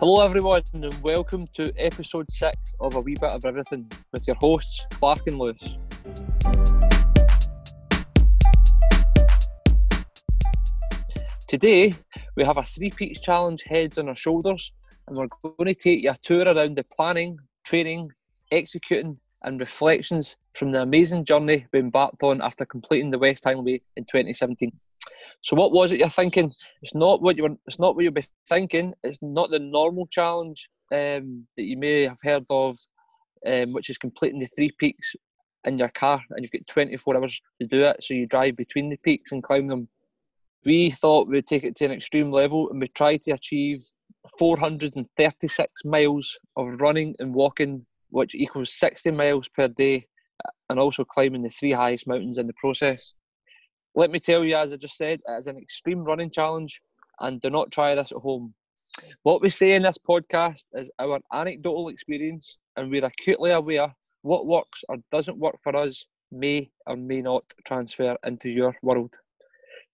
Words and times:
Hello, 0.00 0.24
everyone, 0.24 0.62
and 0.72 0.94
welcome 1.02 1.46
to 1.48 1.70
episode 1.76 2.24
six 2.30 2.74
of 2.80 2.94
A 2.94 3.00
Wee 3.00 3.16
Bit 3.20 3.28
of 3.32 3.44
Everything 3.44 3.86
with 4.14 4.26
your 4.26 4.36
hosts, 4.36 4.86
Clark 4.92 5.26
and 5.26 5.38
Lewis. 5.38 5.76
Today, 11.46 11.94
we 12.34 12.44
have 12.44 12.56
a 12.56 12.62
Three 12.62 12.88
Peaks 12.88 13.20
Challenge 13.20 13.62
heads 13.64 13.98
on 13.98 14.08
our 14.08 14.14
shoulders, 14.14 14.72
and 15.06 15.18
we're 15.18 15.28
going 15.42 15.66
to 15.66 15.74
take 15.74 16.02
you 16.02 16.12
a 16.12 16.16
tour 16.22 16.44
around 16.46 16.78
the 16.78 16.84
planning, 16.90 17.38
training, 17.66 18.10
executing, 18.52 19.18
and 19.42 19.60
reflections 19.60 20.38
from 20.54 20.72
the 20.72 20.80
amazing 20.80 21.26
journey 21.26 21.66
we 21.74 21.78
embarked 21.78 22.22
on 22.22 22.40
after 22.40 22.64
completing 22.64 23.10
the 23.10 23.18
West 23.18 23.44
Highland 23.44 23.66
Way 23.66 23.82
in 23.98 24.04
2017. 24.04 24.72
So, 25.42 25.56
what 25.56 25.72
was 25.72 25.92
it 25.92 26.00
you're 26.00 26.08
thinking? 26.08 26.52
It's 26.82 26.94
not 26.94 27.22
what 27.22 27.36
you 27.36 27.44
were. 27.44 27.56
It's 27.66 27.78
not 27.78 27.94
what 27.94 28.04
you'll 28.04 28.12
be 28.12 28.26
thinking. 28.48 28.94
It's 29.02 29.20
not 29.22 29.50
the 29.50 29.58
normal 29.58 30.06
challenge 30.06 30.68
um, 30.92 31.46
that 31.56 31.64
you 31.64 31.78
may 31.78 32.02
have 32.02 32.18
heard 32.22 32.44
of, 32.50 32.76
um, 33.46 33.72
which 33.72 33.90
is 33.90 33.98
completing 33.98 34.38
the 34.38 34.46
three 34.46 34.70
peaks 34.78 35.14
in 35.64 35.78
your 35.78 35.88
car, 35.88 36.22
and 36.30 36.42
you've 36.42 36.52
got 36.52 36.66
24 36.66 37.16
hours 37.16 37.40
to 37.60 37.66
do 37.66 37.84
it. 37.84 38.02
So 38.02 38.14
you 38.14 38.26
drive 38.26 38.56
between 38.56 38.90
the 38.90 38.96
peaks 38.98 39.32
and 39.32 39.42
climb 39.42 39.66
them. 39.66 39.88
We 40.64 40.90
thought 40.90 41.28
we'd 41.28 41.46
take 41.46 41.64
it 41.64 41.74
to 41.76 41.86
an 41.86 41.92
extreme 41.92 42.30
level, 42.30 42.68
and 42.70 42.80
we 42.80 42.86
tried 42.88 43.22
to 43.22 43.32
achieve 43.32 43.80
436 44.38 45.84
miles 45.84 46.38
of 46.56 46.80
running 46.80 47.14
and 47.18 47.34
walking, 47.34 47.86
which 48.10 48.34
equals 48.34 48.74
60 48.74 49.10
miles 49.12 49.48
per 49.48 49.68
day, 49.68 50.06
and 50.68 50.78
also 50.78 51.04
climbing 51.04 51.42
the 51.42 51.50
three 51.50 51.72
highest 51.72 52.06
mountains 52.06 52.36
in 52.36 52.46
the 52.46 52.52
process. 52.54 53.14
Let 53.94 54.10
me 54.10 54.18
tell 54.18 54.44
you, 54.44 54.56
as 54.56 54.72
I 54.72 54.76
just 54.76 54.96
said, 54.96 55.20
it 55.26 55.38
is 55.38 55.46
an 55.46 55.58
extreme 55.58 56.04
running 56.04 56.30
challenge, 56.30 56.80
and 57.20 57.40
do 57.40 57.50
not 57.50 57.72
try 57.72 57.94
this 57.94 58.12
at 58.12 58.18
home. 58.18 58.54
What 59.22 59.42
we 59.42 59.48
say 59.48 59.72
in 59.72 59.82
this 59.82 59.98
podcast 59.98 60.66
is 60.74 60.90
our 60.98 61.20
anecdotal 61.32 61.88
experience, 61.88 62.58
and 62.76 62.90
we're 62.90 63.04
acutely 63.04 63.50
aware 63.50 63.92
what 64.22 64.46
works 64.46 64.84
or 64.88 64.98
doesn't 65.10 65.38
work 65.38 65.56
for 65.62 65.74
us 65.76 66.06
may 66.30 66.70
or 66.86 66.96
may 66.96 67.20
not 67.20 67.44
transfer 67.66 68.16
into 68.24 68.48
your 68.48 68.76
world. 68.82 69.12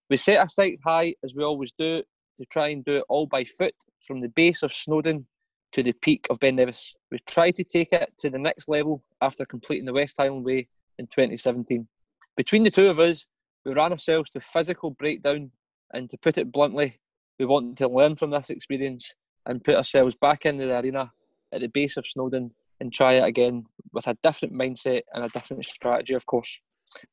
We 0.09 0.17
set 0.17 0.37
our 0.37 0.49
sights 0.49 0.81
high, 0.85 1.13
as 1.23 1.33
we 1.35 1.43
always 1.43 1.73
do, 1.77 2.03
to 2.37 2.45
try 2.45 2.69
and 2.69 2.85
do 2.85 2.97
it 2.97 3.05
all 3.09 3.25
by 3.25 3.43
foot 3.45 3.73
from 4.05 4.19
the 4.19 4.29
base 4.29 4.63
of 4.63 4.73
Snowdon 4.73 5.25
to 5.73 5.83
the 5.83 5.93
peak 5.93 6.27
of 6.29 6.39
Ben 6.39 6.55
Nevis. 6.55 6.93
We 7.11 7.17
tried 7.27 7.55
to 7.55 7.63
take 7.63 7.89
it 7.91 8.13
to 8.19 8.29
the 8.29 8.39
next 8.39 8.69
level 8.69 9.03
after 9.21 9.45
completing 9.45 9.85
the 9.85 9.93
West 9.93 10.15
Highland 10.17 10.45
Way 10.45 10.67
in 10.99 11.07
2017. 11.07 11.87
Between 12.35 12.63
the 12.63 12.71
two 12.71 12.87
of 12.87 12.99
us, 12.99 13.25
we 13.67 13.73
ran 13.73 13.91
ourselves 13.91 14.29
to 14.31 14.39
physical 14.39 14.91
breakdown, 14.91 15.51
and 15.93 16.09
to 16.09 16.17
put 16.17 16.37
it 16.37 16.51
bluntly, 16.51 16.97
we 17.37 17.45
want 17.45 17.77
to 17.77 17.89
learn 17.89 18.15
from 18.15 18.31
this 18.31 18.49
experience 18.49 19.13
and 19.45 19.63
put 19.63 19.75
ourselves 19.75 20.15
back 20.15 20.45
into 20.45 20.65
the 20.65 20.79
arena 20.79 21.11
at 21.51 21.61
the 21.61 21.67
base 21.67 21.97
of 21.97 22.07
Snowdon 22.07 22.51
and 22.79 22.93
try 22.93 23.13
it 23.15 23.27
again 23.27 23.65
with 23.91 24.07
a 24.07 24.17
different 24.23 24.53
mindset 24.53 25.01
and 25.13 25.25
a 25.25 25.29
different 25.29 25.65
strategy, 25.65 26.13
of 26.13 26.25
course. 26.25 26.61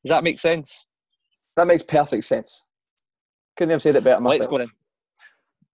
Does 0.03 0.09
that 0.09 0.23
make 0.23 0.39
sense? 0.39 0.85
That 1.57 1.67
makes 1.67 1.83
perfect 1.83 2.23
sense. 2.23 2.63
Couldn't 3.57 3.71
have 3.71 3.81
said 3.81 3.97
it 3.97 4.03
better 4.03 4.21
myself. 4.21 4.39
Let's 4.39 4.49
go 4.49 4.57
then. 4.59 4.71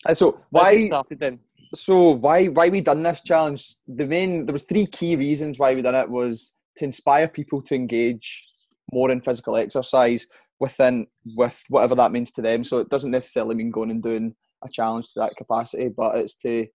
And 0.08 0.18
so 0.18 0.40
why? 0.50 0.82
started 0.82 1.20
then. 1.20 1.40
So 1.76 2.12
why 2.12 2.46
why 2.46 2.70
we 2.70 2.82
done 2.82 3.04
this 3.04 3.22
challenge? 3.22 3.76
The 3.88 4.06
main 4.06 4.46
there 4.46 4.54
was 4.54 4.64
three 4.64 4.86
key 4.88 5.16
reasons 5.16 5.60
why 5.60 5.74
we 5.74 5.82
done 5.82 5.96
it 5.96 6.10
was 6.10 6.54
to 6.78 6.86
inspire 6.86 7.28
people 7.28 7.62
to 7.64 7.76
engage 7.76 8.48
more 8.92 9.12
in 9.12 9.22
physical 9.22 9.56
exercise 9.56 10.28
within 10.62 11.08
with 11.26 11.62
whatever 11.70 11.96
that 11.96 12.12
means 12.12 12.32
to 12.32 12.42
them. 12.42 12.64
So 12.64 12.78
it 12.78 12.90
doesn't 12.90 13.12
necessarily 13.12 13.56
mean 13.56 13.72
going 13.72 13.90
and 13.90 14.02
doing 14.02 14.36
a 14.64 14.70
challenge 14.70 15.08
to 15.08 15.20
that 15.20 15.36
capacity, 15.36 15.90
but 15.90 16.16
it's 16.16 16.36
to 16.36 16.68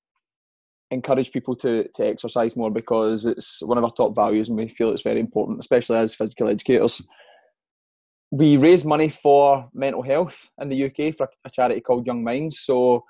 encourage 0.90 1.32
people 1.32 1.56
to 1.56 1.88
to 1.94 2.06
exercise 2.06 2.56
more 2.56 2.70
because 2.70 3.26
it's 3.26 3.60
one 3.62 3.78
of 3.78 3.84
our 3.84 3.90
top 3.90 4.14
values 4.14 4.48
and 4.48 4.58
we 4.58 4.68
feel 4.68 4.90
it's 4.90 5.02
very 5.02 5.20
important, 5.20 5.60
especially 5.60 5.96
as 5.96 6.14
physical 6.14 6.48
educators. 6.48 7.00
We 8.32 8.56
raise 8.56 8.84
money 8.84 9.08
for 9.08 9.68
mental 9.72 10.02
health 10.02 10.48
in 10.60 10.68
the 10.68 10.84
UK 10.86 11.14
for 11.14 11.28
a 11.44 11.50
charity 11.50 11.80
called 11.80 12.08
Young 12.08 12.24
Minds. 12.24 12.58
So 12.60 13.04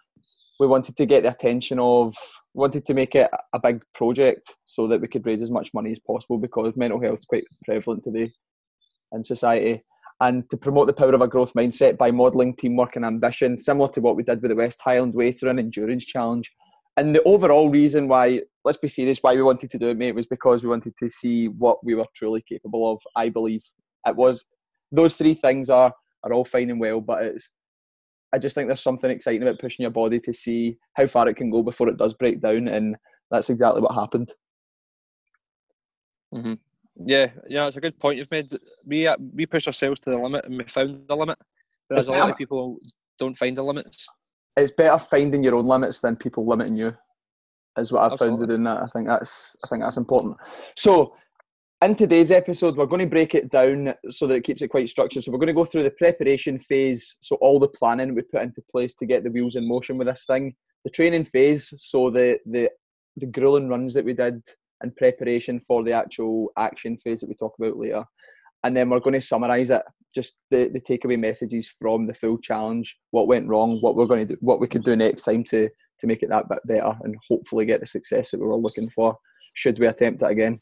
we 0.61 0.67
wanted 0.67 0.95
to 0.97 1.07
get 1.07 1.23
the 1.23 1.31
attention 1.31 1.79
of 1.79 2.15
wanted 2.53 2.85
to 2.85 2.95
make 2.95 3.15
it 3.15 3.31
a 3.55 3.59
big 3.59 3.83
project 3.95 4.55
so 4.67 4.87
that 4.89 5.01
we 5.01 5.09
could 5.09 5.27
raise 5.27 5.41
as 5.41 5.51
much 5.51 5.73
money 5.73 5.93
as 5.93 6.01
possible 6.01 6.37
because 6.39 6.77
mental 6.77 7.01
health 7.01 7.21
is 7.21 7.25
quite 7.25 7.45
prevalent 7.65 8.05
today 8.05 8.31
in 9.13 9.25
society 9.25 9.83
and 10.21 10.49
to 10.51 10.57
promote 10.57 10.87
the 10.87 10.93
power 10.93 11.15
of 11.15 11.21
a 11.21 11.29
growth 11.29 11.53
mindset 11.55 11.99
by 11.99 12.11
modelling 12.11 12.57
teamwork 12.57 12.97
and 12.97 13.05
ambition, 13.05 13.59
similar 13.59 13.89
to 13.91 14.01
what 14.01 14.17
we 14.17 14.23
did 14.23 14.41
with 14.41 14.51
the 14.51 14.57
West 14.57 14.81
Highland 14.83 15.15
Way 15.15 15.33
through 15.33 15.51
an 15.51 15.59
endurance 15.59 16.05
challenge. 16.05 16.51
And 16.97 17.15
the 17.15 17.23
overall 17.25 17.69
reason 17.69 18.09
why, 18.09 18.41
let's 18.65 18.79
be 18.79 18.89
serious, 18.89 19.19
why 19.21 19.35
we 19.35 19.43
wanted 19.43 19.71
to 19.71 19.79
do 19.79 19.89
it, 19.89 19.99
mate, 19.99 20.15
was 20.15 20.27
because 20.27 20.63
we 20.63 20.71
wanted 20.71 20.95
to 20.99 21.11
see 21.11 21.49
what 21.49 21.85
we 21.85 21.95
were 21.95 22.07
truly 22.15 22.43
capable 22.49 22.91
of. 22.91 23.03
I 23.15 23.29
believe 23.29 23.63
it 24.07 24.17
was 24.17 24.47
those 24.91 25.17
three 25.17 25.35
things 25.35 25.69
are 25.69 25.93
are 26.25 26.33
all 26.33 26.45
fine 26.45 26.71
and 26.71 26.81
well, 26.81 27.01
but 27.01 27.23
it's 27.23 27.51
I 28.33 28.39
just 28.39 28.55
think 28.55 28.69
there's 28.69 28.83
something 28.83 29.11
exciting 29.11 29.43
about 29.43 29.59
pushing 29.59 29.85
your 29.85 29.91
body 29.91 30.21
to 30.21 30.33
see 30.33 30.79
how 30.95 31.07
far 31.07 31.29
it 31.29 31.37
can 31.37 31.51
go 31.51 31.63
before 31.63 31.89
it 31.89 31.99
does 31.99 32.15
break 32.15 32.41
down, 32.41 32.69
and 32.69 32.97
that's 33.31 33.51
exactly 33.51 33.83
what 33.83 33.95
happened. 33.95 34.33
Mm-hmm. 36.35 36.55
Yeah, 37.05 37.31
yeah, 37.49 37.67
it's 37.67 37.77
a 37.77 37.81
good 37.81 37.99
point 37.99 38.17
you've 38.17 38.31
made. 38.31 38.49
We 38.87 39.07
uh, 39.07 39.17
we 39.35 39.47
pushed 39.47 39.67
ourselves 39.67 40.01
to 40.01 40.11
the 40.11 40.19
limit 40.19 40.45
and 40.47 40.57
we 40.57 40.65
found 40.65 41.07
the 41.09 41.17
limit, 41.17 41.39
whereas 41.89 42.09
a 42.09 42.13
lot 42.13 42.31
of 42.31 42.39
people 42.39 42.79
don't 43.19 43.37
find 43.37 43.57
the 43.57 43.63
limits. 43.63 44.07
It's 44.57 44.73
better 44.73 44.99
finding 44.99 45.45
your 45.45 45.57
own 45.57 45.67
limits 45.67 46.01
than 46.01 46.17
people 46.17 46.47
limiting 46.47 46.77
you, 46.77 46.97
is 47.77 47.93
what 47.93 48.01
I've 48.01 48.19
found 48.19 48.33
Absolutely. 48.33 48.39
with 48.39 48.49
doing 48.49 48.65
that. 48.65 48.83
I 48.83 48.87
think 48.87 49.09
that's 49.09 49.57
I 49.65 49.69
think 49.69 49.83
that's 49.83 49.99
important. 49.99 50.37
So, 50.75 51.15
in 51.83 51.95
today's 51.95 52.31
episode, 52.31 52.77
we're 52.77 52.87
going 52.87 53.01
to 53.01 53.07
break 53.07 53.35
it 53.35 53.51
down 53.51 53.93
so 54.09 54.27
that 54.27 54.37
it 54.37 54.45
keeps 54.45 54.63
it 54.63 54.69
quite 54.69 54.89
structured. 54.89 55.23
So 55.23 55.33
we're 55.33 55.39
going 55.39 55.49
to 55.49 55.53
go 55.53 55.67
through 55.67 55.83
the 55.83 55.91
preparation 55.91 56.59
phase, 56.59 57.19
so 57.21 57.37
all 57.37 57.59
the 57.59 57.69
planning 57.69 58.15
we 58.15 58.23
put 58.23 58.43
into 58.43 58.63
place 58.71 58.95
to 58.95 59.07
get 59.07 59.23
the 59.23 59.31
wheels 59.31 59.57
in 59.57 59.69
motion 59.69 59.99
with 59.99 60.07
this 60.07 60.25
thing. 60.27 60.55
The 60.85 60.91
training 60.91 61.25
phase, 61.25 61.75
so 61.79 62.11
the 62.11 62.39
the 62.47 62.71
the 63.19 63.27
grueling 63.27 63.69
runs 63.69 63.93
that 63.93 64.05
we 64.05 64.15
did 64.15 64.43
in 64.83 64.91
preparation 64.93 65.61
for 65.61 65.83
the 65.83 65.93
actual 65.93 66.51
action 66.57 66.97
phase 66.97 67.21
that 67.21 67.29
we 67.29 67.35
talk 67.35 67.55
about 67.59 67.79
later. 67.79 68.05
And 68.65 68.77
then 68.77 68.91
we're 68.91 69.01
going 69.01 69.15
to 69.15 69.21
summarise 69.21 69.71
it, 69.71 69.83
just 70.15 70.39
the, 70.51 70.69
the 70.73 70.81
takeaway 70.81 71.19
messages 71.19 71.69
from 71.81 72.07
the 72.07 72.15
full 72.15 72.39
challenge, 72.39 72.99
what 73.11 73.29
went 73.29 73.49
wrong, 73.49 73.79
what 73.81 73.95
we're 73.95 74.07
going 74.07 74.27
to 74.27 74.35
do, 74.35 74.39
what 74.41 74.61
we 74.61 74.67
could 74.67 74.85
do 74.85 74.97
next 74.97 75.23
time 75.23 75.45
to 75.45 75.69
to 76.01 76.07
make 76.07 76.23
it 76.23 76.29
that 76.29 76.49
bit 76.49 76.59
better 76.67 76.95
and 77.03 77.17
hopefully 77.29 77.65
get 77.65 77.81
the 77.81 77.87
success 77.87 78.31
that 78.31 78.41
we 78.41 78.47
were 78.47 78.57
looking 78.57 78.91
for, 78.91 79.17
should 79.55 79.79
we 79.79 79.87
attempt 79.87 80.23
it 80.23 80.31
again. 80.31 80.61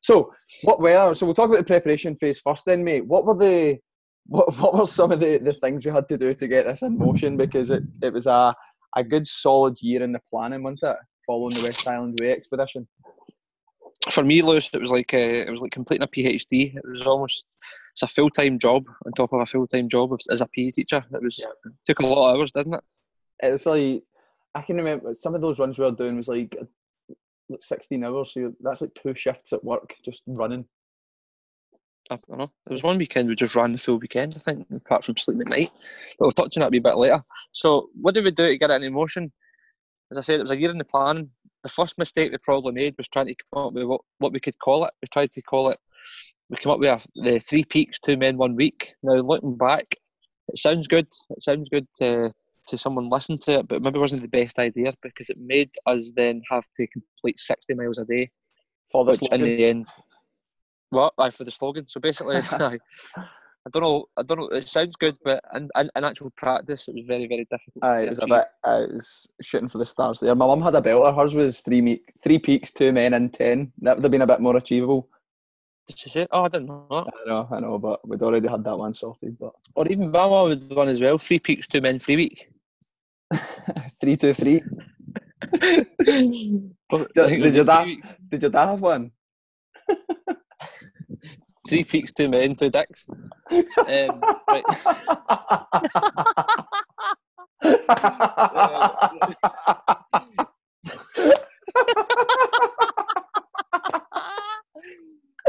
So 0.00 0.32
what 0.62 0.80
were 0.80 1.14
so 1.14 1.26
we'll 1.26 1.34
talk 1.34 1.48
about 1.48 1.58
the 1.58 1.64
preparation 1.64 2.16
phase 2.16 2.40
first 2.40 2.64
then, 2.64 2.84
mate. 2.84 3.06
What 3.06 3.26
were 3.26 3.36
the 3.36 3.78
what, 4.26 4.56
what 4.58 4.74
were 4.74 4.86
some 4.86 5.12
of 5.12 5.20
the, 5.20 5.38
the 5.38 5.52
things 5.54 5.84
we 5.84 5.90
had 5.90 6.08
to 6.08 6.16
do 6.16 6.32
to 6.32 6.48
get 6.48 6.66
this 6.66 6.82
in 6.82 6.96
motion? 6.96 7.36
Because 7.36 7.70
it, 7.70 7.82
it 8.02 8.12
was 8.12 8.26
a, 8.26 8.54
a 8.96 9.02
good 9.02 9.26
solid 9.26 9.76
year 9.80 10.02
in 10.02 10.12
the 10.12 10.20
planning, 10.30 10.62
wasn't 10.62 10.82
it? 10.84 10.96
Following 11.26 11.54
the 11.54 11.62
West 11.62 11.84
Highland 11.84 12.18
Way 12.20 12.32
expedition. 12.32 12.86
For 14.10 14.24
me, 14.24 14.42
Lewis, 14.42 14.68
it 14.72 14.80
was 14.80 14.90
like 14.90 15.14
uh, 15.14 15.18
it 15.18 15.50
was 15.50 15.60
like 15.60 15.70
completing 15.70 16.02
a 16.02 16.08
PhD. 16.08 16.74
It 16.74 16.82
was 16.84 17.06
almost 17.06 17.46
it's 17.92 18.02
a 18.02 18.08
full 18.08 18.30
time 18.30 18.58
job 18.58 18.84
on 19.06 19.12
top 19.12 19.32
of 19.32 19.40
a 19.40 19.46
full 19.46 19.66
time 19.66 19.88
job 19.88 20.12
as- 20.30 20.40
a 20.40 20.46
PE 20.46 20.70
teacher. 20.70 21.04
It 21.12 21.22
was 21.22 21.38
it 21.38 21.72
took 21.84 22.00
a 22.00 22.06
lot 22.06 22.30
of 22.30 22.36
hours, 22.36 22.52
didn't 22.52 22.74
it? 22.74 22.84
It's 23.40 23.66
like 23.66 24.02
I 24.54 24.62
can 24.62 24.76
remember 24.76 25.14
some 25.14 25.34
of 25.34 25.40
those 25.40 25.58
runs 25.58 25.78
we 25.78 25.84
were 25.84 25.92
doing 25.92 26.16
was 26.16 26.28
like 26.28 26.56
16 27.58 28.02
hours, 28.04 28.32
so 28.34 28.52
that's 28.60 28.80
like 28.80 28.94
two 28.94 29.14
shifts 29.14 29.52
at 29.52 29.62
work 29.64 29.94
just 30.04 30.22
running. 30.26 30.64
I 32.10 32.18
don't 32.28 32.38
know. 32.38 32.52
There 32.66 32.72
was 32.74 32.82
one 32.82 32.98
weekend 32.98 33.28
we 33.28 33.36
just 33.36 33.54
ran 33.54 33.72
the 33.72 33.78
full 33.78 33.98
weekend, 33.98 34.34
I 34.36 34.40
think, 34.40 34.66
apart 34.70 35.04
from 35.04 35.16
sleeping 35.16 35.42
at 35.42 35.48
night. 35.48 35.70
But 36.18 36.26
we'll 36.26 36.32
touch 36.32 36.56
on 36.56 36.62
that 36.62 36.76
a 36.76 36.80
bit 36.80 36.96
later. 36.96 37.22
So, 37.52 37.88
what 37.94 38.14
did 38.14 38.24
we 38.24 38.30
do 38.32 38.48
to 38.48 38.58
get 38.58 38.70
it 38.70 38.82
in 38.82 38.92
motion? 38.92 39.32
As 40.10 40.18
I 40.18 40.20
said, 40.20 40.40
it 40.40 40.42
was 40.42 40.50
a 40.50 40.60
year 40.60 40.70
in 40.70 40.78
the 40.78 40.84
planning. 40.84 41.30
The 41.62 41.68
first 41.68 41.98
mistake 41.98 42.32
we 42.32 42.38
probably 42.38 42.72
made 42.72 42.94
was 42.98 43.08
trying 43.08 43.26
to 43.28 43.34
come 43.54 43.66
up 43.66 43.72
with 43.72 43.84
what, 43.84 44.00
what 44.18 44.32
we 44.32 44.40
could 44.40 44.58
call 44.58 44.84
it. 44.84 44.92
We 45.00 45.08
tried 45.12 45.30
to 45.32 45.42
call 45.42 45.68
it, 45.70 45.78
we 46.50 46.56
came 46.56 46.72
up 46.72 46.80
with 46.80 46.88
a, 46.88 47.22
the 47.22 47.38
three 47.38 47.64
peaks, 47.64 47.98
two 48.04 48.16
men, 48.16 48.36
one 48.36 48.56
week. 48.56 48.94
Now, 49.02 49.14
looking 49.14 49.56
back, 49.56 49.94
it 50.48 50.58
sounds 50.58 50.88
good. 50.88 51.06
It 51.30 51.42
sounds 51.42 51.68
good 51.68 51.86
to, 51.96 52.30
to 52.68 52.78
someone 52.78 53.08
listen 53.08 53.38
to 53.44 53.60
it, 53.60 53.68
but 53.68 53.80
maybe 53.80 53.98
it 53.98 54.00
wasn't 54.00 54.22
the 54.22 54.28
best 54.28 54.58
idea 54.58 54.92
because 55.02 55.30
it 55.30 55.38
made 55.40 55.70
us 55.86 56.12
then 56.14 56.42
have 56.50 56.64
to 56.76 56.86
complete 56.88 57.38
60 57.38 57.74
miles 57.74 57.98
a 57.98 58.04
day 58.04 58.30
For 58.90 59.04
the 59.04 59.12
which 59.12 59.22
in 59.22 59.28
slogan. 59.28 59.44
the 59.44 59.64
end, 59.64 59.86
what? 60.90 61.14
Aye, 61.18 61.30
for 61.30 61.44
the 61.44 61.50
slogan. 61.50 61.88
So 61.88 62.00
basically, 62.00 62.36
aye, 62.52 62.78
I 63.64 63.70
don't 63.70 63.82
know. 63.84 64.06
I 64.16 64.22
don't 64.22 64.38
know. 64.38 64.46
It 64.48 64.68
sounds 64.68 64.96
good, 64.96 65.16
but 65.24 65.40
in, 65.54 65.68
in, 65.78 65.88
in 65.94 66.04
actual 66.04 66.30
practice, 66.30 66.88
it 66.88 66.94
was 66.96 67.04
very, 67.06 67.28
very 67.28 67.46
difficult. 67.48 67.84
Aye, 67.84 68.00
it 68.02 68.10
was 68.10 68.18
a 68.18 68.26
bit. 68.26 68.44
It 68.66 68.94
was 68.94 69.26
shooting 69.40 69.68
for 69.68 69.78
the 69.78 69.86
stars 69.86 70.18
there. 70.18 70.34
My 70.34 70.46
mum 70.46 70.60
had 70.62 70.74
a 70.74 70.80
belter. 70.82 71.14
Hers 71.16 71.32
was 71.34 71.60
three 71.60 71.80
me- 71.80 72.02
three 72.24 72.40
peaks, 72.40 72.72
two 72.72 72.90
men, 72.92 73.14
and 73.14 73.32
ten. 73.32 73.72
That 73.82 73.96
would 73.96 74.04
have 74.04 74.10
been 74.10 74.22
a 74.22 74.26
bit 74.26 74.40
more 74.40 74.56
achievable. 74.56 75.08
Did 75.86 75.96
she 75.98 76.10
say? 76.10 76.26
Oh, 76.32 76.42
I 76.44 76.48
didn't 76.48 76.66
know 76.66 76.86
that. 76.90 77.06
I 77.24 77.28
know, 77.28 77.48
I 77.52 77.60
know, 77.60 77.78
but 77.78 78.06
we'd 78.08 78.22
already 78.22 78.48
had 78.48 78.64
that 78.64 78.76
one 78.76 78.94
sorted. 78.94 79.38
But 79.38 79.52
Or 79.76 79.86
even 79.86 80.10
Mama 80.10 80.48
with 80.48 80.72
one 80.72 80.88
as 80.88 81.00
well. 81.00 81.18
Three 81.18 81.38
peaks, 81.38 81.68
two 81.68 81.80
men, 81.80 82.00
three 82.00 82.16
week. 82.16 82.50
three, 84.00 84.16
two, 84.16 84.32
three. 84.34 84.62
Did- 85.52 85.86
I 87.18 87.36
did 87.36 87.54
your 87.54 87.64
dad- 87.64 87.88
Did 88.28 88.42
your 88.42 88.50
dad 88.50 88.66
have 88.66 88.80
one? 88.80 89.12
Three 91.68 91.84
peaks, 91.84 92.12
two 92.12 92.28
men, 92.28 92.54
two 92.54 92.70
dicks. 92.70 93.06
Um, 93.10 94.22
right. 94.48 94.64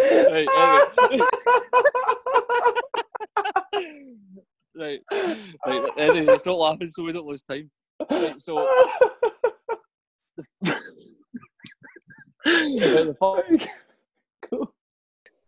Right, 0.04 0.50
anyway. 0.58 1.22
right, 4.76 5.00
right. 5.66 5.90
Anyway, 5.98 6.38
stop 6.38 6.58
laughing 6.58 6.90
so 6.90 7.04
we 7.04 7.12
don't 7.12 7.26
lose 7.26 7.44
time. 7.44 7.70
Right, 8.10 8.42
so 8.42 8.56
the 12.46 13.16
cool. 13.20 13.44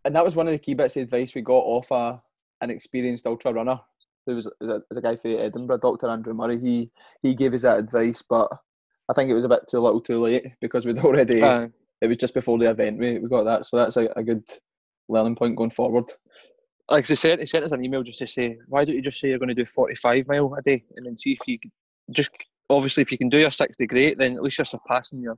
And 0.06 0.16
that 0.16 0.24
was 0.24 0.36
one 0.36 0.48
of 0.48 0.54
the 0.54 0.60
key 0.60 0.76
bits 0.76 0.96
of 0.96 1.04
advice 1.04 1.36
we 1.36 1.42
got 1.42 1.54
off 1.54 1.92
a, 1.92 2.22
an 2.62 2.70
experienced 2.70 3.26
ultra 3.26 3.52
runner. 3.52 3.80
who 4.26 4.36
was, 4.36 4.50
was 4.62 4.70
a, 4.70 4.82
was 4.90 4.98
a 4.98 5.02
guy 5.02 5.16
from 5.16 5.32
Edinburgh, 5.32 5.80
Dr. 5.80 6.08
Andrew 6.10 6.34
Murray. 6.34 6.60
He 6.60 6.92
he 7.22 7.34
gave 7.34 7.54
us 7.54 7.64
that 7.64 7.80
advice, 7.80 8.22
but 8.22 8.48
I 9.10 9.14
think 9.14 9.30
it 9.30 9.34
was 9.34 9.46
a 9.46 9.50
bit 9.50 9.68
too 9.70 9.80
little, 9.80 10.00
too 10.00 10.22
late 10.22 10.46
because 10.62 10.86
we'd 10.86 11.00
already. 11.06 11.42
uh, 11.42 11.68
it 12.02 12.08
was 12.08 12.18
just 12.18 12.34
before 12.34 12.58
the 12.60 12.70
event 12.70 13.00
we, 13.00 13.20
we 13.20 13.30
got 13.30 13.46
that, 13.46 13.66
so 13.66 13.78
that's 13.78 13.98
a, 13.98 14.10
a 14.16 14.24
good 14.24 14.44
learning 15.08 15.36
point 15.36 15.56
going 15.56 15.70
forward. 15.70 16.06
like 16.90 17.08
he 17.08 17.16
sent, 17.16 17.40
he 17.40 17.48
sent 17.48 17.66
us 17.66 17.72
an 17.72 17.84
email 17.84 18.04
just 18.04 18.20
to 18.20 18.28
say, 18.28 18.58
why 18.68 18.84
don't 18.84 18.96
you 18.96 19.02
just 19.02 19.20
say 19.20 19.30
you're 19.30 19.40
going 19.40 19.50
to 19.50 19.56
do 19.56 19.66
45 19.66 20.28
mile 20.28 20.54
a 20.56 20.62
day 20.62 20.84
and 20.96 21.06
then 21.06 21.18
see 21.18 21.32
if 21.32 21.48
you 21.48 21.58
could 21.58 21.72
just 22.12 22.32
obviously 22.70 23.02
if 23.02 23.12
you 23.12 23.18
can 23.18 23.30
do 23.30 23.40
your 23.40 23.52
60 23.52 23.88
great, 23.88 24.18
then 24.18 24.36
at 24.36 24.44
least 24.44 24.58
you're 24.58 24.66
surpassing 24.66 25.22
your 25.22 25.38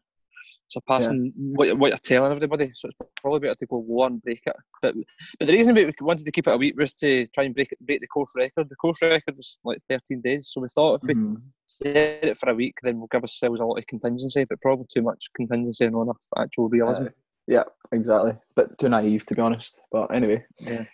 surpassing 0.69 1.33
what, 1.35 1.77
what 1.77 1.89
you're 1.89 1.97
telling 1.97 2.31
everybody. 2.31 2.71
So 2.73 2.89
it's 2.89 2.97
probably 3.21 3.39
better 3.39 3.55
to 3.55 3.65
go 3.65 3.85
lower 3.87 4.07
and 4.07 4.21
break 4.21 4.41
it. 4.45 4.55
But 4.81 4.95
but 5.39 5.45
the 5.47 5.53
reason 5.53 5.75
we 5.75 5.91
wanted 6.01 6.25
to 6.25 6.31
keep 6.31 6.47
it 6.47 6.53
a 6.53 6.57
week 6.57 6.77
was 6.77 6.93
to 6.95 7.27
try 7.27 7.45
and 7.45 7.55
break 7.55 7.71
it, 7.71 7.79
break 7.85 8.01
the 8.01 8.07
course 8.07 8.31
record. 8.35 8.69
The 8.69 8.75
course 8.75 9.01
record 9.01 9.35
was 9.37 9.59
like 9.63 9.79
13 9.89 10.21
days, 10.21 10.49
so 10.51 10.61
we 10.61 10.67
thought 10.69 11.01
if 11.01 11.07
we 11.07 11.15
Mhm. 11.15 11.41
set 11.67 12.23
it 12.23 12.37
for 12.37 12.49
a 12.49 12.55
week, 12.55 12.75
then 12.83 12.97
we'll 12.97 13.07
give 13.07 13.21
ourselves 13.23 13.59
a 13.59 13.63
lot 13.65 13.77
of 13.77 13.87
contingency, 13.87 14.45
but 14.45 14.61
probably 14.61 14.85
too 14.93 15.01
much 15.01 15.25
contingency 15.35 15.85
and 15.85 15.93
not 15.93 16.03
enough 16.03 16.17
actual 16.37 16.69
realism. 16.69 17.03
Uh, 17.05 17.09
yeah, 17.47 17.63
exactly. 17.91 18.33
But 18.55 18.77
too 18.77 18.89
naive 18.89 19.25
to 19.27 19.35
be 19.35 19.41
honest. 19.41 19.79
But 19.91 20.13
anyway, 20.13 20.45
Yeah. 20.59 20.85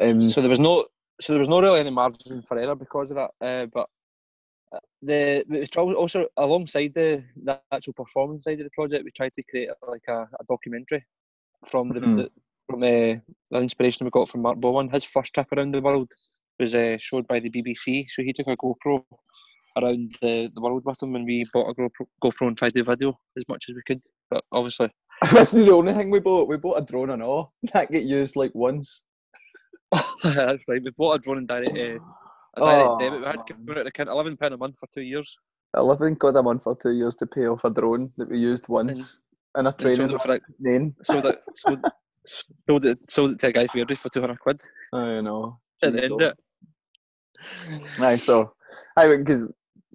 um, 0.00 0.22
so 0.22 0.40
there 0.40 0.50
was 0.50 0.60
no 0.60 0.86
so 1.20 1.34
there 1.34 1.40
was 1.40 1.50
no 1.50 1.60
really 1.60 1.80
any 1.80 1.90
margin 1.90 2.42
for 2.48 2.58
error 2.58 2.74
because 2.74 3.10
of 3.10 3.16
that. 3.16 3.30
Uh, 3.46 3.66
but 3.66 3.88
the 5.02 5.44
it 5.50 5.76
was 5.76 5.94
also 5.96 6.26
alongside 6.36 6.92
the, 6.94 7.24
the 7.44 7.60
actual 7.72 7.92
performance 7.92 8.44
side 8.44 8.58
of 8.58 8.64
the 8.64 8.70
project, 8.70 9.04
we 9.04 9.10
tried 9.10 9.32
to 9.34 9.42
create 9.44 9.70
like 9.88 10.04
a, 10.08 10.22
a 10.40 10.44
documentary 10.48 11.04
from 11.66 11.88
the, 11.90 12.00
Mhm. 12.00 12.16
the 12.16 12.30
from 12.68 12.82
uh, 12.82 12.86
the 13.50 13.58
inspiration 13.58 14.04
we 14.06 14.10
got 14.10 14.28
from 14.28 14.42
Mark 14.42 14.58
Beaumont. 14.58 14.92
His 14.94 15.04
first 15.04 15.34
trip 15.34 15.48
around 15.52 15.72
the 15.72 15.80
world 15.80 16.10
was 16.58 16.74
uh, 16.74 16.96
showed 16.98 17.26
by 17.26 17.40
the 17.40 17.50
BBC, 17.50 18.08
so 18.08 18.22
he 18.22 18.32
took 18.32 18.46
a 18.46 18.56
GoPro 18.56 19.04
around 19.76 20.16
the, 20.20 20.50
the 20.54 20.60
world 20.60 20.82
with 20.84 21.02
him, 21.02 21.16
and 21.16 21.24
we 21.24 21.44
bought 21.52 21.68
a 21.70 21.74
GoPro, 21.74 22.06
GoPro 22.22 22.46
and 22.48 22.56
tried 22.56 22.74
to 22.74 22.84
video 22.84 23.18
as 23.36 23.44
much 23.48 23.64
as 23.68 23.74
we 23.74 23.82
could. 23.86 24.00
But 24.30 24.44
obviously, 24.52 24.90
that's 25.32 25.50
the 25.50 25.72
only 25.72 25.92
thing 25.94 26.10
we 26.10 26.20
bought. 26.20 26.48
We 26.48 26.58
bought 26.58 26.78
a 26.80 26.84
drone 26.84 27.10
and 27.10 27.22
all 27.22 27.52
that 27.72 27.90
get 27.90 28.04
used 28.04 28.36
like 28.36 28.52
once. 28.54 29.02
that's 30.22 30.62
right. 30.68 30.82
We 30.82 30.90
bought 30.96 31.14
a 31.14 31.18
drone 31.18 31.38
and 31.38 31.48
direct. 31.48 31.76
Uh, 31.76 31.98
a 32.56 32.60
Oh, 32.62 32.98
debit. 32.98 33.20
We 33.20 33.26
had 33.26 33.46
to 33.46 33.54
put 33.54 33.78
it 33.78 33.86
account 33.86 34.08
eleven 34.08 34.36
pound 34.36 34.54
a 34.54 34.56
month 34.56 34.78
for 34.78 34.86
two 34.92 35.02
years. 35.02 35.38
Eleven 35.76 36.16
quid 36.16 36.36
a 36.36 36.42
month 36.42 36.64
for 36.64 36.76
two 36.76 36.90
years 36.90 37.16
to 37.16 37.26
pay 37.26 37.46
off 37.46 37.64
a 37.64 37.70
drone 37.70 38.12
that 38.16 38.28
we 38.28 38.38
used 38.38 38.68
once 38.68 39.20
in 39.56 39.66
a 39.66 39.70
And 39.70 39.80
sold 39.80 39.98
training 39.98 40.14
it 40.16 40.20
for 40.20 40.38
plane. 40.60 40.94
sold 41.02 41.26
it, 41.26 41.38
sold, 41.54 41.78
sold 42.66 42.84
it, 42.84 43.10
sold 43.10 43.30
it 43.32 43.38
to 43.38 43.46
a 43.48 43.52
guy 43.52 43.66
for 43.66 43.94
for 43.96 44.08
two 44.08 44.20
hundred 44.20 44.40
quid. 44.40 44.60
I 44.92 45.20
know. 45.20 45.60
At 45.82 45.92
the 45.92 46.04
end 46.04 46.12
of 46.12 46.20
it. 46.22 46.38
Aye, 48.00 48.16
so 48.16 48.52
I 48.96 49.16
because 49.16 49.46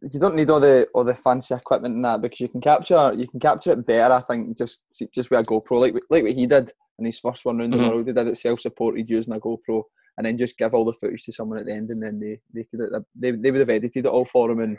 you 0.01 0.19
don't 0.19 0.35
need 0.35 0.49
all 0.49 0.59
the 0.59 0.87
all 0.93 1.03
the 1.03 1.15
fancy 1.15 1.53
equipment 1.53 1.95
and 1.95 2.05
that 2.05 2.21
because 2.21 2.39
you 2.39 2.47
can 2.49 2.61
capture 2.61 3.13
you 3.13 3.27
can 3.27 3.39
capture 3.39 3.71
it 3.73 3.85
better. 3.85 4.13
I 4.13 4.21
think 4.21 4.57
just 4.57 4.81
just 5.13 5.29
with 5.29 5.39
a 5.39 5.43
GoPro, 5.43 5.79
like 5.79 5.93
like 6.09 6.23
what 6.23 6.31
he 6.33 6.47
did 6.47 6.71
in 6.99 7.05
his 7.05 7.19
first 7.19 7.43
one 7.45 7.57
round 7.57 7.73
Mhm. 7.73 7.77
the 7.77 7.83
world. 7.83 8.07
He 8.07 8.13
did 8.13 8.27
it 8.27 8.37
self 8.37 8.61
supported 8.61 9.09
using 9.09 9.33
a 9.33 9.39
GoPro, 9.39 9.83
and 10.17 10.25
then 10.25 10.37
just 10.37 10.57
give 10.57 10.73
all 10.73 10.85
the 10.85 10.93
footage 10.93 11.23
to 11.25 11.31
someone 11.31 11.59
at 11.59 11.65
the 11.65 11.73
end, 11.73 11.89
and 11.89 12.01
then 12.01 12.19
they 12.19 12.39
they 12.53 12.63
could 12.63 12.79
they, 13.15 13.31
they 13.31 13.51
would 13.51 13.59
have 13.59 13.69
edited 13.69 14.05
it 14.05 14.09
all 14.09 14.25
for 14.25 14.49
him 14.51 14.59
and 14.59 14.77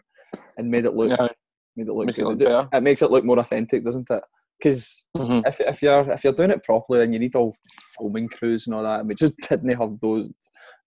and 0.56 0.70
made 0.70 0.84
it 0.84 0.94
look 0.94 1.10
Yeah, 1.10 1.28
made 1.76 1.88
it 1.88 1.92
look 1.92 2.06
make 2.06 2.18
it 2.18 2.22
good. 2.22 2.28
look 2.28 2.40
It- 2.40 2.44
better. 2.44 2.68
it 2.72 2.82
makes 2.82 3.02
it 3.02 3.10
look 3.10 3.24
more 3.24 3.38
authentic, 3.38 3.84
doesn't 3.84 4.10
it? 4.10 4.22
Because 4.58 5.04
Mhm. 5.16 5.46
if 5.46 5.60
if 5.60 5.82
you're 5.82 6.10
if 6.10 6.24
you're 6.24 6.32
doing 6.32 6.50
it 6.50 6.64
properly, 6.64 7.00
then 7.00 7.12
you 7.12 7.18
need 7.18 7.36
all 7.36 7.54
filming 7.98 8.28
crews 8.28 8.66
and 8.66 8.74
all 8.74 8.82
that, 8.82 9.00
and 9.00 9.08
we 9.08 9.14
just 9.14 9.36
didn't 9.48 9.76
have 9.78 9.98
those 10.00 10.30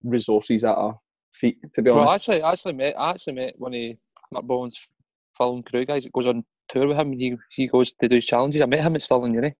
resources 0.04 0.64
at 0.64 0.76
our 0.76 1.00
feet. 1.34 1.58
To 1.74 1.82
be 1.82 1.90
honest, 1.92 2.06
Well, 2.06 2.16
actually, 2.16 2.42
I 2.42 2.52
actually 2.52 2.74
met 2.74 3.00
I 3.00 3.12
actually 3.12 3.34
met 3.34 3.54
one 3.60 3.74
of 3.76 3.96
Mark 4.32 4.46
Beaumont's 4.46 4.90
film 5.38 5.62
crew 5.64 5.86
guys 5.86 6.04
that 6.04 6.14
goes 6.14 6.28
on 6.28 6.44
tour 6.70 6.88
with 6.88 6.98
him. 6.98 7.12
and 7.12 7.20
He 7.20 7.38
he 7.52 7.68
goes 7.68 7.94
to 7.94 8.08
do 8.08 8.16
his 8.16 8.26
challenges. 8.26 8.62
I 8.62 8.66
met 8.66 8.82
him 8.82 8.96
at 8.96 9.02
Stirling 9.04 9.34
Uni. 9.36 9.54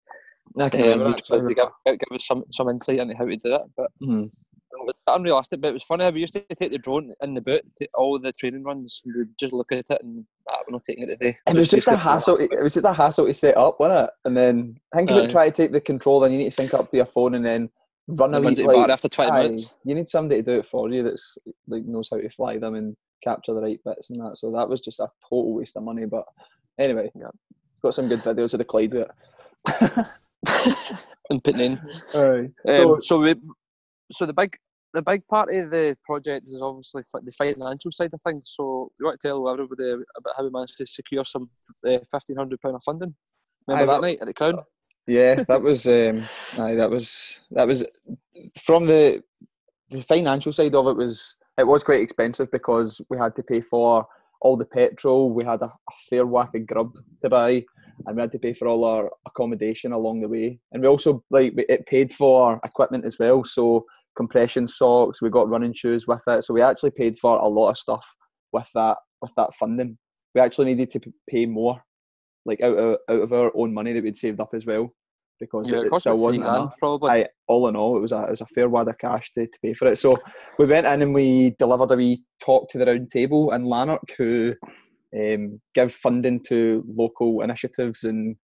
Can 0.72 1.02
Um, 1.02 1.08
he 1.08 1.14
tried 1.14 1.46
to 1.46 1.54
give, 1.54 1.70
give 1.86 2.12
us 2.16 2.26
some, 2.26 2.44
some 2.50 2.70
insight 2.70 2.98
into 2.98 3.16
how 3.16 3.26
to 3.26 3.36
do 3.38 3.50
that, 3.50 3.66
but 3.78 3.92
Mhm. 4.02 4.28
It 4.72 4.86
was 4.86 4.94
unrealistic. 5.08 5.62
But 5.62 5.70
it 5.70 5.74
was 5.74 5.84
funny. 5.84 6.04
how 6.04 6.12
We 6.12 6.22
used 6.22 6.34
to 6.34 6.44
take 6.56 6.72
the 6.72 6.78
drone 6.78 7.12
in 7.22 7.34
the 7.34 7.42
boot 7.42 7.64
to 7.78 7.88
all 7.96 8.20
the 8.20 8.32
training 8.32 8.64
runs. 8.64 9.02
We 9.06 9.14
would 9.18 9.38
just 9.38 9.54
look 9.54 9.72
at 9.72 9.90
it 9.90 10.02
and 10.02 10.26
ah, 10.50 10.58
we're 10.68 10.74
not 10.74 10.84
taking 10.84 11.04
it 11.04 11.08
today. 11.08 11.38
It 11.48 11.56
was 11.56 11.70
just 11.70 11.88
used 11.88 11.88
a 11.88 11.98
hassle. 11.98 12.38
It 12.38 12.62
was 12.62 12.74
just 12.74 12.86
a 12.86 12.94
hassle 12.94 13.26
to 13.28 13.34
set 13.34 13.58
up, 13.58 13.80
wasn't 13.80 14.06
it? 14.06 14.10
And 14.26 14.38
then 14.38 14.80
I 14.94 14.98
think 14.98 15.12
Aye. 15.12 15.16
about 15.16 15.30
trying 15.30 15.52
to 15.52 15.58
take 15.58 15.72
the 15.72 15.82
control, 15.82 16.24
and 16.24 16.34
you 16.34 16.40
need 16.40 16.46
to 16.46 16.52
sync 16.52 16.74
up 16.74 16.90
to 16.90 16.98
your 16.98 17.06
phone, 17.06 17.36
and 17.36 17.46
then 17.46 17.70
run 18.08 18.34
a 18.34 18.38
The 18.38 18.42
wee 18.42 18.46
ones 18.46 18.58
that 18.58 18.64
you 18.64 18.68
like, 18.78 18.90
after 18.90 19.10
twenty 19.10 19.32
aye, 19.32 19.44
minutes. 19.44 19.70
You 19.86 19.96
need 19.96 20.10
somebody 20.10 20.42
to 20.44 20.52
do 20.52 20.60
it 20.60 20.66
for 20.66 20.90
you 20.90 21.04
that's 21.04 21.38
like 21.68 21.86
knows 21.86 22.10
how 22.12 22.18
to 22.18 22.30
fly 22.30 22.58
them 22.58 22.76
and 22.76 22.96
capture 23.24 23.54
the 23.54 23.62
right 23.62 23.80
bits 23.86 24.10
and 24.10 24.20
that. 24.22 24.38
So 24.38 24.52
that 24.52 24.70
was 24.70 24.82
just 24.82 25.00
a 25.00 25.08
total 25.30 25.54
waste 25.56 25.76
of 25.78 25.84
money. 25.84 26.06
But 26.06 26.26
anyway, 26.80 27.12
Yeah. 27.16 27.28
got 27.82 27.94
some 27.96 28.08
good 28.08 28.20
videos 28.20 28.54
of 28.54 28.60
the 28.60 28.66
Clyde 28.66 28.94
with 28.94 29.10
it. 29.10 30.08
and 31.30 31.44
putting 31.44 31.60
in. 31.62 31.80
Aye. 32.16 32.50
Um, 32.68 32.76
So 32.76 32.98
so 33.00 33.20
we, 33.20 33.36
so 34.12 34.26
the 34.26 34.34
big 34.34 34.56
the 34.94 35.02
big 35.02 35.26
part 35.28 35.50
of 35.54 35.70
the 35.70 35.96
project 36.04 36.48
is 36.48 36.62
obviously 36.62 37.04
the 37.24 37.32
financial 37.32 37.92
side 37.92 38.10
of 38.14 38.22
things. 38.24 38.54
So 38.58 38.92
we 39.00 39.06
want 39.06 39.20
to 39.20 39.28
tell 39.28 39.48
everybody 39.50 39.92
about 39.92 40.34
how 40.36 40.44
we 40.44 40.50
managed 40.50 40.78
to 40.78 40.88
secure 40.88 41.26
some 41.26 41.50
uh, 41.88 42.00
fifteen 42.12 42.38
hundred 42.38 42.60
pound 42.62 42.76
of 42.76 42.84
funding. 42.84 43.14
Remember 43.68 43.92
Aye, 43.92 43.96
that 43.96 44.02
night 44.02 44.18
at 44.22 44.28
the 44.28 44.34
Crown? 44.34 44.60
Yeah, 45.08 45.36
that 45.48 45.62
was 45.62 45.86
um, 45.86 46.24
aye, 46.64 46.76
that 46.76 46.90
was 46.90 47.42
that 47.52 47.68
was 47.68 47.86
from 48.62 48.88
the 48.88 49.24
the 49.90 50.02
financial 50.02 50.52
side 50.52 50.76
of 50.76 50.88
it 50.88 50.98
was 50.98 51.36
it 51.58 51.68
was 51.68 51.84
quite 51.84 52.02
expensive 52.02 52.50
because 52.52 53.02
we 53.10 53.18
had 53.18 53.36
to 53.36 53.44
pay 53.44 53.62
for 53.62 54.08
all 54.42 54.56
the 54.56 54.66
petrol, 54.66 55.32
we 55.32 55.44
had 55.44 55.62
a, 55.62 55.66
a 55.66 55.94
fair 56.10 56.26
whack 56.26 56.56
of 56.56 56.66
grub 56.66 56.94
to 57.22 57.30
buy, 57.30 57.64
and 58.06 58.16
we 58.16 58.22
had 58.22 58.32
to 58.32 58.40
pay 58.40 58.54
for 58.54 58.68
all 58.68 58.86
our 58.86 59.12
accommodation 59.26 59.92
along 59.92 60.22
the 60.22 60.28
way, 60.28 60.60
and 60.72 60.82
we 60.82 60.88
also 60.88 61.24
like 61.30 61.54
it 61.58 61.86
paid 61.86 62.12
for 62.12 62.60
equipment 62.64 63.06
as 63.06 63.20
well. 63.20 63.44
So 63.44 63.86
compression 64.20 64.68
socks, 64.68 65.22
we 65.22 65.30
got 65.30 65.50
running 65.50 65.74
shoes 65.74 66.06
with 66.08 66.22
it, 66.28 66.44
so 66.44 66.54
we 66.54 66.62
actually 66.62 66.92
paid 66.92 67.16
for 67.18 67.38
a 67.40 67.48
lot 67.48 67.70
of 67.70 67.78
stuff 67.78 68.06
with 68.52 68.68
that 68.76 68.98
with 69.22 69.32
that 69.38 69.54
funding. 69.60 69.98
We 70.36 70.42
actually 70.42 70.66
needed 70.66 70.92
to 70.92 71.00
pay 71.30 71.46
more, 71.46 71.82
like 72.46 72.62
out 72.62 72.78
of 72.78 72.98
out 73.10 73.22
of 73.22 73.32
our 73.34 73.52
own 73.56 73.74
money 73.74 73.94
that 73.94 74.04
we'd 74.04 74.18
saved 74.18 74.40
up 74.42 74.54
as 74.54 74.66
well, 74.66 74.90
because 75.40 75.70
Yeah, 75.70 75.80
it, 75.82 75.92
it 75.94 76.00
still 76.02 76.18
wasn't 76.18 76.46
enough. 76.46 76.76
probably. 76.80 77.10
I, 77.10 77.28
all 77.48 77.68
in 77.70 77.76
all, 77.76 77.98
it 77.98 78.02
was 78.02 78.12
a 78.12 78.24
it 78.24 78.32
was 78.32 78.42
a 78.42 78.46
fair 78.56 78.68
wad 78.70 78.90
of 78.90 78.98
cash 78.98 79.32
to, 79.34 79.48
to 79.48 79.60
pay 79.64 79.74
for 79.74 79.88
it. 79.88 79.98
So 79.98 80.16
we 80.60 80.66
went 80.66 80.86
in 80.86 81.02
and 81.02 81.14
we 81.14 81.56
delivered 81.58 81.92
a 81.92 81.96
wee 81.96 82.24
talk 82.44 82.70
to 82.70 82.78
the 82.78 82.86
round 82.86 83.10
table 83.10 83.52
in 83.54 83.64
Lanark, 83.66 84.04
who 84.18 84.54
um, 85.18 85.60
give 85.74 85.92
funding 85.92 86.42
to 86.50 86.84
local 86.88 87.42
initiatives 87.42 88.04
and 88.04 88.36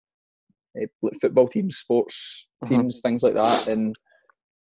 uh, 0.80 1.10
football 1.20 1.48
teams, 1.48 1.76
sports 1.76 2.48
Mhm. 2.64 2.68
teams, 2.68 3.00
things 3.02 3.22
like 3.22 3.34
that. 3.34 3.68
And 3.68 3.94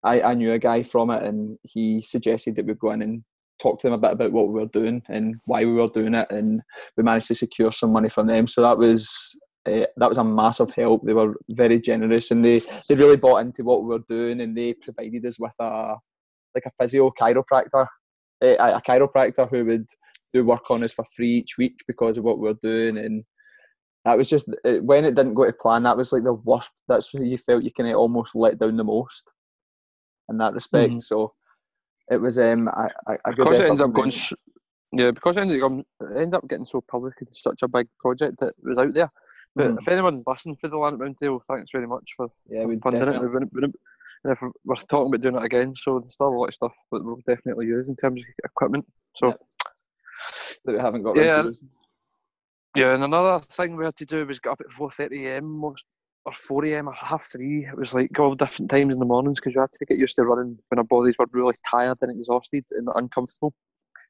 I, 0.05 0.21
I 0.21 0.35
knew 0.35 0.53
a 0.53 0.59
guy 0.59 0.83
from 0.83 1.11
it, 1.11 1.23
and 1.23 1.59
he 1.63 2.03
suggested 2.03 2.57
that 2.57 2.67
we 2.67 2.75
go 2.75 2.93
in 2.93 3.03
and 3.03 3.25
talk 3.61 3.81
to 3.81 3.87
them 3.87 3.95
a 3.95 3.99
bit 3.99 4.13
about 4.13 4.33
what 4.33 4.49
we 4.49 4.61
were 4.61 4.67
doing 4.67 5.03
and 5.09 5.37
why 5.47 5.65
we 5.65 5.73
were 5.73 5.89
doing 5.89 6.15
it, 6.15 6.31
and 6.31 6.61
we 6.97 7.03
managed 7.03 7.29
to 7.29 7.35
secure 7.35 7.73
some 7.73 7.93
money 7.93 8.11
from 8.11 8.27
them. 8.27 8.47
So 8.47 8.63
that 8.63 8.79
was 8.79 9.11
uh, 9.67 9.87
that 9.97 10.09
was 10.09 10.19
a 10.19 10.25
massive 10.25 10.71
help. 10.73 11.05
They 11.05 11.15
were 11.15 11.35
very 11.49 11.81
generous, 11.81 12.31
and 12.31 12.45
they 12.45 12.61
they 12.89 12.95
really 12.95 13.17
bought 13.17 13.39
into 13.39 13.65
what 13.65 13.83
we 13.83 13.89
were 13.89 14.05
doing, 14.09 14.43
and 14.43 14.57
they 14.57 14.75
provided 14.75 15.25
us 15.27 15.39
with 15.41 15.55
a 15.59 15.95
like 16.55 16.67
a 16.67 16.71
physio 16.79 17.11
chiropractor, 17.11 17.87
eh, 18.43 18.57
a, 18.61 18.77
a 18.77 18.83
chiropractor 18.83 19.49
who 19.51 19.65
would 19.65 19.87
do 20.33 20.45
work 20.45 20.71
on 20.71 20.85
us 20.85 20.93
for 20.93 21.05
free 21.17 21.39
each 21.39 21.57
week 21.59 21.77
because 21.89 22.19
of 22.19 22.25
what 22.25 22.39
we 22.39 22.49
were 22.49 22.59
doing, 22.61 22.99
and 22.99 23.25
that 24.05 24.19
was 24.19 24.29
just 24.29 24.47
eh, 24.67 24.81
when 24.81 25.07
it 25.07 25.15
didn't 25.15 25.35
go 25.35 25.47
to 25.47 25.53
plan. 25.55 25.85
That 25.85 25.97
was 25.97 26.13
like 26.13 26.25
the 26.25 26.35
worst. 26.35 26.73
That's 26.89 27.15
where 27.15 27.25
you 27.25 27.39
felt 27.39 27.65
you 27.65 27.73
can 27.73 27.87
almost 27.95 28.35
let 28.35 28.59
down 28.59 28.77
the 28.77 28.85
most 28.85 29.31
in 30.29 30.39
that 30.39 30.55
respect. 30.55 30.93
Mhm. 30.93 31.03
So 31.03 31.35
it 32.11 32.17
was 32.19 32.39
um 32.39 32.69
a, 32.69 32.89
a, 33.07 33.13
a 33.25 33.33
good 33.33 33.37
Because 33.37 33.59
it 33.59 33.63
effort 33.63 33.71
ended 33.71 33.81
up 33.87 33.93
going, 33.93 34.11
them. 34.11 34.17
s- 34.17 34.33
Yeah, 34.93 35.11
because 35.11 35.37
it 35.37 35.41
ended, 35.41 35.63
up, 35.63 35.73
it 35.73 36.17
ended 36.17 36.35
up 36.35 36.49
getting 36.49 36.65
so 36.67 36.81
public 36.81 37.15
and 37.21 37.29
such 37.35 37.63
a 37.63 37.69
big 37.69 37.89
project 38.01 38.39
that 38.41 38.55
was 38.63 38.79
out 38.79 38.95
there. 38.95 39.11
But 39.57 39.71
Mm. 39.71 39.79
if 39.79 39.89
anyone's 39.89 40.25
listened 40.27 40.59
to 40.61 40.69
the 40.69 40.77
Land 40.77 40.99
Roundtable, 40.99 41.41
thanks 41.49 41.71
very 41.73 41.87
much 41.87 42.11
for 42.17 42.29
Yeah, 42.49 42.65
we 42.65 42.79
funding 42.81 43.03
it. 43.09 43.21
We 43.21 43.29
wouldn't, 43.29 43.53
wouldn't, 43.53 43.77
and 44.25 44.33
if 44.33 44.43
we're, 44.43 44.51
we're 44.65 44.75
talking 44.77 45.07
about 45.15 45.21
doing 45.21 45.37
it 45.37 45.45
again, 45.45 45.75
so 45.77 46.01
there's 46.01 46.15
still 46.15 46.29
a 46.29 46.37
lot 46.37 46.49
of 46.49 46.55
stuff 46.55 46.75
that 46.91 47.05
we'll 47.05 47.23
definitely 47.27 47.67
use 47.67 47.89
in 47.89 47.95
terms 47.97 48.21
of 48.21 48.27
equipment. 48.45 48.85
So 49.17 49.29
Yeah. 49.29 49.35
that 50.65 50.73
we 50.73 50.79
haven't 50.81 51.03
got. 51.03 51.17
Yeah. 51.17 51.35
round 51.37 51.45
to 51.45 51.51
using. 51.53 51.69
yeah, 52.77 52.95
and 52.95 53.05
another 53.05 53.39
thing 53.45 53.77
we 53.77 53.85
had 53.85 53.95
to 53.97 54.05
do 54.07 54.27
was 54.27 54.41
get 54.41 54.51
up 54.51 54.61
at 54.61 54.73
four 54.73 54.91
thirty 54.91 55.27
a.m. 55.29 55.45
most 55.45 55.85
or 56.27 56.33
four 56.33 56.65
a.m. 56.65 56.89
or 56.89 56.95
half 56.95 57.25
three. 57.25 57.67
It 57.67 57.77
was 57.77 57.95
like 57.95 58.19
all 58.19 58.35
different 58.35 58.71
times 58.71 58.95
in 58.95 59.01
the 59.01 59.07
mornings 59.07 59.41
because 59.41 59.55
you 59.55 59.61
had 59.61 59.73
to 59.73 59.87
get 59.87 59.99
used 59.99 60.17
to 60.17 60.25
running 60.25 60.59
when 60.69 60.79
our 60.79 60.85
bodies 60.85 61.17
were 61.19 61.27
really 61.33 61.55
tired 61.71 61.99
and 62.01 62.11
exhausted 62.11 62.65
and 62.71 62.89
uncomfortable. 62.95 63.55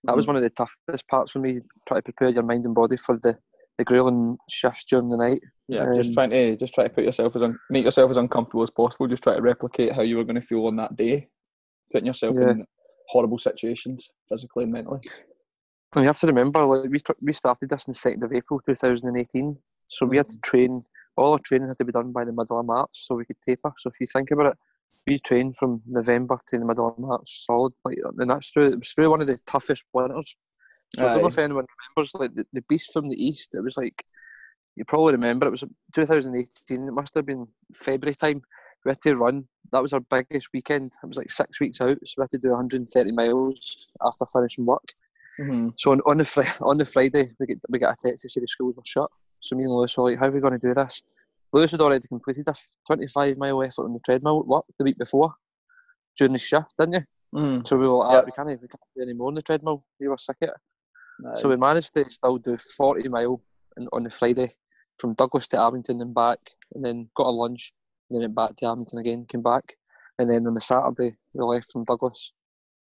That 0.05 0.15
was 0.17 0.25
Mhm. 0.25 0.29
one 0.29 0.37
of 0.37 0.43
the 0.43 0.51
toughest 0.51 1.09
parts 1.09 1.33
for 1.33 1.39
me, 1.41 1.61
trying 1.89 2.03
to 2.03 2.13
prepare 2.13 2.29
your 2.29 2.43
mind 2.43 2.67
and 2.67 2.75
body 2.75 2.97
for 2.97 3.17
the, 3.17 3.39
the 3.79 3.85
grueling 3.85 4.37
shifts 4.49 4.85
during 4.85 5.09
the 5.09 5.17
night. 5.17 5.41
Yeah, 5.67 5.87
just 5.97 6.11
Um, 6.11 6.15
trying 6.15 6.31
to 6.31 6.57
just 6.57 6.75
try 6.75 6.85
to 6.85 6.91
put 6.91 7.05
yourself 7.05 7.35
as 7.37 7.43
un- 7.43 7.59
make 7.71 7.85
yourself 7.85 8.11
as 8.11 8.17
uncomfortable 8.19 8.63
as 8.63 8.71
possible. 8.71 9.07
Just 9.07 9.23
try 9.23 9.35
to 9.35 9.43
replicate 9.43 9.93
how 9.93 10.03
you 10.03 10.17
were 10.19 10.25
going 10.25 10.41
to 10.41 10.47
feel 10.47 10.67
on 10.67 10.77
that 10.77 10.95
day, 10.95 11.29
putting 11.91 12.07
yourself 12.07 12.37
Yeah. 12.39 12.51
in 12.51 12.67
horrible 13.09 13.39
situations, 13.39 14.13
physically 14.29 14.65
and 14.65 14.73
mentally. 14.73 15.01
And 15.95 16.03
you 16.05 16.09
have 16.09 16.19
to 16.21 16.27
remember, 16.27 16.65
like 16.65 16.91
we, 16.91 16.99
we 17.23 17.33
started 17.33 17.71
this 17.71 17.89
on 17.89 17.93
the 17.93 17.99
second 17.99 18.23
of 18.25 18.33
April, 18.33 18.61
two 18.61 18.75
thousand 18.75 19.09
and 19.09 19.19
eighteen. 19.19 19.57
So 19.87 20.07
we 20.07 20.17
had 20.19 20.29
to 20.29 20.39
train. 20.41 20.85
All 21.17 21.33
our 21.33 21.39
training 21.39 21.69
had 21.69 21.79
to 21.79 21.85
be 21.85 21.93
done 21.93 22.13
by 22.13 22.25
the 22.25 22.33
middle 22.33 22.59
of 22.59 22.67
March, 22.67 22.91
so 22.93 23.15
we 23.15 23.25
could 23.25 23.41
taper. 23.41 23.73
So 23.79 23.89
if 23.89 24.01
you 24.01 24.07
think 24.07 24.31
about 24.31 24.47
it, 24.47 24.59
we 25.07 25.19
trained 25.19 25.57
from 25.57 25.83
November 25.87 26.37
to 26.49 26.59
the 26.59 26.65
middle 26.65 26.89
of 26.89 26.99
March, 26.99 27.45
solid. 27.47 27.73
Like, 27.85 27.99
and 28.19 28.31
that's 28.31 28.51
through. 28.51 28.73
It 28.73 28.79
was 28.79 28.91
through 28.91 29.11
one 29.11 29.21
of 29.21 29.27
the 29.27 29.39
toughest 29.47 29.85
winters. 29.93 30.37
So 30.97 31.09
I 31.09 31.15
don't 31.15 31.23
know 31.23 31.29
if 31.29 31.39
anyone 31.39 31.67
remembers, 31.97 32.13
like 32.15 32.35
the, 32.35 32.47
the 32.53 32.63
beast 32.69 32.93
from 32.93 33.09
the 33.09 33.23
east. 33.23 33.55
It 33.55 33.63
was 33.63 33.77
like 33.77 34.05
you 34.77 34.85
probably 34.85 35.13
remember. 35.13 35.47
It 35.47 35.51
was 35.51 35.65
2018. 35.93 36.89
It 36.89 36.93
must 36.93 37.15
have 37.15 37.27
been 37.27 37.47
February 37.75 38.15
time. 38.15 38.43
We 38.85 38.91
had 38.91 39.03
to 39.03 39.17
run. 39.17 39.45
That 39.73 39.83
was 39.83 39.93
our 39.93 40.01
biggest 40.01 40.49
weekend. 40.53 40.93
It 41.03 41.07
was 41.07 41.17
like 41.17 41.31
six 41.31 41.61
weeks 41.61 41.81
out, 41.81 41.97
so 42.05 42.15
we 42.19 42.23
had 42.23 42.31
to 42.31 42.39
do 42.39 42.51
130 42.51 43.13
miles 43.13 43.89
after 44.05 44.27
finishing 44.33 44.67
work. 44.67 44.93
Mm-hmm. 45.41 45.71
So 45.77 45.93
on, 45.93 46.01
on 46.07 46.19
the 46.19 46.25
fri- 46.25 46.45
on 46.61 46.79
the 46.79 46.85
Friday, 46.85 47.31
we 47.41 47.47
get 47.47 47.59
we 47.69 47.79
got 47.79 47.95
a 47.95 48.09
text 48.09 48.23
to 48.23 48.29
say 48.29 48.41
the 48.41 48.47
schools 48.47 48.77
were 48.77 48.83
shut. 48.85 49.11
So 49.45 49.57
me 49.57 49.65
and 49.65 49.73
Lewis 49.73 49.97
were 49.97 50.11
like, 50.11 50.19
"How 50.19 50.27
are 50.27 50.33
we 50.33 50.41
going 50.41 50.59
to 50.59 50.67
do 50.69 50.75
this?" 50.75 51.03
Lewis 51.53 51.71
had 51.71 51.81
already 51.81 52.09
completed 52.09 52.49
a 52.49 52.55
25 52.87 53.37
mile 53.37 53.63
effort 53.63 53.85
on 53.85 53.93
the 53.93 54.01
treadmill 54.01 54.41
at 54.41 54.47
work 54.47 54.65
the 54.79 54.85
week 54.85 54.99
before 54.99 55.35
during 56.19 56.33
the 56.33 56.39
shift, 56.39 56.75
didn't 56.79 56.95
you? 56.95 57.41
Mm-hmm. 57.41 57.65
So 57.65 57.77
we 57.77 57.87
were 57.87 57.95
like, 57.95 58.23
ah, 58.23 58.23
"We 58.25 58.33
can't 58.33 58.49
we 58.49 58.69
can't 58.69 58.81
do 58.97 59.03
any 59.03 59.13
more 59.13 59.29
on 59.29 59.35
the 59.35 59.43
treadmill." 59.43 59.85
We 60.01 60.09
were 60.09 60.17
sick 60.17 60.37
of 60.43 60.49
it. 60.49 61.37
So 61.37 61.49
we 61.49 61.57
managed 61.57 61.95
to 61.95 62.11
still 62.11 62.39
do 62.39 62.57
40 62.57 63.09
mile 63.09 63.41
on, 63.79 63.89
on 63.93 64.03
the 64.03 64.11
Friday 64.11 64.53
from 64.99 65.15
Douglas 65.15 65.47
to 65.49 65.61
Abington 65.61 66.01
and 66.01 66.15
back, 66.15 66.39
and 66.75 66.85
then 66.85 67.09
got 67.15 67.27
a 67.27 67.31
lunch, 67.31 67.73
and 68.09 68.17
then 68.17 68.23
went 68.25 68.35
back 68.35 68.57
to 68.57 68.67
Abington 68.67 68.99
again, 68.99 69.27
came 69.27 69.43
back, 69.43 69.77
and 70.19 70.31
then 70.31 70.47
on 70.47 70.55
the 70.55 70.61
Saturday 70.61 71.17
we 71.33 71.45
left 71.45 71.71
from 71.71 71.85
Douglas 71.85 72.33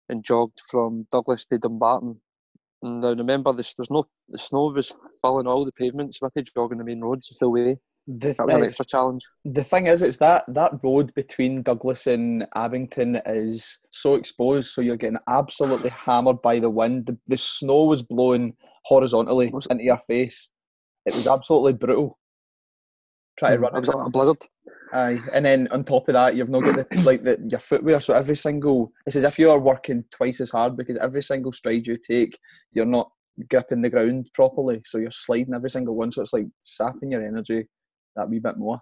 and 0.08 0.24
jogged 0.24 0.60
from 0.70 1.06
Douglas 1.10 1.44
to 1.46 1.58
Dumbarton. 1.58 2.20
And 2.82 3.00
now 3.00 3.12
remember, 3.12 3.52
this, 3.52 3.74
there's 3.74 3.90
no 3.90 4.04
the 4.28 4.38
snow 4.38 4.72
was 4.74 4.94
filling 5.20 5.46
all 5.46 5.64
the 5.64 5.72
pavements. 5.72 6.18
We 6.20 6.26
had 6.26 6.44
to 6.44 6.52
jog 6.52 6.72
on 6.72 6.78
the 6.78 6.84
main 6.84 7.00
roads 7.00 7.28
the 7.28 7.36
full 7.38 7.52
way. 7.52 7.76
the, 8.06 8.32
That 8.32 8.46
was 8.46 8.54
an 8.54 8.64
extra 8.64 8.84
challenge. 8.84 9.22
the 9.44 9.62
thing 9.62 9.86
is, 9.86 10.02
it's 10.02 10.16
that 10.16 10.44
that 10.48 10.72
road 10.82 11.14
between 11.14 11.62
Douglas 11.62 12.06
and 12.06 12.46
Abington 12.56 13.20
is 13.24 13.78
so 13.92 14.16
exposed, 14.16 14.70
so 14.70 14.80
you're 14.80 14.96
getting 14.96 15.18
absolutely 15.28 15.90
hammered 15.90 16.42
by 16.42 16.58
the 16.58 16.70
wind. 16.70 17.06
The, 17.06 17.16
the 17.28 17.36
snow 17.36 17.84
was 17.84 18.02
blowing 18.02 18.54
horizontally 18.84 19.52
into 19.70 19.84
your 19.84 19.98
face. 19.98 20.48
It 21.06 21.14
was 21.14 21.26
absolutely 21.26 21.74
brutal. 21.74 22.18
Try 23.38 23.50
to 23.50 23.58
run 23.58 23.74
It 23.74 23.80
was 23.80 23.88
like 23.88 24.06
a 24.06 24.10
blizzard. 24.10 24.44
Aye, 24.92 25.18
and 25.32 25.44
then 25.44 25.68
on 25.70 25.84
top 25.84 26.08
of 26.08 26.12
that, 26.12 26.36
you've 26.36 26.50
not 26.50 26.62
got 26.62 26.76
the, 26.76 27.02
like 27.02 27.22
the, 27.22 27.38
your 27.48 27.60
footwear. 27.60 28.00
So 28.00 28.14
every 28.14 28.36
single, 28.36 28.92
it's 29.06 29.16
as 29.16 29.24
if 29.24 29.38
you 29.38 29.50
are 29.50 29.58
working 29.58 30.04
twice 30.10 30.40
as 30.40 30.50
hard 30.50 30.76
because 30.76 30.96
every 30.98 31.22
single 31.22 31.52
stride 31.52 31.86
you 31.86 31.96
take, 31.96 32.38
you're 32.72 32.84
not 32.84 33.10
gripping 33.48 33.80
the 33.80 33.88
ground 33.88 34.28
properly. 34.34 34.82
So 34.84 34.98
you're 34.98 35.10
sliding 35.10 35.54
every 35.54 35.70
single 35.70 35.94
one. 35.96 36.12
So 36.12 36.22
it's 36.22 36.34
like 36.34 36.46
sapping 36.60 37.12
your 37.12 37.26
energy 37.26 37.66
that 38.16 38.28
wee 38.28 38.38
bit 38.38 38.58
more. 38.58 38.80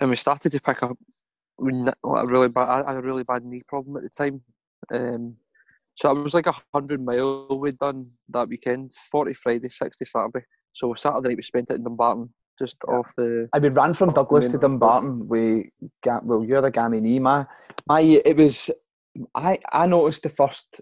and 0.00 0.10
we 0.10 0.16
started 0.16 0.52
to 0.52 0.60
pick 0.60 0.82
up 0.82 0.96
a 1.60 2.26
really 2.26 2.48
bad. 2.48 2.84
I 2.86 2.92
had 2.92 3.02
a 3.02 3.06
really 3.06 3.24
bad 3.24 3.44
knee 3.44 3.62
problem 3.68 3.96
at 3.96 4.02
the 4.02 4.10
time. 4.10 4.42
Um, 4.92 5.36
so 5.94 6.10
it 6.10 6.22
was 6.22 6.34
like 6.34 6.46
a 6.46 6.54
hundred 6.72 7.04
mile 7.04 7.48
we'd 7.60 7.78
done 7.78 8.10
that 8.28 8.48
weekend. 8.48 8.92
Forty 9.10 9.34
Friday, 9.34 9.68
sixty 9.68 10.04
Saturday. 10.04 10.44
So 10.72 10.94
Saturday 10.94 11.30
night 11.30 11.36
we 11.36 11.42
spent 11.42 11.70
it 11.70 11.76
in 11.76 11.84
Dumbarton, 11.84 12.32
just 12.58 12.76
off 12.84 13.12
the. 13.16 13.48
I 13.52 13.58
mean, 13.58 13.72
ran 13.72 13.94
from 13.94 14.12
Douglas 14.12 14.50
to. 14.52 14.58
Dumbarton 14.58 15.28
with 15.28 15.66
Ga- 16.02 16.20
well, 16.22 16.44
you're 16.44 16.60
the 16.62 16.70
gammy 16.70 17.00
knee. 17.00 17.18
My, 17.18 17.46
my, 17.86 18.00
it 18.00 18.36
was. 18.36 18.70
I 19.34 19.58
I 19.72 19.86
noticed 19.86 20.22
the 20.24 20.28
first. 20.28 20.80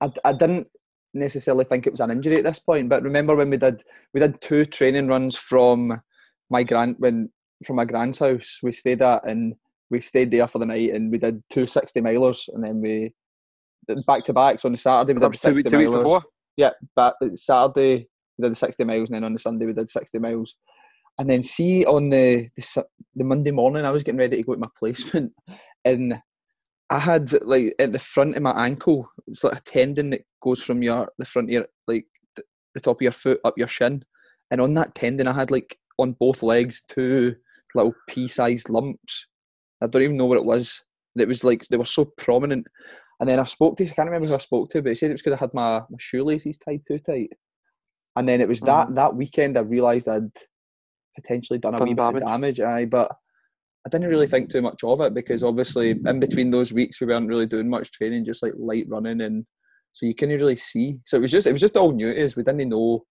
I, 0.00 0.10
I 0.24 0.32
didn't 0.32 0.68
necessarily 1.12 1.64
think 1.64 1.86
it 1.86 1.92
was 1.92 2.00
an 2.00 2.10
injury 2.10 2.36
at 2.36 2.44
this 2.44 2.58
point, 2.58 2.88
but 2.88 3.02
remember 3.02 3.34
when 3.36 3.50
we 3.50 3.56
did 3.56 3.82
we 4.14 4.20
did 4.20 4.40
two 4.40 4.64
training 4.64 5.08
runs 5.08 5.36
from 5.36 6.00
my 6.50 6.62
grand 6.62 6.96
when 6.98 7.30
from 7.66 7.76
my 7.76 7.84
grand's 7.84 8.18
house 8.18 8.60
we 8.62 8.72
stayed 8.72 9.02
at 9.02 9.26
and 9.28 9.54
we 9.90 10.00
stayed 10.00 10.30
there 10.30 10.46
for 10.48 10.58
the 10.58 10.66
night 10.66 10.90
and 10.92 11.10
we 11.10 11.18
did 11.18 11.42
two 11.50 11.66
60 11.66 12.00
milers 12.00 12.48
and 12.54 12.62
then 12.62 12.80
we 12.80 13.12
back 14.06 14.22
to 14.24 14.32
backs 14.32 14.62
So 14.62 14.68
on 14.68 14.72
the 14.72 14.78
Saturday 14.78 15.14
we 15.14 15.20
did 15.20 15.26
was 15.26 15.40
two, 15.40 15.48
60 15.48 15.56
week- 15.56 15.68
two 15.70 15.78
weeks 15.78 15.90
before. 15.90 16.22
Yeah, 16.56 16.70
but 16.94 17.16
Saturday 17.34 18.06
we 18.38 18.42
did 18.42 18.52
the 18.52 18.56
60 18.56 18.84
miles, 18.84 19.08
and 19.08 19.16
then 19.16 19.24
on 19.24 19.32
the 19.32 19.38
Sunday 19.38 19.66
we 19.66 19.72
did 19.72 19.90
60 19.90 20.18
miles. 20.18 20.54
And 21.20 21.28
then 21.28 21.42
see 21.42 21.84
on 21.84 22.08
the 22.08 22.48
the, 22.56 22.86
the 23.14 23.24
Monday 23.24 23.50
morning, 23.50 23.84
I 23.84 23.90
was 23.90 24.02
getting 24.02 24.18
ready 24.18 24.38
to 24.38 24.42
go 24.42 24.54
to 24.54 24.58
my 24.58 24.68
placement, 24.74 25.34
and 25.84 26.14
I 26.88 26.98
had 26.98 27.30
like 27.42 27.74
at 27.78 27.92
the 27.92 27.98
front 27.98 28.36
of 28.36 28.42
my 28.42 28.52
ankle, 28.52 29.06
it's 29.26 29.44
like 29.44 29.58
a 29.58 29.60
tendon 29.60 30.08
that 30.10 30.22
goes 30.40 30.62
from 30.62 30.82
your 30.82 31.12
the 31.18 31.26
front 31.26 31.48
of 31.48 31.52
your 31.52 31.66
like 31.86 32.06
the 32.74 32.80
top 32.80 32.96
of 32.96 33.02
your 33.02 33.12
foot 33.12 33.38
up 33.44 33.58
your 33.58 33.68
shin, 33.68 34.02
and 34.50 34.62
on 34.62 34.72
that 34.74 34.94
tendon, 34.94 35.28
I 35.28 35.34
had 35.34 35.50
like 35.50 35.78
on 35.98 36.12
both 36.12 36.42
legs 36.42 36.82
two 36.88 37.36
little 37.74 37.92
pea-sized 38.08 38.70
lumps. 38.70 39.26
I 39.82 39.88
don't 39.88 40.02
even 40.02 40.16
know 40.16 40.24
what 40.24 40.38
it 40.38 40.44
was. 40.46 40.80
It 41.18 41.28
was 41.28 41.44
like 41.44 41.66
they 41.68 41.76
were 41.76 41.84
so 41.84 42.06
prominent. 42.16 42.66
And 43.20 43.28
then 43.28 43.38
I 43.38 43.44
spoke 43.44 43.76
to, 43.76 43.84
I 43.84 43.88
can't 43.88 44.08
remember 44.08 44.26
who 44.26 44.34
I 44.34 44.38
spoke 44.38 44.70
to, 44.70 44.80
but 44.80 44.88
he 44.88 44.94
said 44.94 45.10
it 45.10 45.14
was 45.14 45.22
because 45.22 45.36
I 45.36 45.44
had 45.44 45.52
my, 45.52 45.80
my 45.80 45.98
shoelaces 45.98 46.56
tied 46.56 46.80
too 46.88 46.98
tight. 46.98 47.28
And 48.16 48.26
then 48.26 48.40
it 48.40 48.48
was 48.48 48.60
that 48.62 48.88
mm. 48.88 48.94
that 48.94 49.14
weekend 49.14 49.58
I 49.58 49.60
realised 49.60 50.08
I'd 50.08 50.30
potentially 51.14 51.58
done 51.58 51.74
a 51.74 51.78
Done 51.78 51.88
wee 51.88 51.94
bit 51.94 52.04
of 52.04 52.20
damage. 52.20 52.60
Aye, 52.60 52.86
but 52.86 53.10
I 53.86 53.88
didn't 53.88 54.08
really 54.08 54.26
think 54.26 54.50
too 54.50 54.62
much 54.62 54.84
of 54.84 55.00
it 55.00 55.14
because 55.14 55.42
obviously 55.42 55.90
in 55.90 56.20
between 56.20 56.50
those 56.50 56.72
weeks 56.72 57.00
we 57.00 57.06
weren't 57.06 57.28
really 57.28 57.46
doing 57.46 57.68
much 57.68 57.90
training, 57.92 58.24
just 58.24 58.42
like 58.42 58.52
light 58.56 58.86
running, 58.88 59.20
and 59.22 59.46
so 59.92 60.06
you 60.06 60.14
couldn't 60.14 60.40
really 60.40 60.56
see. 60.56 60.98
So 61.04 61.16
it 61.16 61.20
was 61.20 61.30
just 61.30 61.46
it 61.46 61.52
was 61.52 61.62
just 61.62 61.76
all 61.76 61.92
new 61.92 62.12
to 62.12 62.24
us. 62.24 62.36
We 62.36 62.42
didn't 62.42 62.68
know 62.68 63.04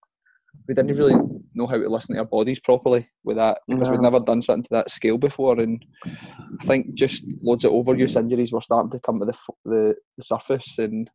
we 0.67 0.73
didn't 0.73 0.97
really 0.97 1.15
know 1.53 1.67
how 1.67 1.77
to 1.77 1.89
listen 1.89 2.15
to 2.15 2.21
our 2.21 2.25
bodies 2.25 2.59
properly 2.59 3.07
with 3.23 3.37
that 3.37 3.59
because 3.67 3.89
we'd 3.89 4.01
never 4.01 4.19
done 4.19 4.41
something 4.41 4.63
to 4.63 4.69
that 4.71 4.89
scale 4.89 5.17
before. 5.17 5.59
And 5.59 5.83
I 6.05 6.65
think 6.65 6.93
just 6.93 7.23
loads 7.41 7.65
of 7.65 7.71
overuse 7.71 8.15
injuries 8.15 8.53
were 8.53 8.61
starting 8.61 8.91
to 8.91 8.99
come 8.99 9.19
to 9.19 9.25
the 9.25 9.37
the, 9.65 9.95
the 10.17 10.23
surface, 10.23 10.77
and 10.77 11.09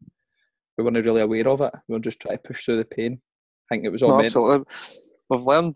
we 0.76 0.84
weren't 0.84 1.04
really 1.04 1.22
aware 1.22 1.48
of 1.48 1.60
it. 1.60 1.72
We 1.88 1.94
were 1.94 2.00
just 2.00 2.20
trying 2.20 2.38
to 2.38 2.42
push 2.42 2.64
through 2.64 2.76
the 2.78 2.84
pain. 2.84 3.20
I 3.70 3.74
think 3.74 3.86
it 3.86 3.92
was 3.92 4.02
all 4.02 4.18
No, 4.18 4.24
absolutely. 4.24 4.64
We've 5.30 5.42
learned. 5.42 5.74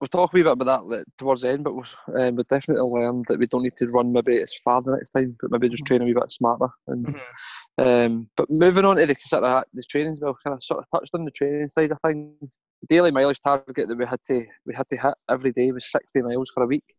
We'll 0.00 0.08
talk 0.08 0.32
a 0.32 0.36
wee 0.36 0.42
bit 0.42 0.52
about 0.52 0.64
that 0.64 0.86
like, 0.86 1.04
towards 1.18 1.42
the 1.42 1.50
end, 1.50 1.62
but 1.64 1.74
we've, 1.74 1.94
um, 2.16 2.36
we've 2.36 2.48
definitely 2.48 2.82
learned 2.82 3.26
that 3.28 3.38
we 3.38 3.46
don't 3.46 3.62
need 3.64 3.76
to 3.76 3.86
run 3.88 4.12
maybe 4.12 4.40
as 4.40 4.54
far 4.64 4.80
the 4.80 4.92
next 4.92 5.10
time, 5.10 5.36
but 5.40 5.50
maybe 5.50 5.68
just 5.68 5.84
train 5.84 6.00
a 6.00 6.06
wee 6.06 6.14
bit 6.14 6.30
smarter. 6.30 6.68
And 6.86 7.06
Mhm. 7.06 8.06
um, 8.06 8.30
but 8.36 8.48
moving 8.48 8.86
on 8.86 8.96
to 8.96 9.04
the 9.06 9.14
sort 9.24 9.44
of 9.44 9.64
the 9.74 9.82
training, 9.90 10.16
well, 10.20 10.38
kind 10.42 10.54
of 10.54 10.62
sort 10.62 10.80
of 10.80 10.86
touched 10.94 11.14
on 11.14 11.26
the 11.26 11.30
training 11.30 11.68
side 11.68 11.92
of 11.92 12.00
things. 12.00 12.58
The 12.80 12.86
daily 12.88 13.10
mileage 13.10 13.42
target 13.42 13.88
that 13.88 13.98
we 13.98 14.06
had 14.06 14.22
to 14.24 14.46
we 14.64 14.74
had 14.74 14.88
to 14.88 14.96
hit 14.96 15.14
every 15.28 15.52
day 15.52 15.70
was 15.70 15.90
sixty 15.90 16.22
miles 16.22 16.50
for 16.54 16.62
a 16.62 16.66
week. 16.66 16.94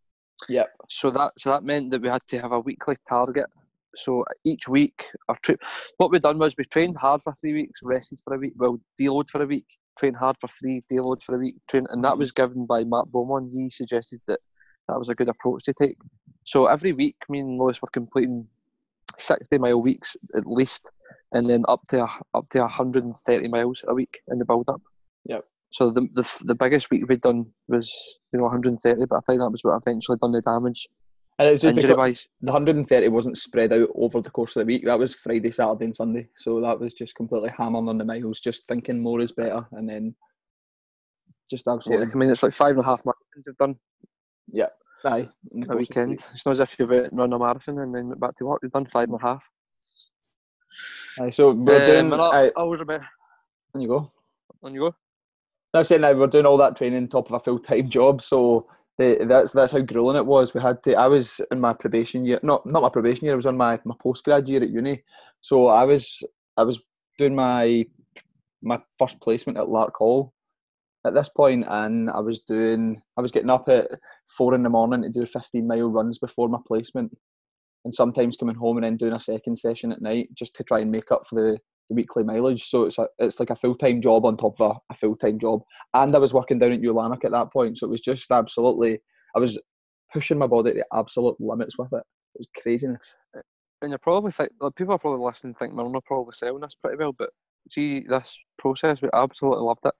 Yep. 0.48 0.70
So 0.90 1.10
that 1.12 1.34
so 1.40 1.50
that 1.50 1.64
meant 1.64 1.90
that 1.92 2.02
we 2.04 2.08
had 2.08 2.22
to 2.28 2.40
have 2.40 2.52
a 2.52 2.60
weekly 2.60 2.96
target. 3.10 3.48
So 3.96 4.24
each 4.46 4.68
week, 4.68 5.04
our 5.30 5.36
trip. 5.44 5.62
What 5.98 6.12
we 6.12 6.20
done 6.20 6.38
was 6.38 6.56
we 6.58 6.64
trained 6.66 6.98
hard 6.98 7.22
for 7.22 7.34
three 7.34 7.54
weeks, 7.54 7.80
rested 7.84 8.20
for 8.24 8.34
a 8.36 8.38
week, 8.38 8.54
well, 8.56 8.80
deload 9.00 9.30
for 9.30 9.42
a 9.42 9.46
week, 9.46 9.66
train 10.00 10.14
hard 10.14 10.38
for 10.40 10.48
three, 10.48 10.82
deload 10.92 11.22
for 11.24 11.36
a 11.36 11.40
week, 11.40 11.56
train, 11.68 11.86
and 11.90 12.04
that 12.04 12.18
was 12.18 12.32
given 12.32 12.66
by 12.66 12.84
Mark 12.84 13.10
Beaumont. 13.12 13.50
He 13.52 13.70
suggested 13.70 14.22
that 14.28 14.40
that 14.88 14.98
was 14.98 15.10
a 15.10 15.16
good 15.16 15.30
approach 15.30 15.64
to 15.66 15.74
take. 15.74 15.98
So 16.44 16.66
every 16.68 16.92
week, 16.94 17.16
me 17.30 17.40
and 17.40 17.60
Lewis 17.60 17.82
were 17.82 17.90
completing 17.92 18.48
sixty 19.18 19.58
mile 19.58 19.82
weeks 19.82 20.16
at 20.36 20.48
least, 20.48 20.90
and 21.34 21.50
then 21.50 21.64
up 21.68 21.82
to 21.90 22.04
a, 22.04 22.10
up 22.34 22.50
to 22.50 22.68
hundred 22.68 23.04
and 23.04 23.16
thirty 23.26 23.48
miles 23.48 23.84
a 23.88 23.94
week 23.94 24.20
in 24.30 24.40
the 24.40 24.46
build 24.46 24.70
up. 24.70 24.82
Yep. 25.26 25.46
So 25.72 25.92
the, 25.92 26.08
the 26.14 26.28
the 26.44 26.56
biggest 26.56 26.90
week 26.92 27.08
we'd 27.08 27.22
done 27.22 27.46
was 27.68 27.92
you 28.34 28.40
know 28.40 28.46
130, 28.46 29.06
but 29.10 29.16
I 29.16 29.20
think 29.28 29.42
that 29.42 29.52
was 29.52 29.64
what 29.64 29.82
eventually 29.86 30.18
done 30.22 30.32
the 30.32 30.42
damage. 30.42 30.88
And 31.42 31.50
it's 31.50 31.64
just 31.64 31.76
injury 31.76 31.96
wise. 31.96 32.28
the 32.40 32.52
130 32.52 33.08
wasn't 33.08 33.36
spread 33.36 33.74
out 33.74 33.90
over 33.96 34.22
the 34.22 34.30
course 34.30 34.56
of 34.56 34.60
the 34.62 34.68
week. 34.68 34.86
That 34.86 35.00
was 35.00 35.16
Friday, 35.16 35.50
Saturday, 35.50 35.86
and 35.86 35.96
Sunday. 35.96 36.28
So 36.36 36.62
that 36.62 36.80
was 36.80 36.94
just 36.94 37.16
completely 37.16 37.50
hammering 37.50 37.90
on 37.90 37.98
the 37.98 38.06
miles, 38.06 38.40
just 38.40 38.68
thinking 38.68 39.02
more 39.02 39.22
is 39.22 39.32
better, 39.32 39.66
and 39.72 39.90
then 39.90 40.14
just 41.50 41.64
Yeah, 41.66 41.74
absolutely. 41.74 42.08
I 42.14 42.16
mean, 42.16 42.30
it's 42.30 42.44
like 42.44 42.54
five 42.54 42.76
and 42.76 42.82
a 42.82 42.84
half 42.84 43.02
marathons 43.04 43.44
you've 43.48 43.58
done 43.58 43.76
Yeah. 44.54 44.68
Aye, 45.04 45.30
in 45.52 45.62
the 45.62 45.66
a 45.66 45.70
course 45.70 45.70
of 45.70 45.70
the 45.70 45.76
weekend. 45.78 46.10
week. 46.12 46.22
It's 46.36 46.46
not 46.46 46.52
as 46.52 46.60
if 46.60 46.78
you've 46.78 46.92
uh, 46.92 47.10
run 47.12 47.34
a 47.34 47.40
marathon 47.40 47.80
and 47.80 47.96
then 47.96 48.10
went 48.10 48.20
back 48.20 48.36
to 48.36 48.46
work. 48.46 48.60
You've 48.62 48.72
done 48.72 48.86
five 48.86 49.10
and 49.10 49.20
a 49.20 49.24
half. 49.24 49.44
Aye, 51.22 51.32
so 51.32 51.54
we're 51.54 51.86
doing. 51.88 52.14
Um, 52.14 52.14
and 52.14 52.22
I, 52.22 52.52
I 52.56 52.64
was 52.64 52.82
a 52.82 52.86
bit. 52.86 53.02
on 53.74 53.82
you 53.82 53.88
go. 53.88 54.12
On 54.62 54.76
you 54.76 54.82
go. 54.82 54.96
I'm 55.74 55.84
saying 55.86 56.02
now 56.02 56.14
we're 56.14 56.28
doing 56.28 56.46
all 56.46 56.58
that 56.58 56.76
training 56.76 57.00
on 57.00 57.08
top 57.08 57.28
of 57.28 57.34
a 57.34 57.40
full 57.40 57.58
time 57.58 57.90
job, 57.98 58.22
so 58.22 58.68
that's 59.26 59.52
that's 59.52 59.72
how 59.72 59.80
grueling 59.80 60.18
it 60.18 60.26
was. 60.26 60.54
We 60.54 60.62
had 60.62 60.84
to. 60.84 60.96
I 60.96 61.08
was 61.08 61.42
in 61.52 61.60
my 61.60 61.74
probation 61.74 62.26
year, 62.26 62.40
not 62.44 62.66
not 62.66 62.82
my 62.82 62.90
probation 62.90 63.26
year. 63.26 63.34
I 63.34 63.36
was 63.36 63.46
on 63.46 63.58
my 63.58 63.80
my 63.86 63.96
postgrad 64.04 64.48
year 64.48 64.64
at 64.64 64.70
uni, 64.70 65.04
so 65.42 65.68
I 65.68 65.84
was 65.84 66.24
I 66.58 66.64
was 66.64 66.82
doing 67.18 67.36
my 67.36 67.86
my 68.62 68.80
first 69.00 69.20
placement 69.22 69.58
at 69.58 69.68
Larkhall 69.68 70.32
at 71.06 71.14
this 71.14 71.30
point, 71.30 71.66
and 71.68 72.10
I 72.10 72.20
was 72.20 72.42
doing 72.42 73.02
I 73.18 73.22
was 73.22 73.32
getting 73.32 73.50
up 73.50 73.70
at 73.70 73.90
four 74.28 74.54
in 74.56 74.64
the 74.64 74.70
morning 74.70 75.02
to 75.04 75.10
do 75.10 75.26
15 75.26 75.68
mile 75.68 75.90
runs 75.90 76.20
before 76.20 76.50
my 76.50 76.60
placement, 76.68 77.16
and 77.86 77.94
sometimes 77.94 78.38
coming 78.38 78.56
home 78.56 78.78
and 78.78 78.84
then 78.84 78.98
doing 78.98 79.14
a 79.14 79.20
second 79.20 79.58
session 79.58 79.92
at 79.92 80.02
night 80.02 80.30
just 80.34 80.56
to 80.56 80.64
try 80.64 80.80
and 80.80 80.92
make 80.92 81.12
up 81.12 81.28
for 81.28 81.36
the 81.36 81.60
weekly 81.92 82.24
mileage. 82.24 82.64
So 82.64 82.86
it's 82.86 82.98
a, 82.98 83.08
it's 83.20 83.40
like 83.40 83.50
a 83.50 83.56
full 83.56 83.76
time 83.76 84.02
job 84.02 84.26
on 84.26 84.38
top 84.38 84.60
of 84.60 84.72
a, 84.72 84.80
a 84.92 84.96
full 84.96 85.16
time 85.16 85.40
job, 85.40 85.62
and 85.94 86.16
I 86.16 86.20
was 86.20 86.34
working 86.34 86.60
down 86.60 86.72
at 86.72 86.82
Ulanich 86.82 87.26
at 87.26 87.32
that 87.32 87.52
point, 87.52 87.78
so 87.78 87.88
it 87.88 87.92
was 87.92 88.02
just 88.02 88.32
absolutely 88.32 89.00
I 89.36 89.40
was 89.40 89.60
pushing 90.14 90.38
my 90.38 90.48
body 90.48 90.72
to 90.72 90.78
the 90.78 90.98
absolute 90.98 91.36
limits 91.40 91.78
with 91.78 91.94
it. 91.94 92.04
It 92.36 92.40
was 92.40 92.48
craziness. 92.62 93.16
And 93.82 93.92
you're 93.92 94.00
probably 94.00 94.32
think 94.32 94.52
like, 94.60 94.76
people 94.76 94.94
are 94.94 95.00
probably 95.00 95.26
listening 95.26 95.56
think 95.56 95.74
we're 95.74 96.02
probably 96.02 96.34
selling 96.34 96.62
this 96.62 96.76
pretty 96.82 96.98
well, 96.98 97.14
but 97.18 97.30
see 97.70 98.02
this 98.02 98.38
process, 98.60 99.02
we 99.02 99.10
absolutely 99.14 99.64
loved 99.64 99.86
it. 99.86 99.94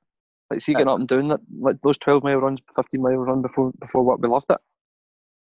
Like 0.50 0.62
see 0.62 0.74
getting 0.74 0.88
up 0.90 1.00
and 1.00 1.08
doing 1.08 1.30
that, 1.30 1.40
like 1.60 1.78
those 1.82 1.98
twelve 1.98 2.24
mile 2.24 2.38
runs, 2.38 2.60
fifteen 2.76 3.02
mile 3.02 3.16
run 3.18 3.42
before 3.42 3.72
before 3.80 4.04
work, 4.04 4.20
we 4.22 4.28
loved 4.28 4.52
it, 4.52 4.60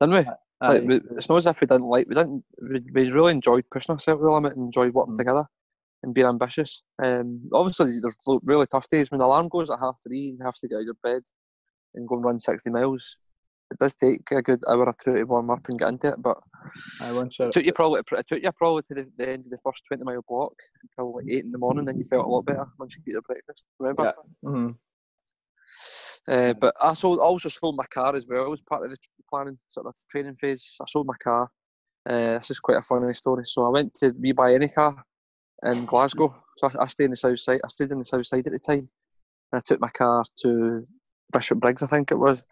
didn't 0.02 0.16
we? 0.16 0.32
Like, 0.60 0.84
we, 0.84 1.02
it's 1.16 1.30
not 1.30 1.38
as 1.38 1.46
if 1.46 1.62
we 1.62 1.68
didn't 1.68 1.88
like 1.88 2.08
we 2.10 2.16
didn't 2.16 2.44
we, 2.62 2.82
we 2.92 3.12
really 3.12 3.32
enjoyed 3.32 3.64
pushing 3.72 3.94
ourselves 3.94 4.22
to 4.22 4.26
the 4.26 4.32
limit 4.32 4.56
and 4.56 4.66
enjoyed 4.66 4.94
working 4.94 5.14
Mm. 5.14 5.20
together 5.20 5.46
and 6.04 6.14
being 6.14 6.28
ambitious. 6.28 6.84
Um, 7.04 7.42
obviously 7.54 8.00
there's 8.00 8.16
really 8.44 8.68
tough 8.68 8.88
days 8.90 9.12
when 9.12 9.20
the 9.20 9.26
alarm 9.26 9.50
goes 9.50 9.70
at 9.70 9.80
half 9.80 9.98
three 10.06 10.30
and 10.30 10.40
you 10.40 10.46
have 10.46 10.56
to 10.56 10.68
get 10.68 10.76
out 10.76 10.82
of 10.82 10.86
your 10.86 10.98
bed 11.04 11.22
and 11.96 12.08
go 12.08 12.16
and 12.16 12.24
run 12.24 12.40
sixty 12.40 12.70
miles. 12.70 13.18
It 13.72 13.80
does 13.80 13.94
take 13.94 14.22
a 14.32 14.42
good 14.42 14.62
hour 14.70 14.86
or 14.86 14.96
two 15.04 15.18
to 15.18 15.24
warm 15.26 15.50
up 15.50 15.68
and 15.68 15.80
get 15.80 15.90
into 15.90 16.10
it, 16.10 16.22
but 16.22 16.38
I 17.02 17.12
it 17.22 17.52
took 17.52 17.66
you 17.66 17.74
probably 17.74 18.02
it 18.12 18.28
took 18.28 18.42
you 18.42 18.52
probably 18.54 18.84
to 18.84 18.96
the, 18.96 19.12
the 19.18 19.30
end 19.30 19.46
of 19.46 19.52
the 19.52 19.58
first 19.64 19.84
twenty 19.88 20.04
mile 20.04 20.24
block 20.28 20.54
until 20.84 21.16
like 21.16 21.26
eight 21.30 21.44
in 21.44 21.52
the 21.52 21.58
morning. 21.58 21.86
Then 21.86 21.98
you 21.98 22.06
felt 22.06 22.26
a 22.26 22.30
lot 22.30 22.46
better 22.46 22.66
once 22.80 22.96
you 22.96 23.04
get 23.04 23.14
your 23.14 23.22
breakfast. 23.24 23.66
Remember? 23.80 24.14
Yeah. 24.44 24.50
Mhm. 24.50 24.76
Uh, 26.28 26.54
but 26.54 26.76
I 26.82 26.94
sold, 26.94 27.20
also 27.20 27.48
sold 27.48 27.78
my 27.78 27.86
car 27.86 28.14
as 28.16 28.26
well. 28.28 28.46
It 28.46 28.50
was 28.50 28.62
part 28.62 28.84
of 28.84 28.90
the 28.90 28.98
planning 29.30 29.58
sort 29.70 29.86
of 29.86 29.94
training 30.12 30.36
phase. 30.36 30.68
I 30.82 30.86
sold 30.88 31.08
my 31.08 31.16
car. 31.24 31.50
Uh, 32.10 32.38
this 32.38 32.52
is 32.52 32.60
quite 32.60 32.78
a 32.78 32.82
funny 32.82 33.14
story. 33.14 33.44
So 33.46 33.66
I 33.66 33.70
went 33.70 33.94
to 33.96 34.14
we 34.20 34.32
buy 34.34 34.54
any 34.54 34.68
car 34.68 35.04
in 35.64 35.86
Glasgow. 35.86 36.36
So 36.58 36.70
I, 36.70 36.84
I 36.84 36.88
stayed 36.88 37.06
in 37.06 37.12
the 37.12 37.18
south 37.18 37.40
side. 37.40 37.60
I 37.64 37.68
stayed 37.68 37.92
in 37.92 38.00
the 38.00 38.06
south 38.06 38.26
side 38.26 38.46
at 38.48 38.54
the 38.54 38.60
time, 38.60 38.90
and 39.52 39.60
I 39.60 39.62
took 39.66 39.80
my 39.80 39.90
car 39.90 40.24
to 40.44 40.84
Bishopbriggs, 41.32 41.84
I 41.84 41.88
think 41.88 42.12
it 42.12 42.16
was, 42.16 42.44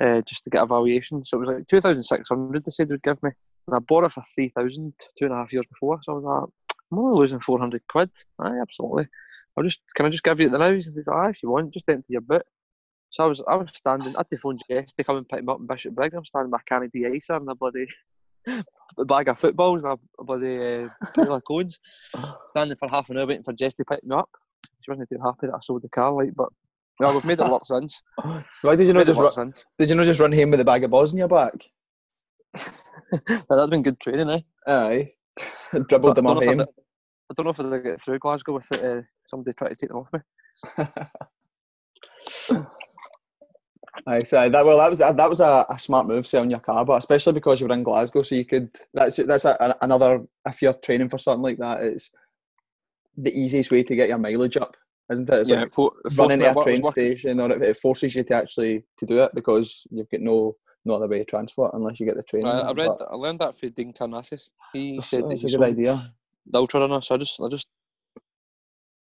uh, 0.00 0.22
just 0.22 0.44
to 0.44 0.50
get 0.50 0.62
a 0.62 0.66
valuation. 0.66 1.24
So 1.24 1.36
it 1.36 1.46
was 1.46 1.56
like 1.56 1.66
two 1.66 1.80
thousand 1.80 2.02
six 2.02 2.28
hundred. 2.28 2.64
They 2.64 2.70
said 2.70 2.88
they 2.88 2.94
would 2.94 3.02
give 3.02 3.22
me, 3.22 3.30
and 3.66 3.76
I 3.76 3.80
bought 3.80 4.04
it 4.04 4.12
for 4.12 4.22
three 4.34 4.50
thousand 4.50 4.94
two 5.18 5.26
and 5.26 5.34
a 5.34 5.36
half 5.36 5.52
years 5.52 5.66
before. 5.70 5.98
So 6.02 6.12
I 6.12 6.14
was 6.16 6.24
like, 6.24 6.76
I'm 6.90 6.98
only 6.98 7.16
losing 7.16 7.40
four 7.40 7.58
hundred 7.58 7.82
quid. 7.88 8.10
Aye, 8.40 8.60
absolutely. 8.60 9.08
I'll 9.56 9.64
just 9.64 9.82
can 9.94 10.06
I 10.06 10.10
just 10.10 10.24
give 10.24 10.40
you 10.40 10.46
it 10.46 10.58
now? 10.58 10.72
He's 10.72 10.88
like, 11.06 11.30
if 11.30 11.42
you 11.42 11.50
want, 11.50 11.72
just 11.72 11.88
empty 11.88 12.14
your 12.14 12.22
boot. 12.22 12.42
So 13.10 13.24
I 13.24 13.26
was 13.28 13.42
I 13.46 13.54
was 13.54 13.70
standing, 13.74 14.16
I 14.16 14.20
had 14.20 14.30
to 14.30 14.36
phone 14.38 14.58
Jess 14.68 14.92
to 14.98 15.04
come 15.04 15.18
and 15.18 15.28
pick 15.28 15.44
me 15.44 15.52
up 15.52 15.60
in 15.60 15.66
Bishopbriggs. 15.66 16.14
I'm 16.16 16.24
standing 16.24 16.50
with 16.50 16.60
my 16.60 16.64
can 16.66 16.82
of 16.82 16.90
de-icer 16.90 17.36
and 17.36 17.48
a 17.48 17.54
bloody 17.54 17.86
a 18.46 19.04
bag 19.04 19.28
of 19.28 19.38
footballs 19.38 19.82
and 19.82 19.92
a, 19.92 20.24
bloody 20.24 20.84
uh, 20.84 20.88
of 21.34 21.44
cones. 21.44 21.78
Standing 22.46 22.76
for 22.78 22.88
half 22.88 23.10
an 23.10 23.18
hour 23.18 23.26
waiting 23.26 23.42
for 23.42 23.52
Jess 23.52 23.74
to 23.74 23.84
pick 23.84 24.04
me 24.04 24.14
up. 24.16 24.28
She 24.82 24.90
wasn't 24.90 25.08
too 25.08 25.18
happy 25.24 25.46
that 25.46 25.54
I 25.54 25.58
sold 25.62 25.82
the 25.82 25.88
car, 25.88 26.12
like, 26.12 26.34
but 26.34 26.48
well, 27.00 27.12
we've 27.14 27.24
made 27.24 27.40
it 27.40 27.50
work 27.50 27.64
since. 27.64 28.00
Why 28.62 28.76
did 28.76 28.86
you 28.86 28.92
not 28.92 29.06
just 29.06 29.18
run, 29.18 29.32
since. 29.32 29.64
did 29.78 29.88
you 29.88 29.94
not 29.96 30.04
just 30.04 30.20
run 30.20 30.32
home 30.32 30.50
with 30.50 30.60
a 30.60 30.64
bag 30.64 30.84
of 30.84 30.90
balls 30.90 31.12
in 31.12 31.18
your 31.18 31.28
back? 31.28 31.54
That's 33.10 33.70
been 33.70 33.82
good 33.82 33.98
training, 33.98 34.30
eh? 34.30 34.40
Aye. 34.66 35.12
Dribbled 35.88 36.14
them 36.16 36.26
I 36.26 36.30
up 36.32 36.40
don't 36.40 36.44
know 36.46 36.50
if 36.52 36.58
home. 36.58 36.60
I'd- 36.60 36.70
I 37.30 37.34
don't 37.34 37.44
know 37.44 37.50
if 37.50 37.60
I'd 37.60 37.82
get 37.82 38.02
through 38.02 38.18
Glasgow 38.18 38.52
with 38.52 38.70
uh, 38.70 39.00
somebody 39.24 39.54
trying 39.54 39.70
to 39.70 39.76
take 39.76 39.88
them 39.88 39.96
off 39.96 40.12
me. 40.12 40.20
Aye, 44.06 44.18
so 44.20 44.48
that 44.50 44.66
well, 44.66 44.78
that 44.78 44.90
was 44.90 44.98
that 44.98 45.30
was 45.30 45.40
a, 45.40 45.64
a 45.70 45.78
smart 45.78 46.06
move 46.06 46.26
selling 46.26 46.50
your 46.50 46.60
car, 46.60 46.84
but 46.84 46.98
especially 46.98 47.32
because 47.32 47.60
you 47.60 47.66
were 47.66 47.74
in 47.74 47.82
Glasgow, 47.82 48.22
so 48.22 48.34
you 48.34 48.44
could. 48.44 48.70
That's 48.92 49.16
that's 49.16 49.46
a, 49.46 49.56
a- 49.58 49.76
another. 49.80 50.22
If 50.46 50.60
you're 50.60 50.74
training 50.74 51.08
for 51.08 51.16
something 51.16 51.42
like 51.42 51.58
that, 51.58 51.82
it's 51.82 52.12
the 53.16 53.34
easiest 53.34 53.70
way 53.70 53.82
to 53.82 53.96
get 53.96 54.08
your 54.08 54.18
mileage 54.18 54.58
up, 54.58 54.76
isn't 55.10 55.30
it? 55.30 55.40
It's 55.40 55.48
yeah, 55.48 55.60
like 55.60 55.74
for, 55.74 55.92
running 56.18 56.40
to 56.40 56.44
to 56.44 56.58
a 56.58 56.60
I 56.60 56.62
train 56.64 56.84
station, 56.84 57.40
or 57.40 57.50
it, 57.52 57.62
it 57.62 57.76
forces 57.78 58.14
you 58.14 58.24
to 58.24 58.34
actually 58.34 58.84
to 58.98 59.06
do 59.06 59.22
it 59.22 59.34
because 59.34 59.86
you've 59.90 60.10
got 60.10 60.20
no 60.20 60.56
no 60.84 60.96
other 60.96 61.08
way 61.08 61.20
of 61.20 61.26
transport 61.26 61.72
unless 61.72 61.98
you 61.98 62.04
get 62.04 62.16
the 62.16 62.22
train. 62.22 62.44
I, 62.44 62.60
I 62.60 62.72
read, 62.72 62.90
But 62.98 63.08
I 63.10 63.14
learned 63.14 63.38
that 63.38 63.54
through 63.54 63.70
Dean 63.70 63.94
Karnazes. 63.94 64.50
He 64.74 64.96
That's, 64.96 65.08
said 65.08 65.26
that's 65.26 65.40
he 65.40 65.46
a 65.48 65.56
good 65.56 65.64
idea. 65.64 66.12
the 66.46 66.58
ultra 66.58 66.80
runner, 66.80 67.00
so 67.00 67.14
I 67.14 67.18
just, 67.18 67.40
I 67.40 67.48
just 67.48 67.66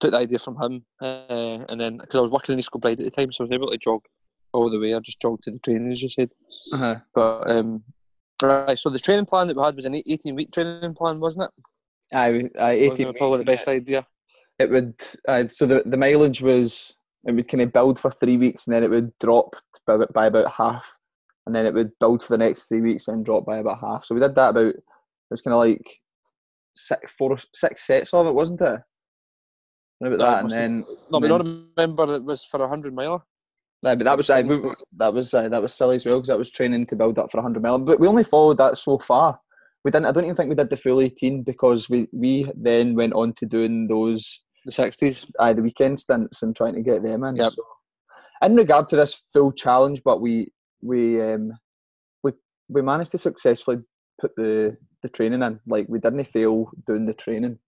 took 0.01 0.13
the 0.13 0.17
idea 0.17 0.39
from 0.39 0.57
him, 0.57 0.87
uh, 1.03 1.67
and 1.69 1.79
then 1.79 1.99
because 1.99 2.19
I 2.19 2.23
was 2.23 2.31
working 2.31 2.55
in 2.55 2.61
East 2.61 2.73
Kilbride 2.73 2.99
at 2.99 3.05
the 3.05 3.11
time, 3.11 3.31
so 3.31 3.45
I 3.45 3.47
was 3.47 3.55
able 3.55 3.71
to 3.71 3.77
jog 3.77 4.01
all 4.57 4.71
the 4.71 4.81
way. 4.81 4.95
I 4.95 4.99
just 5.01 5.21
jogged 5.21 5.45
to 5.45 5.51
the 5.51 5.59
training, 5.61 5.93
as 5.93 6.03
you 6.03 6.09
said. 6.09 6.31
Uh-huh. 6.73 6.97
But 7.15 7.51
um, 7.51 7.85
right, 8.43 8.79
so 8.79 8.91
the 8.91 8.99
training 8.99 9.27
plan 9.27 9.47
that 9.49 9.57
we 9.57 9.63
had 9.63 9.77
was 9.77 9.85
an 9.85 9.95
eighteen-week 9.95 10.53
training 10.53 10.95
plan, 10.95 11.21
wasn't 11.21 11.45
it? 11.45 12.17
Aye, 12.17 12.51
aye, 12.59 12.89
Wasn't 12.89 13.01
18 13.01 13.07
it 13.09 13.17
probably 13.17 13.39
the 13.45 13.51
weeks, 13.51 13.65
best 13.65 13.69
idea. 13.69 14.07
it 14.59 14.71
would 14.71 14.95
uh, 15.29 15.47
so 15.49 15.67
the, 15.67 15.83
the 15.87 15.97
mileage 15.97 16.41
was 16.41 16.97
it 17.27 17.35
would 17.35 17.49
kind 17.49 17.63
of 17.63 17.73
build 17.73 17.99
for 17.99 18.11
three 18.13 18.37
weeks 18.37 18.67
and 18.67 18.75
then 18.75 18.85
it 18.85 18.91
would 18.91 19.11
drop 19.19 19.57
by, 19.87 19.95
about- 19.95 20.13
by 20.13 20.27
about 20.27 20.53
half 20.53 20.99
and 21.47 21.55
then 21.55 21.67
it 21.67 21.75
would 21.75 21.91
build 21.99 22.23
for 22.23 22.33
the 22.35 22.39
next 22.45 22.65
three 22.67 22.81
weeks 22.81 23.09
and 23.09 23.25
drop 23.25 23.45
by 23.45 23.57
about 23.59 23.81
half 23.81 24.05
so 24.05 24.15
we 24.15 24.21
did 24.21 24.37
that 24.37 24.51
about 24.51 24.67
it 24.69 24.83
was 25.31 25.43
kind 25.43 25.53
of 25.55 25.59
like 25.59 26.01
six 26.77 27.11
four 27.13 27.37
six 27.53 27.85
sets 27.85 28.15
of 28.15 28.27
it 28.29 28.35
wasn't 28.35 28.61
it 28.61 28.81
about 30.01 30.19
that 30.19 30.43
and 30.45 30.51
then 30.53 30.85
no, 31.11 31.19
but 31.21 31.25
I 31.25 31.39
don't 31.39 31.69
remember 31.77 32.15
it 32.15 32.23
was 32.23 32.45
for 32.45 32.63
a 32.63 32.69
hundred 32.69 32.95
miler. 32.95 33.19
Aye, 33.85 33.95
but 33.95 34.05
that 34.05 34.17
was 34.17 34.29
we, 34.29 34.55
Silly 34.57 34.75
that 34.97 35.15
was 35.15 35.35
aye, 35.35 35.49
that 35.49 35.63
was 35.63 35.75
silly 35.75 35.97
as 35.97 36.05
well 36.07 36.19
because 36.19 36.29
that 36.29 36.39
was 36.39 36.51
training 36.51 36.87
to 36.87 36.97
build 36.97 37.19
up 37.19 37.31
for 37.31 37.39
100 37.39 37.63
mile 37.63 37.79
but 37.79 38.01
we 38.01 38.09
only 38.09 38.25
followed 38.25 38.59
that 38.59 38.77
so 38.79 38.99
far 38.99 39.39
we 39.85 39.91
didn't 39.91 40.07
I 40.07 40.13
don't 40.13 40.25
even 40.25 40.35
think 40.35 40.49
we 40.49 40.55
did 40.57 40.71
the 40.71 40.77
full 40.77 41.01
18 41.01 41.43
because 41.43 41.89
we 41.89 42.09
we 42.13 42.51
then 42.57 42.95
went 42.95 43.13
on 43.13 43.33
to 43.35 43.47
doing 43.47 43.87
those 43.87 44.43
The 44.65 44.73
sixties. 44.73 45.25
aye, 45.39 45.53
the 45.53 45.63
weekend 45.63 46.01
stints 46.01 46.43
and 46.43 46.57
trying 46.57 46.75
to 46.75 46.83
get 46.83 47.03
them 47.05 47.23
in. 47.23 47.37
Yep. 47.37 47.53
So, 47.53 47.63
in 48.43 48.57
regard 48.57 48.89
to 48.89 48.97
this 48.97 49.15
full 49.33 49.53
challenge, 49.53 50.03
but 50.05 50.21
we 50.21 50.49
we 50.83 51.23
um 51.23 51.53
we 52.25 52.33
we 52.69 52.83
managed 52.83 53.13
to 53.13 53.19
successfully 53.19 53.79
put 54.21 54.35
the 54.37 54.77
the 55.03 55.09
training 55.09 55.43
in. 55.43 55.61
Like 55.69 55.87
we 55.89 56.01
didn't 56.01 56.25
fail 56.25 56.69
doing 56.87 57.07
the 57.07 57.15
training. 57.15 57.59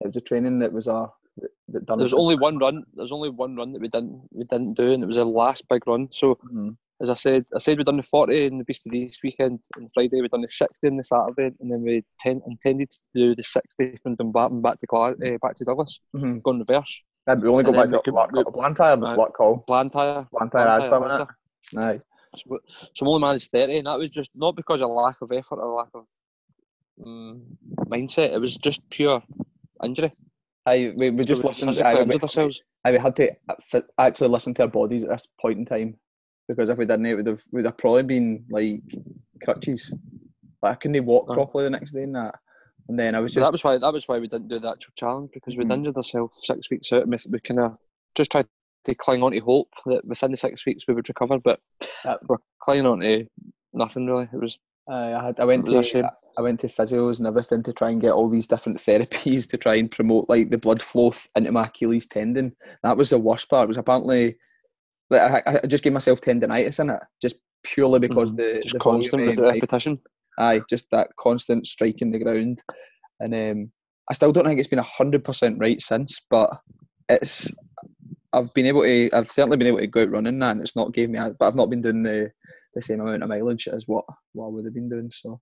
It 0.00 0.06
was 0.06 0.16
a 0.16 0.20
training 0.20 0.60
that 0.60 0.72
was 0.72 0.86
a 0.86 1.08
that, 1.38 1.50
that 1.68 1.86
done. 1.86 1.98
There 1.98 2.04
was 2.04 2.12
only 2.14 2.36
one 2.36 2.58
run. 2.58 2.84
There 2.94 3.02
was 3.02 3.12
only 3.12 3.30
one 3.30 3.56
run 3.56 3.72
that 3.72 3.80
we 3.82 3.88
didn't 3.88 4.22
we 4.30 4.44
didn't 4.44 4.74
do, 4.74 4.92
and 4.92 5.02
it 5.02 5.06
was 5.06 5.16
the 5.16 5.24
last 5.24 5.62
big 5.68 5.86
run. 5.86 6.08
So 6.12 6.36
Mhm. 6.52 6.76
as 7.00 7.10
I 7.10 7.14
said, 7.14 7.44
I 7.54 7.58
said 7.58 7.78
we'd 7.78 7.86
done 7.86 7.96
the 7.96 8.02
40 8.02 8.46
in 8.46 8.58
the 8.58 8.64
Beast 8.64 8.86
of 8.86 8.92
this 8.92 9.18
weekend, 9.24 9.60
and 9.76 9.90
Friday 9.94 10.20
we'd 10.20 10.30
done 10.30 10.42
the 10.42 10.48
60 10.48 10.86
on 10.88 10.96
the 10.96 11.04
Saturday, 11.04 11.54
and 11.60 11.70
then 11.72 11.82
we 11.82 12.04
ten, 12.20 12.42
intended 12.46 12.90
to 12.90 12.98
do 13.14 13.34
the 13.34 13.42
60 13.42 13.98
from 14.02 14.14
Dumbarton 14.16 14.60
back 14.62 14.78
to 14.78 14.86
Gla- 14.86 15.10
uh, 15.12 15.38
back 15.40 15.54
to 15.56 15.64
Douglas, 15.64 16.00
Mhm. 16.14 16.42
going 16.42 16.58
reverse. 16.60 17.02
Yeah, 17.26 17.36
but 17.36 17.44
we 17.44 17.48
only 17.50 17.64
go 17.64 17.72
back 17.72 17.90
to 17.90 18.00
could- 18.04 18.12
Black, 18.14 18.32
we- 18.32 18.44
Blantyre, 18.44 18.92
Aye. 19.04 19.14
Black 19.14 19.32
Call, 19.32 19.64
Blantyre, 19.66 20.26
Blantyre, 20.32 20.80
Blantyre, 20.80 20.98
Aston, 21.02 21.28
Asda. 21.74 21.78
Aye. 21.78 22.00
So, 22.36 22.58
so 22.94 23.04
we 23.04 23.08
only 23.08 23.20
managed 23.20 23.50
30, 23.52 23.76
and 23.78 23.86
that 23.86 23.98
was 23.98 24.10
just 24.10 24.30
not 24.34 24.56
because 24.56 24.80
of 24.82 24.88
lack 24.90 25.20
of 25.22 25.30
effort 25.32 25.58
or 25.60 25.74
lack 25.74 25.90
of 25.94 26.04
um, 27.04 27.42
mindset. 27.86 28.32
It 28.32 28.40
was 28.40 28.56
just 28.56 28.88
pure 28.90 29.22
injury. 29.82 30.10
Aye, 30.66 30.92
we, 30.96 31.10
we 31.10 31.24
just 31.24 31.42
we 31.42 31.48
listened. 31.48 31.70
Aye, 31.80 32.04
we, 32.04 32.18
aye, 32.84 32.92
we 32.92 32.98
had 32.98 33.16
to 33.16 33.32
actually 33.98 34.28
listen 34.28 34.54
to 34.54 34.62
our 34.62 34.68
bodies 34.68 35.02
at 35.02 35.10
this 35.10 35.26
point 35.40 35.58
in 35.58 35.64
time 35.64 35.96
because 36.48 36.68
if 36.70 36.78
we 36.78 36.86
didn't, 36.86 37.06
it 37.06 37.14
would 37.16 37.26
have 37.26 37.42
would 37.50 37.64
have 37.64 37.76
probably 37.76 38.04
been 38.04 38.44
like 38.50 38.80
crutches. 39.42 39.92
Like 40.62 40.72
I 40.72 40.74
couldn't 40.76 41.04
walk 41.04 41.26
Aye. 41.30 41.34
properly 41.34 41.64
the 41.64 41.70
next 41.70 41.92
day 41.92 42.04
and 42.04 42.14
that. 42.14 42.36
And 42.88 42.98
then 42.98 43.14
I 43.14 43.20
was 43.20 43.32
So 43.32 43.40
just 43.40 43.46
that 43.46 43.52
was 43.52 43.64
why 43.64 43.78
that 43.78 43.92
was 43.92 44.06
why 44.06 44.18
we 44.20 44.28
didn't 44.28 44.48
do 44.48 44.60
the 44.60 44.70
actual 44.70 44.92
challenge 44.96 45.30
because 45.34 45.56
we'd 45.56 45.68
Mhm. 45.68 45.74
injured 45.74 45.96
ourselves 45.96 46.40
six 46.44 46.70
weeks 46.70 46.92
out. 46.92 47.02
And 47.02 47.20
we, 47.30 47.40
kind 47.40 47.60
of 47.60 47.76
just 48.14 48.30
tried 48.30 48.46
to 48.84 48.94
cling 48.94 49.22
on 49.22 49.32
to 49.32 49.38
hope 49.40 49.68
that 49.86 50.04
within 50.04 50.30
the 50.30 50.36
six 50.36 50.64
weeks 50.66 50.84
we 50.86 50.94
would 50.94 51.08
recover, 51.08 51.38
but 51.38 51.60
Yep. 52.04 52.20
we're 52.28 52.36
clinging 52.60 52.86
on 52.86 53.00
to 53.00 53.26
nothing 53.72 54.06
really. 54.06 54.28
It 54.32 54.40
was 54.40 54.58
I, 54.88 55.14
I 55.14 55.24
had 55.26 55.40
I 55.40 55.44
went 55.44 55.68
It 55.68 55.76
was 55.76 55.88
a 55.94 56.02
to. 56.02 56.12
I 56.38 56.40
went 56.40 56.60
to 56.60 56.66
physios 56.66 57.18
and 57.18 57.26
everything 57.26 57.62
to 57.64 57.74
try 57.74 57.90
and 57.90 58.00
get 58.00 58.12
all 58.12 58.28
these 58.30 58.46
different 58.46 58.78
therapies 58.78 59.46
to 59.50 59.58
try 59.58 59.74
and 59.74 59.90
promote 59.90 60.30
like 60.30 60.48
the 60.50 60.56
blood 60.58 60.80
flow 60.80 61.12
into 61.36 61.52
my 61.52 61.64
Achilles 61.66 62.06
tendon. 62.06 62.56
That 62.82 62.96
was 62.96 63.10
the 63.10 63.18
worst 63.18 63.50
part. 63.50 63.64
It 63.64 63.68
was 63.68 63.76
apparently 63.76 64.36
like 65.10 65.46
I, 65.46 65.60
I 65.62 65.66
just 65.66 65.84
gave 65.84 65.92
myself 65.92 66.20
tendonitis 66.22 66.80
in 66.80 66.88
it 66.90 67.00
just 67.20 67.36
purely 67.64 67.98
because 67.98 68.32
Mhm. 68.32 68.36
the 68.38 68.60
Just 68.62 68.72
the 68.72 68.78
constant 68.78 69.20
with 69.22 69.28
and, 69.30 69.38
the 69.38 69.42
like, 69.42 69.54
repetition. 69.56 70.00
aye, 70.38 70.62
just 70.70 70.90
that 70.90 71.10
constant 71.18 71.66
striking 71.66 72.10
the 72.10 72.18
ground. 72.18 72.62
And 73.20 73.34
um, 73.34 73.72
I 74.10 74.14
still 74.14 74.32
don't 74.32 74.46
think 74.46 74.58
it's 74.58 74.68
been 74.68 74.78
hundred 74.78 75.22
percent 75.22 75.58
right 75.60 75.80
since, 75.82 76.18
but 76.30 76.48
it's 77.10 77.52
I've 78.32 78.52
been 78.54 78.66
able 78.66 78.82
to 78.82 79.10
I've 79.12 79.30
certainly 79.30 79.58
been 79.58 79.66
able 79.66 79.78
to 79.80 79.86
go 79.86 80.00
out 80.02 80.10
running 80.10 80.38
that 80.38 80.52
and 80.52 80.60
it's 80.62 80.74
not 80.76 80.92
gave 80.94 81.10
me 81.10 81.18
but 81.38 81.46
I've 81.46 81.54
not 81.54 81.68
been 81.68 81.82
doing 81.82 82.02
the 82.02 82.32
the 82.74 82.82
same 82.82 83.00
amount 83.00 83.22
of 83.22 83.28
mileage 83.28 83.68
as 83.68 83.86
what, 83.86 84.04
what 84.32 84.46
I 84.46 84.48
would 84.48 84.64
have 84.64 84.74
been 84.74 84.88
doing. 84.88 85.10
So 85.10 85.40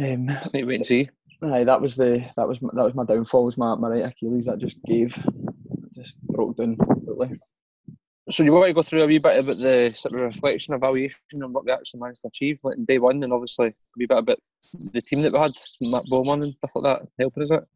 um 0.00 0.28
Just 0.28 0.54
need 0.54 0.64
wait 0.66 0.76
and 0.76 0.86
see. 0.86 1.08
aye, 1.42 1.64
that 1.64 1.80
was 1.80 1.94
the 1.96 2.24
that 2.36 2.48
was 2.48 2.60
my, 2.60 2.70
that 2.74 2.84
was 2.84 2.94
my 2.94 3.04
downfall 3.04 3.44
was 3.44 3.58
my, 3.58 3.74
my 3.76 3.88
right 3.88 4.04
Achilles 4.04 4.46
that 4.46 4.58
just 4.58 4.82
gave 4.84 5.16
just 5.94 6.20
broke 6.22 6.56
down 6.56 6.76
completely. 6.76 7.38
So 8.30 8.42
you 8.42 8.52
want 8.52 8.68
to 8.68 8.72
go 8.72 8.82
through 8.82 9.02
a 9.02 9.06
wee 9.06 9.18
bit 9.18 9.38
about 9.38 9.58
the 9.58 9.92
sort 9.94 10.14
of 10.14 10.20
reflection, 10.20 10.72
evaluation, 10.74 11.20
and 11.32 11.52
what 11.52 11.66
we 11.66 11.72
actually 11.72 12.00
managed 12.00 12.22
to 12.22 12.28
achieve, 12.28 12.58
like 12.64 12.78
in 12.78 12.86
day 12.86 12.98
one, 12.98 13.22
and 13.22 13.32
obviously 13.34 13.66
a 13.66 13.72
wee 13.98 14.06
bit 14.06 14.16
about 14.16 14.38
the 14.94 15.02
team 15.02 15.20
that 15.20 15.32
we 15.32 15.38
had, 15.38 15.52
Matt 15.82 16.06
Bowman 16.06 16.42
and 16.42 16.56
stuff 16.56 16.72
like 16.74 16.84
that, 16.84 17.08
helping 17.20 17.42
us 17.42 17.50
out. 17.50 17.68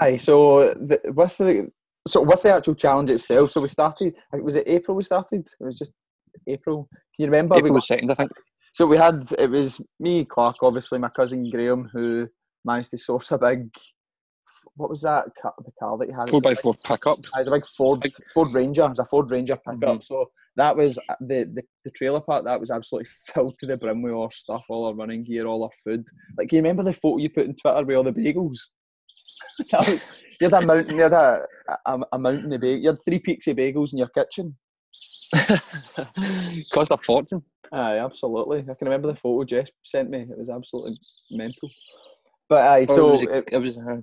Aye, 0.00 0.16
so 0.16 0.74
the, 0.74 1.00
with 1.14 1.36
the 1.38 1.70
so 2.08 2.22
with 2.22 2.42
the 2.42 2.52
actual 2.52 2.74
challenge 2.74 3.10
itself, 3.10 3.52
so 3.52 3.60
we 3.60 3.68
started. 3.68 4.14
Was 4.32 4.56
it 4.56 4.64
April? 4.66 4.96
We 4.96 5.04
started. 5.04 5.46
It 5.60 5.64
was 5.64 5.78
just 5.78 5.92
April. 6.46 6.88
Can 7.16 7.24
you 7.24 7.26
remember? 7.26 7.54
April 7.56 7.70
we 7.72 7.74
was 7.74 7.86
second, 7.86 8.10
I 8.10 8.14
think. 8.14 8.30
So 8.72 8.86
we 8.86 8.96
had 8.96 9.22
it 9.38 9.50
was 9.50 9.80
me, 10.00 10.24
Clark, 10.24 10.56
obviously 10.62 10.98
my 10.98 11.10
cousin 11.10 11.48
Graham, 11.50 11.90
who 11.92 12.28
managed 12.64 12.90
to 12.92 12.98
source 12.98 13.30
a 13.32 13.38
big. 13.38 13.68
What 14.76 14.88
was 14.90 15.02
that? 15.02 15.26
Car, 15.40 15.52
the 15.64 15.70
car 15.78 15.98
that 15.98 16.08
you 16.08 16.14
had? 16.18 16.28
Four 16.30 16.38
It 16.40 16.40
was 16.40 16.42
by 16.42 16.50
a 16.50 16.54
big- 16.54 16.62
four 16.62 16.74
pick 16.84 17.06
up. 17.06 17.18
it 17.18 17.26
was 17.38 17.48
a 17.48 17.50
big 17.50 17.66
Ford 17.66 18.00
Big- 18.00 18.12
Ford 18.32 18.52
Ranger. 18.54 18.84
It 18.84 18.88
was 18.90 18.98
a 18.98 19.04
Ford 19.04 19.30
Ranger 19.30 19.56
pickup. 19.56 19.98
Mhm. 19.98 20.02
So 20.04 20.30
that 20.56 20.76
was 20.76 20.98
uh, 21.08 21.14
the, 21.20 21.44
the 21.54 21.62
the 21.84 21.90
trailer 21.90 22.20
park. 22.20 22.44
That 22.44 22.60
was 22.60 22.70
absolutely 22.70 23.10
filled 23.34 23.58
to 23.58 23.66
the 23.66 23.76
brim 23.76 24.00
with 24.02 24.12
all 24.12 24.24
our 24.24 24.30
stuff, 24.32 24.64
all 24.68 24.86
our 24.86 24.94
running 24.94 25.24
gear, 25.24 25.46
all 25.46 25.64
our 25.64 25.70
food. 25.84 26.04
Like, 26.38 26.48
can 26.48 26.56
you 26.56 26.62
remember 26.62 26.82
the 26.82 26.92
photo 26.92 27.18
you 27.18 27.28
put 27.30 27.48
on 27.48 27.54
Twitter 27.54 27.84
with 27.84 27.96
all 27.96 28.02
the 28.04 28.12
bagels? 28.12 28.58
was, 29.72 30.06
you 30.40 30.48
had 30.48 30.62
a 30.62 30.66
mountain. 30.66 30.96
You 30.96 31.02
had 31.02 31.12
a, 31.12 31.44
a, 31.86 31.98
a 32.12 32.18
mountain 32.18 32.52
of 32.52 32.60
bagels. 32.60 32.82
You 32.82 32.88
had 32.90 32.98
three 33.04 33.18
peaks 33.18 33.46
of 33.48 33.56
bagels 33.56 33.92
in 33.92 33.98
your 33.98 34.08
kitchen. 34.08 34.56
Cost 36.72 36.90
a 36.90 36.98
fortune. 36.98 37.42
Aye, 37.72 37.98
absolutely. 37.98 38.60
I 38.60 38.74
can 38.74 38.86
remember 38.86 39.08
the 39.08 39.16
photo 39.16 39.44
Jess 39.44 39.70
sent 39.82 40.10
me. 40.10 40.20
It 40.20 40.38
was 40.38 40.50
absolutely 40.50 40.98
mental. 41.30 41.70
But 42.48 42.66
aye, 42.66 42.86
Well, 42.88 42.96
so 42.96 43.08
it 43.08 43.10
was, 43.10 43.22
it, 43.22 43.48
it 43.52 43.58
was 43.58 43.78
uh, 43.78 44.00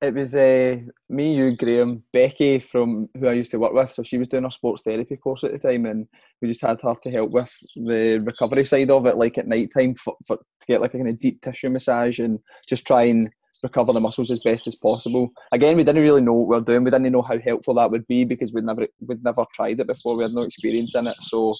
it 0.00 0.14
was 0.14 0.34
uh, 0.34 0.76
me, 1.08 1.36
you, 1.36 1.56
Graham, 1.56 2.04
Becky 2.12 2.60
from 2.60 3.08
who 3.18 3.26
I 3.26 3.32
used 3.32 3.50
to 3.50 3.58
work 3.58 3.72
with. 3.72 3.90
So 3.90 4.02
she 4.02 4.18
was 4.18 4.28
doing 4.28 4.44
her 4.44 4.50
sports 4.50 4.82
therapy 4.82 5.16
course 5.16 5.42
at 5.44 5.52
the 5.52 5.58
time, 5.58 5.86
and 5.86 6.06
we 6.40 6.48
just 6.48 6.60
had 6.60 6.80
her 6.80 6.94
to 7.02 7.10
help 7.10 7.30
with 7.30 7.52
the 7.74 8.18
recovery 8.24 8.64
side 8.64 8.90
of 8.90 9.06
it, 9.06 9.16
like 9.16 9.38
at 9.38 9.48
night 9.48 9.70
time, 9.72 9.94
for, 9.94 10.16
for 10.26 10.36
to 10.36 10.66
get 10.66 10.80
like 10.80 10.94
a 10.94 10.98
kind 10.98 11.08
of 11.08 11.18
deep 11.18 11.40
tissue 11.40 11.70
massage 11.70 12.20
and 12.20 12.38
just 12.68 12.86
try 12.86 13.04
and 13.04 13.30
recover 13.62 13.92
the 13.92 14.00
muscles 14.00 14.30
as 14.30 14.40
best 14.40 14.66
as 14.66 14.76
possible. 14.76 15.30
Again, 15.52 15.76
we 15.76 15.84
didn't 15.84 16.02
really 16.02 16.20
know 16.20 16.32
what 16.32 16.48
we 16.48 16.56
were 16.56 16.64
doing. 16.64 16.84
We 16.84 16.90
didn't 16.90 17.12
know 17.12 17.22
how 17.22 17.38
helpful 17.38 17.74
that 17.74 17.90
would 17.90 18.06
be 18.06 18.24
because 18.24 18.52
we'd 18.52 18.64
never 18.64 18.86
we'd 19.00 19.24
never 19.24 19.44
tried 19.52 19.80
it 19.80 19.86
before. 19.86 20.16
We 20.16 20.24
had 20.24 20.32
no 20.32 20.42
experience 20.42 20.94
in 20.94 21.06
it, 21.06 21.16
so 21.20 21.56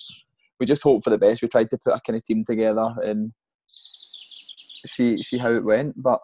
we 0.60 0.66
just 0.66 0.82
hoped 0.82 1.04
for 1.04 1.10
the 1.10 1.18
best. 1.18 1.42
We 1.42 1.48
tried 1.48 1.70
to 1.70 1.78
put 1.78 1.94
a 1.94 2.00
kind 2.00 2.16
of 2.16 2.24
team 2.24 2.44
together 2.44 2.94
and 3.02 3.32
see 4.86 5.22
see 5.22 5.38
how 5.38 5.52
it 5.52 5.64
went, 5.64 6.00
but. 6.00 6.20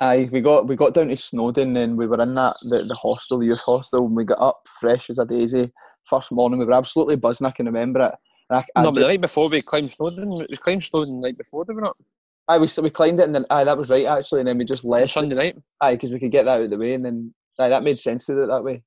Aye, 0.00 0.28
we 0.32 0.40
got 0.40 0.66
we 0.66 0.76
got 0.76 0.94
down 0.94 1.08
to 1.08 1.16
Snowdon 1.16 1.76
and 1.76 1.96
we 1.96 2.06
were 2.06 2.20
in 2.20 2.34
that 2.34 2.56
the, 2.62 2.84
the 2.84 2.94
hostel, 2.94 3.38
the 3.38 3.46
youth 3.46 3.60
hostel, 3.60 4.06
and 4.06 4.16
we 4.16 4.24
got 4.24 4.40
up 4.40 4.62
fresh 4.80 5.08
as 5.10 5.18
a 5.18 5.26
daisy. 5.26 5.70
First 6.04 6.32
morning, 6.32 6.58
we 6.58 6.64
were 6.64 6.72
absolutely 6.72 7.16
buzzing. 7.16 7.46
I 7.46 7.50
can 7.50 7.66
remember 7.66 8.06
it. 8.06 8.14
I, 8.50 8.64
I 8.74 8.82
no, 8.82 8.90
but 8.90 9.00
the 9.00 9.06
night 9.06 9.20
before 9.20 9.48
we 9.48 9.62
climbed 9.62 9.92
Snowdon, 9.92 10.46
we 10.50 10.56
climbed 10.56 10.84
Snowdon 10.84 11.20
the 11.20 11.28
night 11.28 11.38
before, 11.38 11.64
did 11.64 11.76
we 11.76 11.82
not? 11.82 11.96
Aye, 12.48 12.58
we, 12.58 12.68
we 12.82 12.90
climbed 12.90 13.20
it, 13.20 13.24
and 13.24 13.34
then 13.34 13.46
aye, 13.50 13.64
that 13.64 13.78
was 13.78 13.90
right 13.90 14.06
actually. 14.06 14.40
And 14.40 14.48
then 14.48 14.58
we 14.58 14.64
just 14.64 14.84
left. 14.84 15.12
Sunday 15.12 15.36
night. 15.36 15.56
Aye, 15.80 15.94
because 15.94 16.10
we 16.10 16.18
could 16.20 16.32
get 16.32 16.44
that 16.44 16.58
out 16.58 16.64
of 16.64 16.70
the 16.70 16.78
way, 16.78 16.94
and 16.94 17.04
then 17.04 17.34
aye, 17.58 17.68
that 17.68 17.82
made 17.82 17.98
sense 18.00 18.26
to 18.26 18.34
do 18.34 18.42
it 18.42 18.46
that 18.48 18.64
way. 18.64 18.82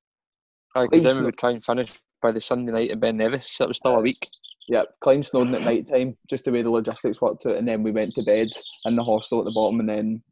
Aye, 0.76 0.84
because 0.90 1.02
then 1.02 1.18
we 1.18 1.24
would 1.24 1.38
try 1.38 1.50
and 1.50 1.64
finish 1.64 1.92
by 2.22 2.32
the 2.32 2.40
Sunday 2.40 2.72
night 2.72 2.90
in 2.90 3.00
Ben 3.00 3.16
Nevis. 3.16 3.56
That 3.58 3.68
was 3.68 3.76
still 3.78 3.96
a 3.96 4.00
week. 4.00 4.26
Yeah, 4.68 4.82
climbed 5.00 5.24
Snowdon 5.26 5.54
at 5.54 5.62
night 5.62 5.88
time, 5.88 6.16
just 6.28 6.44
the 6.44 6.52
way 6.52 6.60
the 6.62 6.70
logistics 6.70 7.20
worked 7.22 7.46
out, 7.46 7.56
and 7.56 7.66
then 7.66 7.82
we 7.82 7.90
went 7.90 8.14
to 8.14 8.22
bed 8.22 8.48
in 8.84 8.96
the 8.96 9.04
hostel 9.04 9.38
at 9.38 9.44
the 9.46 9.52
bottom, 9.52 9.80
and 9.80 9.88
then 9.88 10.22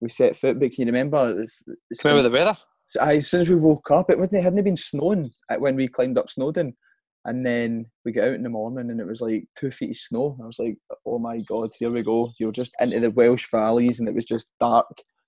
we 0.00 0.08
set 0.08 0.34
foot. 0.34 0.58
But 0.58 0.72
can 0.72 0.80
you 0.82 0.86
remember? 0.86 1.30
it's- 1.30 1.62
it's- 1.68 2.04
Remember 2.04 2.22
the 2.28 2.30
weather? 2.36 2.56
aye, 3.00 3.16
as 3.16 3.28
soon 3.30 3.40
as 3.42 3.48
we 3.48 3.54
woke 3.56 3.90
up, 3.90 4.10
it 4.10 4.18
wasn't. 4.18 4.38
It 4.40 4.44
hadn't 4.44 4.64
been 4.64 4.76
snowing 4.76 5.30
uh, 5.48 5.56
when 5.56 5.76
we 5.76 5.86
climbed 5.88 6.18
up 6.18 6.28
Snowdon, 6.28 6.74
and 7.24 7.46
then 7.46 7.86
we 8.04 8.12
got 8.12 8.28
out 8.28 8.34
in 8.34 8.42
the 8.42 8.48
morning, 8.48 8.90
and 8.90 9.00
it 9.00 9.06
was 9.06 9.20
like 9.20 9.44
two 9.58 9.70
feet 9.70 9.90
of 9.90 9.96
snow. 9.96 10.36
I 10.42 10.46
was 10.46 10.58
like, 10.58 10.76
"Oh 11.06 11.18
my 11.18 11.38
god, 11.48 11.70
here 11.78 11.90
we 11.90 12.02
go!" 12.02 12.30
You're 12.38 12.52
just 12.52 12.72
into 12.80 13.00
the 13.00 13.10
Welsh 13.10 13.46
valleys, 13.50 14.00
and 14.00 14.08
it 14.08 14.14
was 14.14 14.24
just 14.24 14.50
dark. 14.60 14.86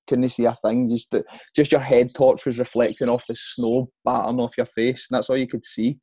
Couldn't 0.08 0.28
see 0.30 0.44
a 0.44 0.54
thing. 0.54 0.90
Just 0.90 1.14
just 1.54 1.72
your 1.72 1.80
head 1.80 2.14
torch 2.14 2.44
was 2.46 2.58
reflecting 2.58 3.08
off 3.08 3.26
the 3.26 3.36
snow 3.36 3.90
battering 4.04 4.40
off 4.40 4.56
your 4.56 4.66
face, 4.66 5.06
and 5.10 5.16
that's 5.16 5.30
all 5.30 5.36
you 5.36 5.48
could 5.48 5.64
see. 5.64 5.98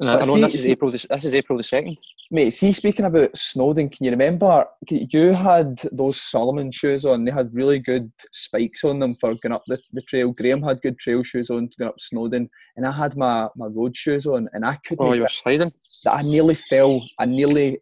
And 0.00 0.10
I, 0.10 0.14
I 0.14 0.18
know 0.26 0.34
see- 0.34 0.40
this 0.40 0.54
is 0.54 0.62
see- 0.62 0.70
April. 0.72 0.90
This, 0.90 1.06
this 1.08 1.24
is 1.24 1.34
April 1.34 1.56
the 1.58 1.64
second. 1.64 1.98
Mate, 2.30 2.50
see, 2.50 2.72
speaking 2.72 3.04
about 3.04 3.36
Snowdon, 3.36 3.90
can 3.90 4.04
you 4.06 4.10
remember 4.10 4.64
you 4.88 5.32
had 5.32 5.78
those 5.92 6.20
Salomon 6.20 6.72
shoes 6.72 7.04
on? 7.04 7.24
They 7.24 7.30
had 7.30 7.54
really 7.54 7.78
good 7.78 8.10
spikes 8.32 8.82
on 8.82 8.98
them 8.98 9.14
for 9.20 9.34
going 9.34 9.52
up 9.52 9.62
the, 9.68 9.78
the 9.92 10.00
trail. 10.02 10.32
Graham 10.32 10.62
had 10.62 10.80
good 10.80 10.98
trail 10.98 11.22
shoes 11.22 11.50
on 11.50 11.68
going 11.78 11.90
up 11.90 12.00
Snowdon, 12.00 12.48
and 12.76 12.86
I 12.86 12.90
had 12.92 13.16
my, 13.16 13.48
my 13.56 13.66
road 13.66 13.94
shoes 13.96 14.26
on, 14.26 14.48
and 14.54 14.64
I 14.64 14.76
couldn't. 14.86 15.06
Oh, 15.06 15.12
you 15.12 15.20
were 15.20 15.28
sliding. 15.28 15.70
That 16.04 16.14
I 16.16 16.22
nearly 16.22 16.54
fell. 16.54 17.02
I 17.18 17.26
nearly 17.26 17.78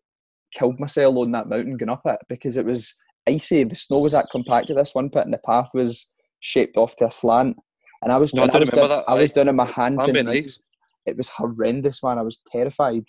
killed 0.53 0.79
myself 0.81 1.17
on 1.17 1.31
that 1.33 1.49
mountain 1.49 1.77
going 1.77 1.89
up 1.89 2.03
it 2.05 2.19
because 2.29 2.57
it 2.57 2.67
was 2.67 2.93
icy. 3.29 3.63
The 3.65 3.77
snow 3.77 4.01
was 4.01 4.13
that 4.13 4.27
compact 4.31 4.71
at 4.71 4.77
this 4.77 4.95
one 4.95 5.09
pit, 5.09 5.25
and 5.25 5.33
the 5.33 5.39
path 5.39 5.71
was 5.73 6.11
shaped 6.41 6.77
off 6.77 6.97
to 6.97 7.07
a 7.07 7.11
slant. 7.13 7.57
And 8.03 8.13
I 8.13 8.17
was, 8.19 8.35
No, 8.35 8.43
I 8.43 8.47
doing, 8.49 8.51
do 8.51 8.57
I 8.57 8.61
was, 8.61 8.69
doing, 8.71 8.89
that, 8.89 9.05
I 9.09 9.15
was 9.15 9.31
aye. 9.31 9.35
doing 9.35 9.47
it 9.47 9.51
in 9.51 9.57
my 9.57 9.67
hands 9.67 10.09
and 10.09 10.29
knees. 10.29 10.59
Nice. 11.07 11.13
It 11.13 11.17
was 11.17 11.29
horrendous, 11.29 12.03
man. 12.03 12.19
I 12.19 12.23
was 12.23 12.41
terrified 12.51 13.05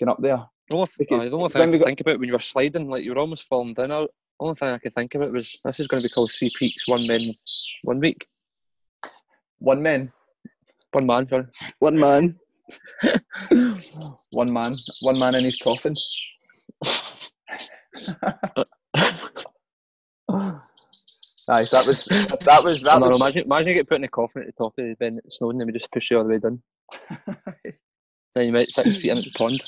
going 0.00 0.10
up 0.10 0.20
there. 0.20 0.44
The 0.68 0.76
only, 0.76 0.88
Because 0.98 1.24
aye, 1.24 1.28
the 1.28 1.36
only 1.36 1.48
thing 1.50 1.62
I 1.62 1.66
could 1.66 1.78
got- 1.80 1.86
think 1.86 2.00
about 2.00 2.18
when 2.18 2.28
you 2.28 2.32
were 2.32 2.38
sliding, 2.40 2.88
like 2.88 3.04
you 3.04 3.12
were 3.12 3.18
almost 3.20 3.48
falling 3.48 3.74
down. 3.74 3.88
The 3.90 4.08
only 4.40 4.54
thing 4.54 4.68
I 4.70 4.78
could 4.78 4.94
think 4.94 5.14
about 5.14 5.32
was 5.32 5.60
this 5.64 5.80
is 5.80 5.88
going 5.88 6.02
to 6.02 6.08
be 6.08 6.12
called 6.12 6.32
Three 6.32 6.50
Peaks, 6.58 6.88
One 6.88 7.06
Men, 7.06 7.30
One 7.82 8.00
Week, 8.00 8.26
One 9.58 9.82
man. 9.82 10.12
One 10.92 11.06
Man. 11.06 11.26
Sorry. 11.28 11.44
One 11.80 11.98
man. 11.98 12.36
one 14.30 14.52
man. 14.52 14.76
One 15.02 15.18
man 15.18 15.34
in 15.34 15.44
his 15.44 15.56
coffin. 15.56 15.94
Nice. 21.46 21.72
That 21.72 21.86
was 21.86 22.04
that 22.06 22.64
was 22.64 22.80
that 22.82 22.94
I 22.94 22.98
know, 22.98 23.08
was 23.08 23.16
imagine, 23.16 23.44
imagine 23.44 23.68
you 23.68 23.74
get 23.74 23.88
put 23.88 23.96
in 23.96 24.04
a 24.04 24.08
coffin 24.08 24.42
at 24.42 24.46
the 24.46 24.52
top 24.52 24.72
of 24.78 24.84
the 24.84 24.96
Ben 24.98 25.20
Snowdon 25.28 25.60
and 25.60 25.66
we 25.66 25.78
just 25.78 25.92
push 25.92 26.10
you 26.10 26.16
all 26.18 26.24
the 26.24 26.30
way 26.30 26.38
down. 26.38 26.62
Then 28.34 28.46
you 28.46 28.52
might 28.52 28.72
six 28.72 28.96
feet 28.96 29.10
into 29.10 29.22
the 29.22 29.30
pond. 29.38 29.62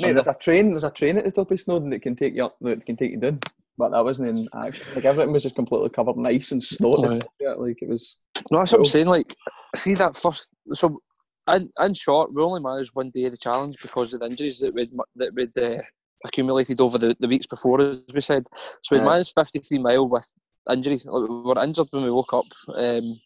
Mate, 0.00 0.12
there's 0.12 0.26
a 0.26 0.34
train. 0.34 0.70
There's 0.70 0.84
a 0.84 0.90
train 0.90 1.18
at 1.18 1.24
the 1.24 1.30
top 1.30 1.50
of 1.52 1.60
Snowdon 1.60 1.90
that 1.90 2.02
can 2.02 2.16
take 2.16 2.34
you 2.34 2.46
up. 2.46 2.56
That 2.60 2.84
can 2.84 2.96
take 2.96 3.12
you 3.12 3.16
down. 3.16 3.38
But 3.76 3.90
that 3.90 4.04
wasn't 4.04 4.36
in 4.36 4.48
action. 4.60 4.86
Like 4.96 5.04
everything 5.04 5.32
was 5.32 5.44
just 5.44 5.54
completely 5.54 5.90
covered 5.90 6.16
in 6.16 6.26
ice 6.26 6.50
and 6.50 6.62
snow. 6.62 6.94
at 6.94 7.00
the 7.00 7.14
Aye. 7.14 7.18
top 7.20 7.32
of 7.40 7.46
it, 7.46 7.60
Like 7.60 7.82
it 7.82 7.88
was. 7.88 8.18
No, 8.50 8.58
that's 8.58 8.72
what 8.72 8.80
I'm 8.80 8.84
saying. 8.86 9.06
Like, 9.06 9.36
see 9.76 9.94
that 9.94 10.16
first. 10.16 10.48
So, 10.72 11.00
in, 11.48 11.70
in 11.78 11.94
short, 11.94 12.34
we 12.34 12.42
only 12.42 12.60
managed 12.60 12.90
one 12.94 13.10
day 13.14 13.26
of 13.26 13.32
the 13.32 13.38
challenge 13.38 13.76
because 13.80 14.12
of 14.12 14.20
the 14.20 14.26
injuries 14.26 14.58
that 14.60 14.74
we'd 14.74 14.90
that 15.14 15.32
we'd 15.34 15.56
uh, 15.56 15.80
accumulated 16.24 16.80
over 16.80 16.98
the, 16.98 17.16
the 17.20 17.28
weeks 17.28 17.46
before, 17.46 17.80
as 17.80 18.00
we 18.12 18.20
said. 18.20 18.48
So 18.82 18.96
we 18.96 19.00
Aye. 19.00 19.04
managed 19.04 19.34
53 19.36 19.78
mile 19.78 20.08
with 20.08 20.28
injury. 20.68 21.00
Like, 21.04 21.30
we 21.30 21.42
were 21.42 21.62
injured 21.62 21.86
when 21.92 22.02
we 22.02 22.10
woke 22.10 22.32
up. 22.32 22.46
Um, 22.74 23.20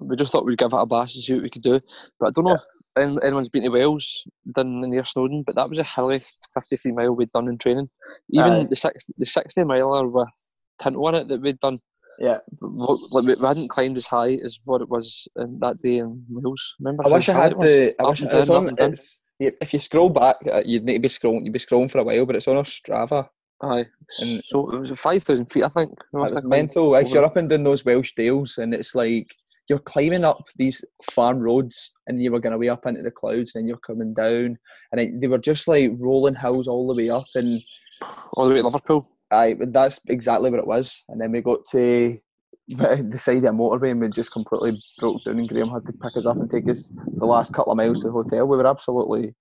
we 0.00 0.16
just 0.16 0.32
thought 0.32 0.44
we'd 0.44 0.58
give 0.58 0.72
it 0.72 0.76
a 0.76 0.86
bash 0.86 1.14
and 1.14 1.24
see 1.24 1.34
what 1.34 1.42
we 1.42 1.50
could 1.50 1.62
do. 1.62 1.80
But 2.18 2.28
I 2.28 2.30
don't 2.34 2.44
know 2.44 2.54
if 2.54 3.22
anyone's 3.24 3.48
been 3.48 3.62
to 3.64 3.68
Wales, 3.68 4.24
done 4.54 4.80
near 4.80 5.04
Snowdon, 5.04 5.44
but 5.46 5.54
that 5.56 5.68
was 5.70 5.78
a 5.78 5.84
hilarious 5.84 6.34
53 6.54 6.92
mile 6.92 7.12
we'd 7.14 7.32
done 7.32 7.48
in 7.48 7.58
training. 7.58 7.88
Even 8.32 8.52
Aye. 8.52 8.66
the 8.70 8.76
six, 8.76 9.06
the 9.16 9.26
60 9.26 9.64
miler 9.64 10.08
with 10.08 10.28
Tinto 10.82 11.04
on 11.06 11.14
it 11.14 11.28
that 11.28 11.40
we'd 11.40 11.58
done 11.60 11.78
Yeah. 12.18 12.38
like 12.60 13.24
we 13.38 13.46
hadn't 13.46 13.68
climbed 13.68 13.96
as 13.96 14.06
high 14.06 14.34
as 14.44 14.58
what 14.64 14.80
it 14.82 14.88
was 14.88 15.26
in 15.36 15.58
that 15.60 15.78
day 15.80 15.98
in 15.98 16.24
Wales. 16.30 16.74
Remember? 16.80 17.06
I 17.06 17.08
wish 17.08 17.28
I 17.28 17.34
had 17.34 17.52
the. 17.60 17.94
I 18.00 18.08
wish 18.08 18.20
down, 18.20 18.50
on. 18.50 18.62
up 18.64 18.68
and 18.68 18.76
down. 18.76 18.92
It's, 18.94 19.20
if 19.38 19.72
you 19.72 19.78
scroll 19.78 20.08
back, 20.10 20.36
uh, 20.50 20.62
you'd 20.66 20.84
need 20.84 20.94
to 20.94 20.98
be 21.00 21.08
scrolling. 21.08 21.44
You'd 21.44 21.52
be 21.52 21.60
scrolling 21.60 21.90
for 21.90 21.98
a 21.98 22.04
while, 22.04 22.26
but 22.26 22.34
it's 22.36 22.48
on 22.48 22.56
our 22.56 22.64
Strava. 22.64 23.28
Aye, 23.62 23.86
and- 24.20 24.40
so 24.40 24.70
it 24.70 24.78
was 24.80 25.00
five 25.00 25.22
thousand 25.22 25.46
feet, 25.46 25.64
I 25.64 25.68
think. 25.68 25.90
we 26.12 26.20
It 26.20 26.24
was 26.24 26.44
mental. 26.44 26.90
Like 26.90 27.12
you're 27.12 27.24
up 27.24 27.36
and 27.36 27.48
down 27.48 27.64
those 27.64 27.84
Welsh 27.84 28.12
dales, 28.16 28.58
and 28.58 28.72
it's 28.74 28.94
like 28.94 29.34
you're 29.68 29.78
climbing 29.78 30.24
up 30.24 30.48
these 30.56 30.84
farm 31.12 31.38
roads 31.38 31.92
and 32.06 32.22
you 32.22 32.32
were 32.32 32.40
going 32.40 32.52
to 32.52 32.58
way 32.58 32.68
up 32.68 32.86
into 32.86 33.02
the 33.02 33.10
clouds 33.10 33.54
and 33.54 33.62
then 33.62 33.68
you're 33.68 33.76
coming 33.78 34.14
down 34.14 34.58
and 34.92 35.00
it, 35.00 35.20
they 35.20 35.28
were 35.28 35.38
just 35.38 35.68
like 35.68 35.90
rolling 36.00 36.34
hills 36.34 36.66
all 36.66 36.86
the 36.86 36.94
way 36.94 37.10
up 37.10 37.26
and 37.34 37.60
all 38.32 38.48
the 38.48 38.54
way 38.54 38.60
to 38.60 38.66
Liverpool. 38.66 39.08
I 39.30 39.56
that's 39.58 40.00
exactly 40.08 40.50
what 40.50 40.60
it 40.60 40.66
was. 40.66 41.04
And 41.08 41.20
then 41.20 41.32
we 41.32 41.42
got 41.42 41.66
to 41.72 42.18
the 42.68 43.18
side 43.18 43.38
of 43.38 43.44
a 43.44 43.48
motorway 43.48 43.90
and 43.90 44.00
we 44.00 44.08
just 44.08 44.32
completely 44.32 44.82
broke 44.98 45.22
down 45.24 45.38
and 45.38 45.48
Graham 45.48 45.68
had 45.68 45.82
to 45.82 45.92
pick 45.92 46.16
us 46.16 46.26
up 46.26 46.36
and 46.36 46.50
take 46.50 46.68
us 46.68 46.92
the 47.16 47.26
last 47.26 47.52
couple 47.52 47.72
of 47.72 47.76
miles 47.76 48.00
to 48.00 48.08
the 48.08 48.12
hotel. 48.12 48.46
We 48.46 48.56
were 48.56 48.66
absolutely 48.66 49.34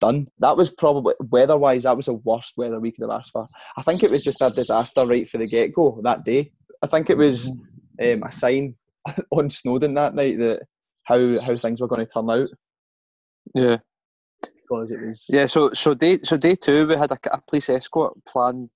done. 0.00 0.28
That 0.38 0.56
was 0.56 0.70
probably 0.70 1.14
weather 1.30 1.56
wise, 1.56 1.84
that 1.84 1.96
was 1.96 2.06
the 2.06 2.14
worst 2.14 2.54
weather 2.56 2.80
we 2.80 2.92
could 2.92 3.02
have 3.02 3.18
asked 3.18 3.32
for. 3.32 3.46
I 3.76 3.82
think 3.82 4.02
it 4.02 4.10
was 4.10 4.22
just 4.22 4.40
a 4.40 4.50
disaster 4.50 5.06
right 5.06 5.28
for 5.28 5.38
the 5.38 5.46
get 5.46 5.74
go 5.74 6.00
that 6.04 6.24
day. 6.24 6.52
I 6.82 6.86
think 6.86 7.10
it 7.10 7.18
was 7.18 7.50
um, 8.02 8.22
a 8.22 8.30
sign 8.30 8.76
on 9.30 9.50
Snowdon 9.50 9.94
that 9.94 10.14
night 10.14 10.38
that 10.38 10.62
how 11.04 11.40
how 11.40 11.56
things 11.56 11.80
were 11.80 11.88
going 11.88 12.06
to 12.06 12.12
turn 12.12 12.30
out. 12.30 12.48
Yeah, 13.54 13.78
because 14.42 14.90
it 14.90 15.00
was 15.00 15.24
yeah. 15.28 15.46
So 15.46 15.72
so 15.72 15.94
day 15.94 16.18
so 16.18 16.36
day 16.36 16.54
two 16.54 16.86
we 16.86 16.96
had 16.96 17.10
a, 17.10 17.18
a 17.32 17.40
police 17.48 17.68
escort 17.68 18.14
planned 18.26 18.70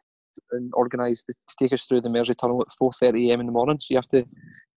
and 0.52 0.72
organised 0.72 1.26
to 1.26 1.56
take 1.58 1.72
us 1.74 1.84
through 1.84 2.00
the 2.00 2.08
Mersey 2.08 2.34
Tunnel 2.34 2.62
at 2.62 2.72
four 2.78 2.90
thirty 2.92 3.30
am 3.32 3.40
in 3.40 3.46
the 3.46 3.52
morning. 3.52 3.78
So 3.80 3.88
you 3.90 3.98
have 3.98 4.08
to 4.08 4.24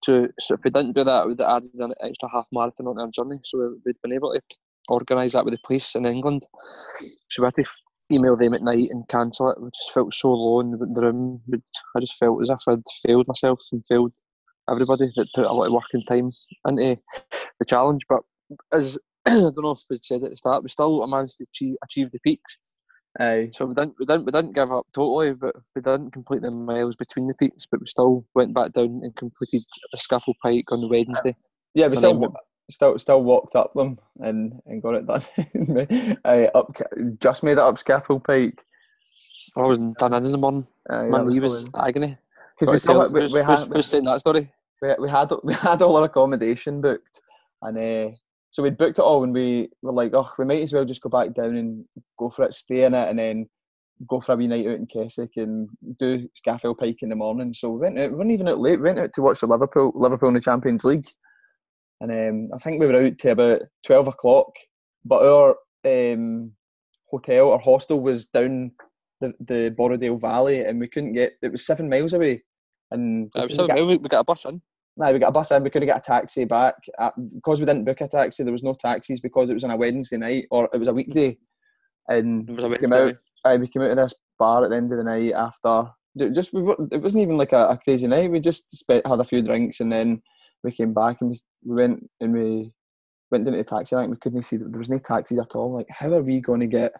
to 0.04 0.30
so 0.40 0.56
if 0.56 0.62
we 0.64 0.72
didn't 0.72 0.96
do 0.96 1.04
that, 1.04 1.28
we'd 1.28 1.40
have 1.40 1.58
added 1.58 1.76
an 1.76 1.94
extra 2.04 2.30
half 2.30 2.48
marathon 2.52 2.88
on 2.88 3.00
our 3.00 3.08
journey. 3.08 3.40
So 3.44 3.78
we'd 3.86 4.02
been 4.02 4.14
able 4.14 4.34
to 4.34 4.42
organise 4.90 5.34
that 5.34 5.46
with 5.46 5.54
the 5.54 5.60
police 5.66 5.96
in 5.96 6.06
England. 6.06 6.46
So 7.30 7.42
we 7.42 7.46
had 7.46 7.54
to 7.56 7.66
email 8.12 8.38
them 8.38 8.54
at 8.54 8.62
night 8.62 8.90
and 8.92 9.08
cancel 9.08 9.50
it. 9.50 9.62
We 9.62 9.70
just 9.70 9.94
felt 9.94 10.14
so 10.14 10.32
low 10.32 10.60
in 10.60 10.72
the 10.72 11.02
room. 11.02 11.42
I 11.96 12.00
just 12.00 12.18
felt 12.18 12.42
as 12.42 12.50
if 12.50 12.60
I'd 12.68 12.84
failed 13.06 13.28
myself 13.28 13.62
and 13.72 13.86
failed 13.88 14.14
everybody 14.70 15.12
that 15.16 15.28
put 15.36 15.46
a 15.46 15.54
lot 15.54 15.68
of 15.68 15.74
work 15.74 15.84
and 15.94 16.06
time 16.08 16.32
into 16.66 17.02
the 17.60 17.66
challenge. 17.66 18.06
But 18.08 18.22
as 18.74 18.98
I 19.26 19.32
don't 19.32 19.64
know 19.64 19.72
if 19.72 19.80
we 19.90 20.00
said 20.02 20.24
at 20.24 20.32
the 20.32 20.38
start, 20.38 20.64
we 20.64 20.70
still 20.70 21.06
managed 21.08 21.38
to 21.38 21.46
achieve, 21.46 21.76
achieve 21.84 22.12
the 22.12 22.20
peaks. 22.20 22.58
Aye. 23.20 23.50
So 23.54 23.66
we 23.66 23.74
didn't, 23.74 23.96
we 23.98 24.06
didn't 24.06 24.26
we 24.26 24.32
didn't 24.32 24.56
give 24.56 24.72
up 24.72 24.86
totally, 24.94 25.34
but 25.34 25.56
we 25.76 25.82
didn't 25.82 26.12
complete 26.12 26.42
the 26.42 26.52
miles 26.52 26.96
between 26.96 27.28
the 27.28 27.34
peaks. 27.36 27.66
But 27.66 27.80
we 27.80 27.88
still 27.88 28.26
went 28.36 28.54
back 28.54 28.74
down 28.74 29.02
and 29.04 29.16
completed 29.16 29.64
a 29.94 29.98
Scafell 29.98 30.34
Pike 30.44 30.72
on 30.72 30.82
the 30.82 30.88
Wednesday. 30.88 31.36
Yeah, 31.74 31.88
we 31.88 31.96
still 31.96 32.36
still 32.70 33.00
still 33.00 33.24
walked 33.24 33.56
up 33.56 33.74
them 33.74 34.00
and, 34.20 34.62
and 34.66 34.82
got 34.82 34.96
it 34.96 35.08
done. 35.08 36.18
I 36.26 36.48
up 36.54 36.76
just 37.20 37.44
made 37.44 37.54
it 37.54 37.60
up 37.60 37.78
Scafell 37.78 38.24
Pike. 38.24 38.66
I 39.58 39.62
wasn't 39.62 39.98
done 39.98 40.14
in 40.14 40.32
the 40.32 40.38
morning. 40.38 40.68
Aye, 40.90 41.08
My 41.08 41.24
knee 41.24 41.40
was 41.40 41.70
agony. 41.78 42.18
Because 42.60 42.86
we 42.88 43.20
we, 43.20 43.28
we, 43.28 43.40
had 43.42 43.60
who's 43.60 43.86
saying 43.86 44.06
that 44.06 44.20
story. 44.20 44.52
We, 44.82 44.96
we 45.00 45.10
had 45.10 45.32
we 45.44 45.54
had 45.54 45.82
all 45.82 45.98
our 45.98 46.06
accommodation 46.06 46.82
booked, 46.82 47.22
and 47.62 47.78
uh, 47.78 48.16
so 48.52 48.64
we'd 48.64 48.78
booked 48.78 49.00
it 49.00 49.04
all, 49.04 49.24
and 49.24 49.34
we 49.34 49.70
were 49.82 49.92
like, 49.92 50.14
oh, 50.14 50.32
we 50.38 50.46
might 50.46 50.62
as 50.62 50.74
well 50.74 50.86
just 50.86 51.02
go 51.02 51.10
back 51.10 51.34
down 51.34 51.56
and 51.56 51.86
go 52.18 52.30
for 52.30 52.46
it, 52.46 52.56
stay 52.56 52.84
in 52.84 52.94
it, 52.94 53.10
and 53.10 53.20
then 53.20 53.50
go 54.08 54.20
for 54.20 54.34
a 54.34 54.36
wee 54.36 54.48
night 54.48 54.68
out 54.68 54.76
in 54.76 54.86
Keswick 54.86 55.32
and 55.38 55.70
do 56.00 56.30
Scafell 56.30 56.78
Pike 56.78 57.02
in 57.02 57.10
the 57.10 57.16
morning. 57.16 57.54
So 57.54 57.72
we 57.72 57.80
went 57.80 58.00
out, 58.00 58.12
we 58.12 58.18
weren't 58.18 58.32
even 58.32 58.48
out 58.48 58.60
late. 58.60 58.80
We 58.80 58.84
went 58.84 59.00
out 59.00 59.14
to 59.14 59.22
watch 59.22 59.42
the 59.42 59.48
Liverpool 59.48 59.92
Liverpool 59.96 60.30
in 60.30 60.36
the 60.36 60.42
Champions 60.42 60.84
League 60.84 61.08
and 62.02 62.12
um, 62.12 62.48
I 62.54 62.58
think 62.60 62.80
we 62.80 62.88
were 62.88 63.06
out 63.06 63.18
to 63.20 63.32
about 63.32 63.62
twelve 63.86 64.08
o'clock. 64.08 64.48
But 65.04 65.26
our 65.26 65.56
um, 65.86 66.52
hotel 67.10 67.48
or 67.48 67.60
hostel 67.60 68.00
was 68.00 68.26
down 68.26 68.72
the, 69.22 69.34
the 69.40 69.76
Borrowdale 69.78 70.20
Valley, 70.20 70.62
and 70.62 70.80
we 70.80 70.88
couldn't 70.88 71.14
get. 71.14 71.34
It 71.42 71.52
was 71.52 71.66
seven 71.66 71.90
miles 71.90 72.14
away, 72.14 72.44
and 72.92 73.32
we, 73.36 73.50
seven 73.50 73.76
get, 73.76 73.86
we 73.86 73.98
got 73.98 74.22
a 74.22 74.24
bus 74.24 74.46
in. 74.46 74.62
No, 74.98 75.12
we 75.12 75.20
got 75.20 75.30
a 75.30 75.32
bus 75.32 75.52
in. 75.52 75.64
We 75.64 75.70
couldn't 75.70 75.88
get 75.88 75.98
a 75.98 76.02
taxi 76.02 76.46
back 76.46 76.76
uh, 76.98 77.12
because 77.34 77.60
we 77.60 77.66
didn't 77.66 77.86
book 77.86 78.02
a 78.02 78.08
taxi. 78.08 78.44
There 78.44 78.52
was 78.52 78.64
no 78.64 78.74
taxis 78.74 79.20
because 79.20 79.50
it 79.50 79.54
was 79.54 79.64
on 79.64 79.72
a 79.72 79.78
Wednesday 79.78 80.18
night 80.18 80.46
or 80.52 80.70
it 80.74 80.78
was 80.78 80.88
a 80.88 80.94
weekday, 80.94 81.38
and 82.08 82.50
it 82.50 82.56
was 82.56 82.64
a 82.64 82.70
we 82.70 82.78
came 82.78 82.94
out. 82.94 83.16
Uh, 83.44 83.58
we 83.60 83.68
came 83.68 83.84
out 83.84 83.92
of 83.92 83.98
this 83.98 84.14
bar 84.40 84.64
at 84.64 84.70
the 84.70 84.76
end 84.76 84.92
of 84.92 84.98
the 84.98 85.04
night 85.04 85.34
after. 85.34 85.90
Just 86.18 86.54
we 86.54 86.62
were, 86.62 86.78
it 86.92 87.02
wasn't 87.02 87.24
even 87.24 87.38
like 87.38 87.52
a, 87.52 87.68
a 87.68 87.78
crazy 87.78 88.08
night. 88.08 88.32
We 88.32 88.40
just 88.40 88.72
spent, 88.76 89.06
had 89.06 89.20
a 89.20 89.26
few 89.26 89.42
drinks 89.42 89.82
and 89.82 89.92
then 89.92 90.22
we 90.64 90.72
came 90.72 90.94
back 90.94 91.18
and 91.20 91.30
we, 91.30 91.40
we 91.64 91.76
went 91.76 92.10
and 92.22 92.34
we 92.34 92.72
went 93.30 93.46
into 93.46 93.58
the 93.58 93.64
taxi 93.66 93.96
rank. 93.96 94.12
We 94.12 94.18
couldn't 94.18 94.44
see 94.44 94.58
that 94.58 94.72
there 94.72 94.80
was 94.80 94.90
no 94.90 94.98
taxis 94.98 95.40
at 95.40 95.56
all. 95.56 95.74
Like, 95.74 95.88
how 95.90 96.14
are 96.14 96.24
we 96.24 96.40
going 96.40 96.62
to 96.62 96.68
get 96.68 96.94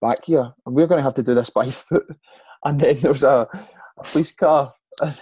back 0.00 0.24
here? 0.24 0.48
And 0.66 0.74
we're 0.74 0.86
going 0.86 0.98
to 0.98 1.04
have 1.04 1.14
to 1.14 1.22
do 1.22 1.34
this 1.34 1.50
by 1.50 1.70
foot. 1.70 2.06
And 2.64 2.80
then 2.80 3.00
there 3.00 3.12
was 3.12 3.24
a, 3.24 3.46
a 3.98 4.04
police 4.04 4.32
car 4.32 4.72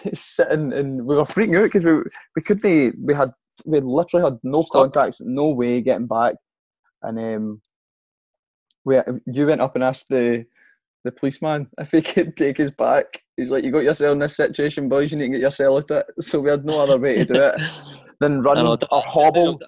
It's 0.05 0.21
sitting, 0.21 0.73
and 0.73 1.05
we 1.07 1.17
were 1.17 1.25
freaking 1.25 1.59
out 1.59 1.65
because 1.65 1.85
we 1.85 1.93
we 2.37 2.43
could 2.43 2.61
be 2.61 2.93
We 3.05 3.15
had 3.15 3.31
we 3.65 3.81
literally 3.81 4.25
had 4.25 4.39
no 4.43 4.63
Stop. 4.63 4.93
contacts, 4.93 5.21
no 5.21 5.51
way 5.51 5.81
getting 5.81 6.07
back. 6.07 6.35
And 7.03 7.19
um, 7.19 7.63
we 8.85 8.99
you 9.27 9.47
went 9.47 9.61
up 9.61 9.75
and 9.75 9.85
asked 9.85 10.09
the 10.09 10.45
the 11.05 11.13
policeman 11.13 11.69
if 11.79 11.91
he 11.91 12.03
could 12.03 12.37
take 12.37 12.61
us 12.61 12.71
back. 12.71 13.23
He's 13.37 13.51
like, 13.51 13.65
"You 13.65 13.71
got 13.71 13.85
yourself 13.85 14.13
in 14.13 14.19
this 14.19 14.37
situation, 14.37 14.89
boys. 14.89 15.13
You 15.13 15.19
need 15.19 15.25
to 15.25 15.33
get 15.33 15.41
yourself 15.41 15.85
out 15.85 15.91
of 15.91 15.97
it." 15.99 16.25
So 16.25 16.41
we 16.41 16.51
had 16.51 16.65
no 16.65 16.81
other 16.81 16.99
way 16.99 17.19
to 17.19 17.25
do 17.25 17.43
it 17.43 17.61
than 18.21 18.43
run 18.43 18.59
or 18.59 18.77
hobble. 18.91 19.59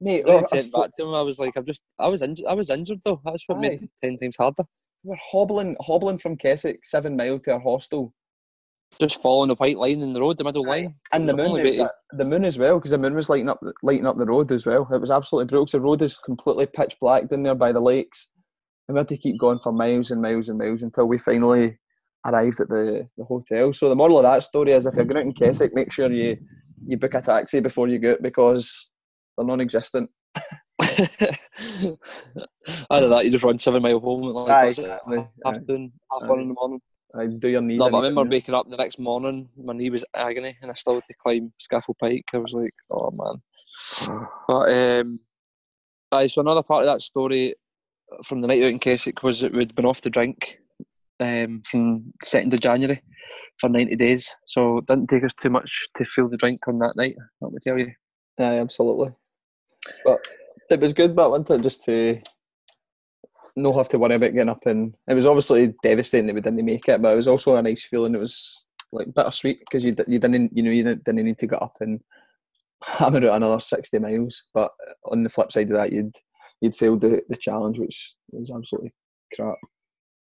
Mate, 0.00 0.28
I 0.28 0.40
sent 0.42 0.72
back 0.72 0.90
to 0.96 1.04
him. 1.04 1.14
I 1.14 1.22
was 1.22 1.38
like, 1.38 1.56
"I'm 1.56 1.66
just, 1.66 1.82
I 1.98 2.08
was 2.08 2.22
injured. 2.22 2.46
I 2.48 2.54
was 2.54 2.70
injured 2.70 3.00
though. 3.04 3.20
That's 3.24 3.44
what 3.46 3.58
Aye. 3.58 3.60
made 3.60 3.82
it 3.82 3.90
ten 4.02 4.18
times 4.18 4.36
harder." 4.38 4.64
We're 5.02 5.16
hobbling, 5.16 5.76
hobbling 5.80 6.18
from 6.18 6.36
Keswick, 6.36 6.84
seven 6.84 7.16
mile 7.16 7.38
to 7.40 7.52
our 7.52 7.60
hostel. 7.60 8.12
Just 9.00 9.22
following 9.22 9.48
the 9.48 9.54
white 9.54 9.78
line 9.78 10.02
in 10.02 10.12
the 10.12 10.20
road, 10.20 10.36
the 10.36 10.44
middle 10.44 10.66
line, 10.66 10.96
and 11.12 11.28
the 11.28 11.36
moon, 11.36 11.64
a, 11.80 11.88
the 12.16 12.24
moon 12.24 12.44
as 12.44 12.58
well, 12.58 12.76
because 12.76 12.90
the 12.90 12.98
moon 12.98 13.14
was 13.14 13.28
lighting 13.28 13.48
up, 13.48 13.60
lighting 13.82 14.06
up 14.06 14.18
the 14.18 14.26
road 14.26 14.50
as 14.50 14.66
well. 14.66 14.88
It 14.92 15.00
was 15.00 15.12
absolutely 15.12 15.48
broke. 15.48 15.70
The 15.70 15.80
road 15.80 16.02
is 16.02 16.18
completely 16.18 16.66
pitch 16.66 16.96
black 17.00 17.28
down 17.28 17.44
there 17.44 17.54
by 17.54 17.72
the 17.72 17.80
lakes 17.80 18.28
and 18.90 18.96
we 18.96 18.98
had 18.98 19.08
to 19.08 19.16
keep 19.16 19.38
going 19.38 19.60
for 19.60 19.72
miles 19.72 20.10
and 20.10 20.20
miles 20.20 20.48
and 20.48 20.58
miles 20.58 20.82
until 20.82 21.06
we 21.06 21.16
finally 21.16 21.78
arrived 22.26 22.58
at 22.58 22.68
the, 22.68 23.08
the 23.16 23.24
hotel. 23.24 23.72
So 23.72 23.88
the 23.88 23.94
moral 23.94 24.18
of 24.18 24.24
that 24.24 24.42
story 24.42 24.72
is 24.72 24.84
if 24.84 24.96
you're 24.96 25.04
going 25.04 25.18
out 25.18 25.26
in 25.26 25.32
Keswick, 25.32 25.72
make 25.76 25.92
sure 25.92 26.10
you, 26.10 26.36
you 26.84 26.96
book 26.96 27.14
a 27.14 27.20
taxi 27.20 27.60
before 27.60 27.86
you 27.86 28.00
go 28.00 28.16
because 28.20 28.89
they're 29.40 29.46
non-existent. 29.46 30.10
Either 32.90 33.08
that, 33.08 33.24
you 33.24 33.30
just 33.30 33.44
run 33.44 33.58
seven 33.58 33.82
mile 33.82 34.00
home 34.00 34.22
like 34.22 34.50
Aye, 34.50 34.68
exactly. 34.68 35.26
half 35.44 35.66
two, 35.66 35.90
half 36.10 36.28
one 36.28 36.40
in 36.40 36.48
the 36.48 36.54
morning. 36.54 36.80
I 37.18 37.26
do 37.26 37.48
your 37.48 37.62
knees. 37.62 37.78
No, 37.78 37.86
I 37.86 38.08
remember 38.08 38.24
waking 38.24 38.54
up 38.54 38.68
the 38.68 38.76
next 38.76 38.98
morning, 38.98 39.48
my 39.56 39.72
knee 39.72 39.90
was 39.90 40.04
agony, 40.14 40.56
and 40.62 40.70
I 40.70 40.74
still 40.74 40.94
had 40.94 41.06
to 41.08 41.14
climb 41.20 41.52
Scafell 41.60 41.98
Pike. 41.98 42.26
I 42.34 42.38
was 42.38 42.52
like, 42.52 42.70
oh 42.90 43.10
man. 43.10 44.28
but 44.48 44.72
um, 44.72 45.20
aye, 46.12 46.26
so 46.26 46.40
another 46.42 46.62
part 46.62 46.84
of 46.84 46.92
that 46.92 47.02
story 47.02 47.54
from 48.24 48.40
the 48.40 48.48
night 48.48 48.62
out 48.62 48.70
in 48.70 48.78
Keswick 48.78 49.22
was 49.22 49.40
that 49.40 49.52
we'd 49.52 49.74
been 49.74 49.86
off 49.86 50.02
the 50.02 50.10
drink 50.10 50.58
um, 51.20 51.62
from 51.64 52.12
second 52.22 52.54
of 52.54 52.60
January 52.60 53.02
for 53.58 53.68
ninety 53.68 53.96
days. 53.96 54.28
So 54.46 54.78
it 54.78 54.86
didn't 54.86 55.08
take 55.08 55.24
us 55.24 55.32
too 55.42 55.50
much 55.50 55.70
to 55.96 56.04
feel 56.14 56.28
the 56.28 56.36
drink 56.36 56.60
on 56.68 56.78
that 56.78 56.96
night. 56.96 57.16
Let 57.40 57.52
me 57.52 57.58
tell 57.62 57.78
you. 57.78 57.92
Yeah, 58.38 58.52
absolutely. 58.52 59.10
But 60.04 60.18
it 60.70 60.80
was 60.80 60.92
good, 60.92 61.16
but 61.16 61.30
wasn't 61.30 61.50
it, 61.50 61.62
just 61.62 61.84
to 61.84 62.20
not 63.56 63.74
have 63.76 63.88
to 63.90 63.98
worry 63.98 64.14
about 64.14 64.32
getting 64.32 64.48
up 64.48 64.64
and 64.66 64.94
it 65.08 65.14
was 65.14 65.26
obviously 65.26 65.74
devastating 65.82 66.26
that 66.26 66.34
we 66.34 66.40
didn't 66.40 66.64
make 66.64 66.88
it, 66.88 67.02
but 67.02 67.12
it 67.12 67.16
was 67.16 67.28
also 67.28 67.56
a 67.56 67.62
nice 67.62 67.84
feeling. 67.84 68.14
It 68.14 68.20
was 68.20 68.66
like 68.92 69.14
bittersweet 69.14 69.60
because 69.60 69.84
you 69.84 69.94
you 70.06 70.18
didn't 70.18 70.56
you 70.56 70.62
know 70.62 70.70
you 70.70 70.82
didn't, 70.82 71.04
didn't 71.04 71.24
need 71.24 71.38
to 71.38 71.46
get 71.46 71.62
up 71.62 71.76
and 71.80 72.00
hammer 72.84 73.28
out 73.28 73.36
another 73.36 73.60
sixty 73.60 73.98
miles. 73.98 74.42
But 74.54 74.70
on 75.10 75.22
the 75.22 75.28
flip 75.28 75.52
side 75.52 75.70
of 75.70 75.76
that, 75.76 75.92
you'd 75.92 76.14
he'd 76.60 76.74
failed 76.74 77.00
the, 77.00 77.22
the 77.28 77.36
challenge, 77.36 77.78
which 77.78 78.14
was 78.30 78.50
absolutely 78.50 78.92
crap. 79.34 79.56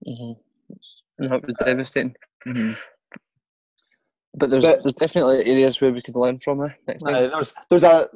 Mm-hmm. 0.08 1.26
That 1.26 1.46
was 1.46 1.56
devastating. 1.66 2.16
Mm-hmm. 2.48 2.74
But 4.34 4.50
there's 4.50 4.64
but, 4.64 4.84
there's 4.84 4.94
definitely 4.94 5.46
areas 5.46 5.80
where 5.82 5.92
we 5.92 6.02
could 6.02 6.16
learn 6.16 6.40
from 6.40 6.64
it 6.64 6.72
next 6.88 7.04
time. 7.04 7.16
Uh, 7.16 7.28
there's 7.30 7.54
there's 7.70 7.84
a 7.84 8.10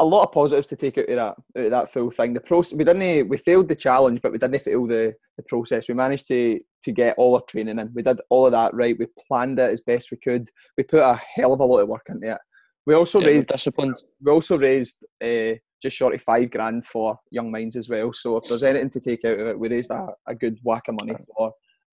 a 0.00 0.04
lot 0.04 0.24
of 0.24 0.32
positives 0.32 0.66
to 0.66 0.76
take 0.76 0.96
out 0.96 1.08
of 1.10 1.16
that 1.16 1.60
out 1.60 1.64
of 1.66 1.70
that 1.70 1.92
full 1.92 2.10
thing. 2.10 2.32
The 2.32 2.40
process 2.40 2.76
we 2.76 2.84
didn't 2.84 3.28
we 3.28 3.36
failed 3.36 3.68
the 3.68 3.76
challenge, 3.76 4.20
but 4.22 4.32
we 4.32 4.38
didn't 4.38 4.58
fail 4.60 4.86
the, 4.86 5.14
the 5.36 5.42
process. 5.44 5.88
We 5.88 5.94
managed 5.94 6.26
to 6.28 6.58
to 6.82 6.92
get 6.92 7.16
all 7.18 7.34
our 7.34 7.42
training 7.42 7.78
in. 7.78 7.90
We 7.94 8.02
did 8.02 8.20
all 8.30 8.46
of 8.46 8.52
that 8.52 8.74
right. 8.74 8.98
We 8.98 9.06
planned 9.28 9.58
it 9.58 9.70
as 9.70 9.82
best 9.82 10.10
we 10.10 10.16
could. 10.16 10.48
We 10.76 10.84
put 10.84 11.00
a 11.00 11.20
hell 11.34 11.52
of 11.52 11.60
a 11.60 11.64
lot 11.64 11.80
of 11.80 11.88
work 11.88 12.06
into 12.08 12.32
it. 12.32 12.38
We 12.86 12.94
also 12.94 13.20
yeah, 13.20 13.26
raised 13.28 13.48
disciplined. 13.48 13.96
We 14.22 14.32
also 14.32 14.56
raised 14.56 15.04
uh, 15.22 15.52
just 15.82 15.96
short 15.96 16.14
of 16.14 16.22
five 16.22 16.50
grand 16.50 16.86
for 16.86 17.18
young 17.30 17.50
minds 17.50 17.76
as 17.76 17.90
well. 17.90 18.12
So 18.14 18.38
if 18.38 18.48
there's 18.48 18.62
anything 18.62 18.90
to 18.90 19.00
take 19.00 19.24
out 19.26 19.38
of 19.38 19.46
it, 19.48 19.58
we 19.58 19.68
raised 19.68 19.90
a, 19.90 20.08
a 20.26 20.34
good 20.34 20.58
whack 20.62 20.88
of 20.88 20.96
money 20.98 21.14
for 21.36 21.52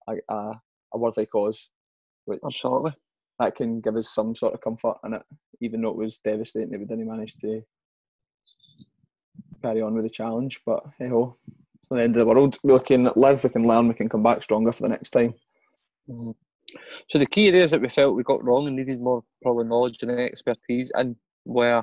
a, 0.09 0.33
a, 0.33 0.61
a 0.93 0.97
worthy 0.97 1.25
cause. 1.25 1.69
Which 2.23 2.39
Absolutely. 2.45 2.93
That 3.39 3.55
can 3.55 3.81
give 3.81 3.97
us 3.97 4.09
some 4.15 4.33
sort 4.33 4.53
of 4.53 4.61
comfort 4.61 4.95
in 5.03 5.13
it, 5.13 5.21
even 5.59 5.81
though 5.81 5.89
it 5.89 5.97
was 5.97 6.19
devastating 6.23 6.71
that 6.71 6.79
we 6.79 6.85
didn't 6.85 7.07
manage 7.07 7.35
to 7.35 7.61
carry 9.67 9.81
on 9.81 9.93
with 9.93 10.03
the 10.03 10.09
challenge. 10.09 10.61
But 10.65 10.83
hey 10.97 11.09
ho, 11.09 11.35
it's 11.81 11.91
not 11.91 11.97
the 11.97 12.03
end 12.03 12.15
of 12.15 12.19
the 12.19 12.25
world. 12.25 12.57
We 12.63 12.79
can 12.79 13.09
live, 13.15 13.43
we 13.43 13.49
can 13.49 13.67
learn, 13.67 13.87
we 13.87 13.93
can 13.93 14.09
come 14.09 14.23
back 14.23 14.43
stronger 14.43 14.71
for 14.71 14.83
the 14.83 14.89
next 14.89 15.09
time. 15.09 15.33
Mm-hmm. 16.09 16.31
So 17.09 17.17
the 17.19 17.25
key 17.25 17.47
areas 17.47 17.71
that 17.71 17.81
we 17.81 17.89
felt 17.89 18.15
we 18.15 18.23
got 18.23 18.43
wrong 18.43 18.67
and 18.67 18.75
needed 18.75 18.99
more 19.01 19.23
probably 19.41 19.65
knowledge 19.65 20.03
and 20.03 20.11
expertise 20.11 20.91
and 20.93 21.15
where 21.43 21.81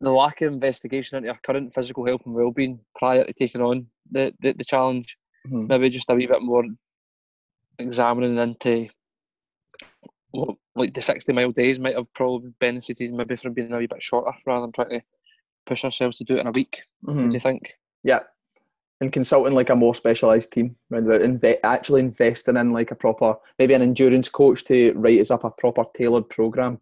the 0.00 0.10
lack 0.10 0.40
of 0.40 0.52
investigation 0.52 1.16
into 1.16 1.26
your 1.26 1.38
current 1.44 1.72
physical 1.72 2.06
health 2.06 2.22
and 2.24 2.34
well-being 2.34 2.80
prior 2.96 3.24
to 3.24 3.32
taking 3.32 3.60
on 3.60 3.86
the, 4.10 4.34
the, 4.40 4.52
the 4.52 4.64
challenge, 4.64 5.16
Mhm. 5.46 5.68
maybe 5.68 5.88
just 5.88 6.10
a 6.10 6.14
wee 6.14 6.26
bit 6.26 6.42
more 6.42 6.64
examining 7.78 8.36
into 8.36 8.88
well, 10.32 10.58
like 10.76 10.92
the 10.92 11.02
60 11.02 11.32
mile 11.32 11.50
days 11.50 11.78
might 11.78 11.94
have 11.94 12.12
probably 12.14 12.52
benefited 12.60 13.12
maybe 13.12 13.36
from 13.36 13.52
being 13.52 13.72
a 13.72 13.78
wee 13.78 13.86
bit 13.86 14.02
shorter 14.02 14.32
rather 14.46 14.62
than 14.62 14.72
trying 14.72 15.00
to 15.00 15.02
push 15.66 15.84
ourselves 15.84 16.18
to 16.18 16.24
do 16.24 16.36
it 16.36 16.40
in 16.40 16.46
a 16.46 16.52
week. 16.52 16.82
What 17.02 17.16
Mhm. 17.16 17.28
do 17.30 17.34
you 17.34 17.40
think? 17.40 17.74
Yeah. 18.02 18.20
And 19.00 19.12
consulting 19.12 19.54
like 19.54 19.70
a 19.70 19.76
more 19.76 19.94
specialised 19.94 20.52
team 20.52 20.76
round 20.90 21.06
about 21.06 21.22
inve- 21.22 21.58
actually 21.64 22.00
investing 22.00 22.56
in 22.56 22.70
like 22.70 22.90
a 22.90 22.94
proper 22.94 23.34
maybe 23.58 23.72
an 23.74 23.82
endurance 23.82 24.28
coach 24.28 24.64
to 24.64 24.92
write 24.92 25.20
us 25.20 25.30
up 25.30 25.44
a 25.44 25.50
proper 25.50 25.84
tailored 25.94 26.28
program. 26.28 26.80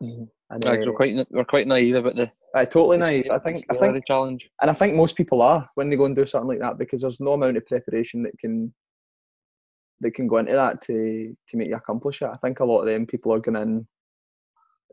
And, 0.00 0.28
Like, 0.64 0.80
uh, 0.80 0.84
we're 0.86 0.92
quite 0.96 1.26
we're 1.30 1.44
quite 1.44 1.66
naive 1.66 1.94
about 1.94 2.16
the 2.16 2.30
I 2.54 2.66
totally 2.66 2.98
the 2.98 3.04
naive. 3.04 3.30
I 3.30 3.38
think 3.38 3.64
I 3.70 3.76
think 3.76 3.94
the 3.94 4.02
challenge. 4.06 4.50
and 4.60 4.70
I 4.70 4.74
think 4.74 4.94
most 4.94 5.16
people 5.16 5.40
are 5.40 5.70
when 5.74 5.88
they 5.88 5.96
go 5.96 6.04
and 6.04 6.14
do 6.16 6.26
something 6.26 6.48
like 6.48 6.58
that 6.58 6.76
because 6.76 7.00
there's 7.00 7.20
no 7.20 7.32
amount 7.32 7.56
of 7.56 7.64
preparation 7.66 8.22
that 8.24 8.38
can 8.38 8.74
that 10.00 10.12
can 10.14 10.26
go 10.26 10.36
into 10.38 10.52
that 10.52 10.82
to 10.82 11.34
to 11.48 11.56
make 11.56 11.68
you 11.68 11.76
accomplish 11.76 12.20
it. 12.20 12.26
I 12.28 12.34
think 12.42 12.60
a 12.60 12.64
lot 12.64 12.80
of 12.80 12.86
them 12.86 13.06
people 13.06 13.32
are 13.32 13.40
going 13.40 13.86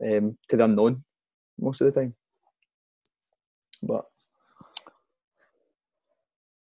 in 0.00 0.16
um, 0.16 0.38
to 0.48 0.56
the 0.56 0.64
unknown 0.64 1.04
most 1.58 1.82
of 1.82 1.92
the 1.92 2.00
time. 2.00 2.14
But 3.82 4.04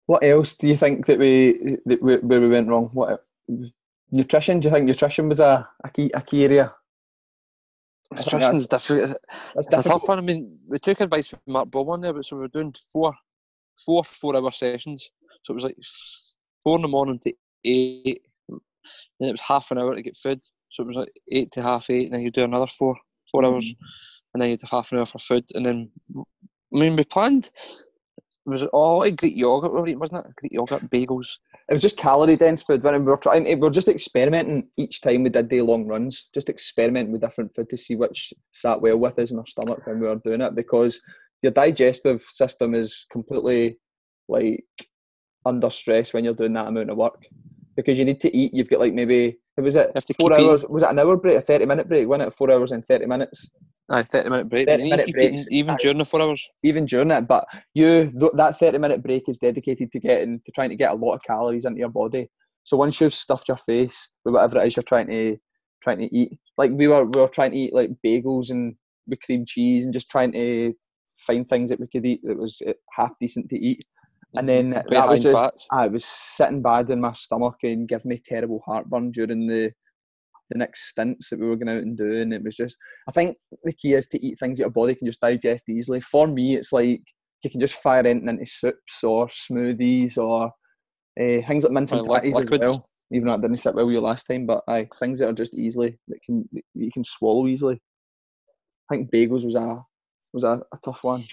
what 0.06 0.22
else 0.24 0.54
do 0.54 0.68
you 0.68 0.76
think 0.76 1.06
that 1.06 1.18
we 1.18 1.78
that 1.86 2.02
we, 2.02 2.16
where 2.16 2.40
we 2.40 2.48
went 2.48 2.68
wrong? 2.68 2.90
What 2.92 3.24
nutrition? 4.10 4.60
Do 4.60 4.68
you 4.68 4.74
think 4.74 4.86
nutrition 4.86 5.28
was 5.28 5.40
a, 5.40 5.68
a 5.82 5.90
key 5.90 6.10
a 6.14 6.20
key 6.20 6.44
area? 6.44 6.70
Nutrition's 8.12 8.66
difficult. 8.68 9.16
It's 9.56 9.76
a 9.76 9.82
tough 9.82 10.08
one. 10.08 10.18
I 10.18 10.22
mean, 10.22 10.58
we 10.68 10.78
took 10.78 11.00
advice 11.00 11.28
from 11.28 11.40
Mark 11.46 11.70
Beaumont 11.70 12.02
there, 12.02 12.12
but 12.12 12.24
so 12.24 12.36
we 12.36 12.42
were 12.42 12.48
doing 12.48 12.72
four, 12.92 13.12
four 13.84 14.04
four-hour 14.04 14.52
sessions. 14.52 15.10
So 15.42 15.52
it 15.52 15.56
was 15.56 15.64
like 15.64 15.76
four 16.62 16.76
in 16.76 16.82
the 16.82 16.88
morning 16.88 17.18
to 17.20 17.32
eight, 17.64 18.22
then 18.48 19.28
it 19.28 19.32
was 19.32 19.40
half 19.40 19.70
an 19.70 19.78
hour 19.78 19.94
to 19.94 20.02
get 20.02 20.16
food. 20.16 20.40
So 20.68 20.84
it 20.84 20.86
was 20.86 20.96
like 20.96 21.12
eight 21.30 21.50
to 21.52 21.62
half 21.62 21.90
eight, 21.90 22.04
and 22.06 22.14
then 22.14 22.20
you 22.20 22.30
do 22.30 22.44
another 22.44 22.66
four, 22.68 22.96
4 23.32 23.42
Mhm. 23.42 23.46
hours, 23.46 23.74
and 24.32 24.42
then 24.42 24.50
you'd 24.50 24.60
have 24.60 24.70
half 24.70 24.92
an 24.92 24.98
hour 24.98 25.06
for 25.06 25.18
food, 25.18 25.44
and 25.54 25.66
then 25.66 25.90
I 26.74 26.78
mean, 26.78 26.96
we 26.96 27.04
planned. 27.04 27.50
It 28.46 28.50
was 28.50 28.62
all 28.64 28.98
like 28.98 29.16
Greek 29.16 29.36
yogurt, 29.36 29.72
wasn't 29.72 30.26
it? 30.26 30.36
Greek 30.36 30.52
yogurt, 30.52 30.90
bagels. 30.90 31.38
It 31.68 31.72
was 31.72 31.80
just 31.80 31.96
calorie 31.96 32.36
dense 32.36 32.62
food. 32.62 32.82
When 32.82 32.94
we 32.94 33.10
were 33.10 33.16
trying, 33.16 33.44
we 33.44 33.54
were 33.54 33.70
just 33.70 33.88
experimenting 33.88 34.68
each 34.76 35.00
time 35.00 35.22
we 35.22 35.30
did 35.30 35.48
day 35.48 35.62
long 35.62 35.86
runs, 35.86 36.28
just 36.34 36.50
experimenting 36.50 37.12
with 37.12 37.22
different 37.22 37.54
food 37.54 37.70
to 37.70 37.78
see 37.78 37.96
which 37.96 38.34
sat 38.52 38.82
well 38.82 38.98
with 38.98 39.18
us 39.18 39.30
in 39.30 39.38
our 39.38 39.46
stomach 39.46 39.86
when 39.86 40.00
we 40.00 40.06
were 40.06 40.16
doing 40.16 40.42
it. 40.42 40.54
Because 40.54 41.00
your 41.42 41.52
digestive 41.52 42.20
system 42.20 42.74
is 42.74 43.06
completely 43.10 43.78
like 44.28 44.64
under 45.46 45.70
stress 45.70 46.12
when 46.12 46.24
you're 46.24 46.34
doing 46.34 46.52
that 46.54 46.66
amount 46.66 46.90
of 46.90 46.96
work. 46.96 47.26
Because 47.76 47.98
you 47.98 48.04
need 48.04 48.20
to 48.20 48.36
eat. 48.36 48.52
You've 48.54 48.68
got 48.70 48.80
like 48.80 48.94
maybe 48.94 49.38
it 49.56 49.60
was 49.60 49.76
it 49.76 49.90
four 50.18 50.30
keep 50.30 50.38
eating. 50.38 50.48
hours. 50.50 50.64
Was 50.68 50.82
it 50.82 50.90
an 50.90 50.98
hour 50.98 51.16
break? 51.16 51.36
A 51.36 51.40
thirty 51.40 51.66
minute 51.66 51.88
break? 51.88 52.06
Wasn't 52.08 52.28
it 52.28 52.34
four 52.34 52.50
hours 52.50 52.72
and 52.72 52.84
thirty 52.84 53.06
minutes? 53.06 53.48
Aye, 53.90 54.04
thirty 54.04 54.28
minute 54.30 54.48
break. 54.48 54.66
30 54.66 54.90
minute 54.90 55.12
breaks. 55.12 55.46
even 55.50 55.74
Aye. 55.74 55.78
during 55.80 55.98
the 55.98 56.04
four 56.04 56.20
hours. 56.22 56.48
even 56.62 56.86
during 56.86 57.10
it. 57.10 57.26
But 57.26 57.44
you 57.74 58.10
th- 58.18 58.32
that 58.34 58.58
thirty 58.58 58.78
minute 58.78 59.02
break 59.02 59.28
is 59.28 59.38
dedicated 59.38 59.90
to 59.92 60.00
getting 60.00 60.40
to 60.44 60.52
trying 60.52 60.70
to 60.70 60.76
get 60.76 60.92
a 60.92 60.94
lot 60.94 61.14
of 61.14 61.22
calories 61.22 61.64
into 61.64 61.80
your 61.80 61.88
body. 61.90 62.28
So 62.62 62.76
once 62.76 63.00
you've 63.00 63.12
stuffed 63.14 63.48
your 63.48 63.58
face 63.58 64.14
with 64.24 64.34
whatever 64.34 64.58
it 64.60 64.66
is 64.68 64.76
you're 64.76 64.84
trying 64.84 65.08
to 65.08 65.36
trying 65.82 65.98
to 65.98 66.16
eat, 66.16 66.32
like 66.56 66.70
we 66.72 66.86
were 66.88 67.04
we 67.04 67.20
were 67.20 67.28
trying 67.28 67.50
to 67.52 67.58
eat 67.58 67.74
like 67.74 67.90
bagels 68.06 68.50
and 68.50 68.74
with 69.06 69.20
cream 69.20 69.44
cheese 69.46 69.84
and 69.84 69.92
just 69.92 70.08
trying 70.08 70.32
to 70.32 70.72
find 71.26 71.46
things 71.48 71.68
that 71.70 71.78
we 71.80 71.86
could 71.88 72.06
eat 72.06 72.20
that 72.24 72.38
was 72.38 72.62
uh, 72.66 72.72
half 72.96 73.10
decent 73.20 73.48
to 73.50 73.56
eat. 73.58 73.84
And 74.36 74.48
then 74.48 74.72
Quite 74.72 74.90
that 74.90 75.08
was 75.08 75.22
just, 75.22 75.34
fats. 75.34 75.66
Ah, 75.70 75.82
I 75.82 75.86
was 75.86 76.04
sitting 76.04 76.62
bad 76.62 76.90
in 76.90 77.00
my 77.00 77.12
stomach 77.12 77.56
and 77.62 77.88
giving 77.88 78.08
me 78.08 78.20
terrible 78.24 78.62
heartburn 78.66 79.10
during 79.10 79.46
the 79.46 79.72
the 80.50 80.58
next 80.58 80.90
stints 80.90 81.30
that 81.30 81.40
we 81.40 81.46
were 81.46 81.56
going 81.56 81.74
out 81.74 81.82
and 81.82 81.96
doing. 81.96 82.32
It 82.32 82.44
was 82.44 82.54
just, 82.54 82.76
I 83.08 83.12
think 83.12 83.36
the 83.62 83.72
key 83.72 83.94
is 83.94 84.06
to 84.08 84.24
eat 84.24 84.38
things 84.38 84.58
that 84.58 84.64
your 84.64 84.70
body 84.70 84.94
can 84.94 85.06
just 85.06 85.20
digest 85.20 85.68
easily. 85.68 86.00
For 86.00 86.26
me, 86.26 86.56
it's 86.56 86.72
like 86.72 87.00
you 87.42 87.50
can 87.50 87.60
just 87.60 87.80
fire 87.82 88.06
anything 88.06 88.28
into 88.28 88.46
soups 88.46 89.02
or 89.02 89.28
smoothies 89.28 90.18
or 90.18 90.46
uh, 90.46 90.50
things 91.46 91.64
like 91.64 91.72
mince 91.72 91.92
and 91.92 92.06
tatties 92.06 92.40
as 92.40 92.50
well. 92.50 92.88
Even 93.12 93.28
though 93.28 93.34
it 93.34 93.42
didn't 93.42 93.56
sit 93.58 93.74
well 93.74 93.86
with 93.86 93.94
you 93.94 94.00
last 94.00 94.24
time, 94.24 94.46
but 94.46 94.62
aye, 94.68 94.88
things 94.98 95.18
that 95.18 95.28
are 95.28 95.34
just 95.34 95.54
easily 95.54 95.98
that 96.08 96.20
can 96.24 96.48
that 96.52 96.62
you 96.74 96.90
can 96.90 97.04
swallow 97.04 97.46
easily. 97.46 97.80
I 98.90 98.96
think 98.96 99.10
bagels 99.10 99.44
was 99.44 99.54
a 99.54 99.82
was 100.32 100.42
a, 100.42 100.60
a 100.72 100.78
tough 100.84 101.04
one. 101.04 101.24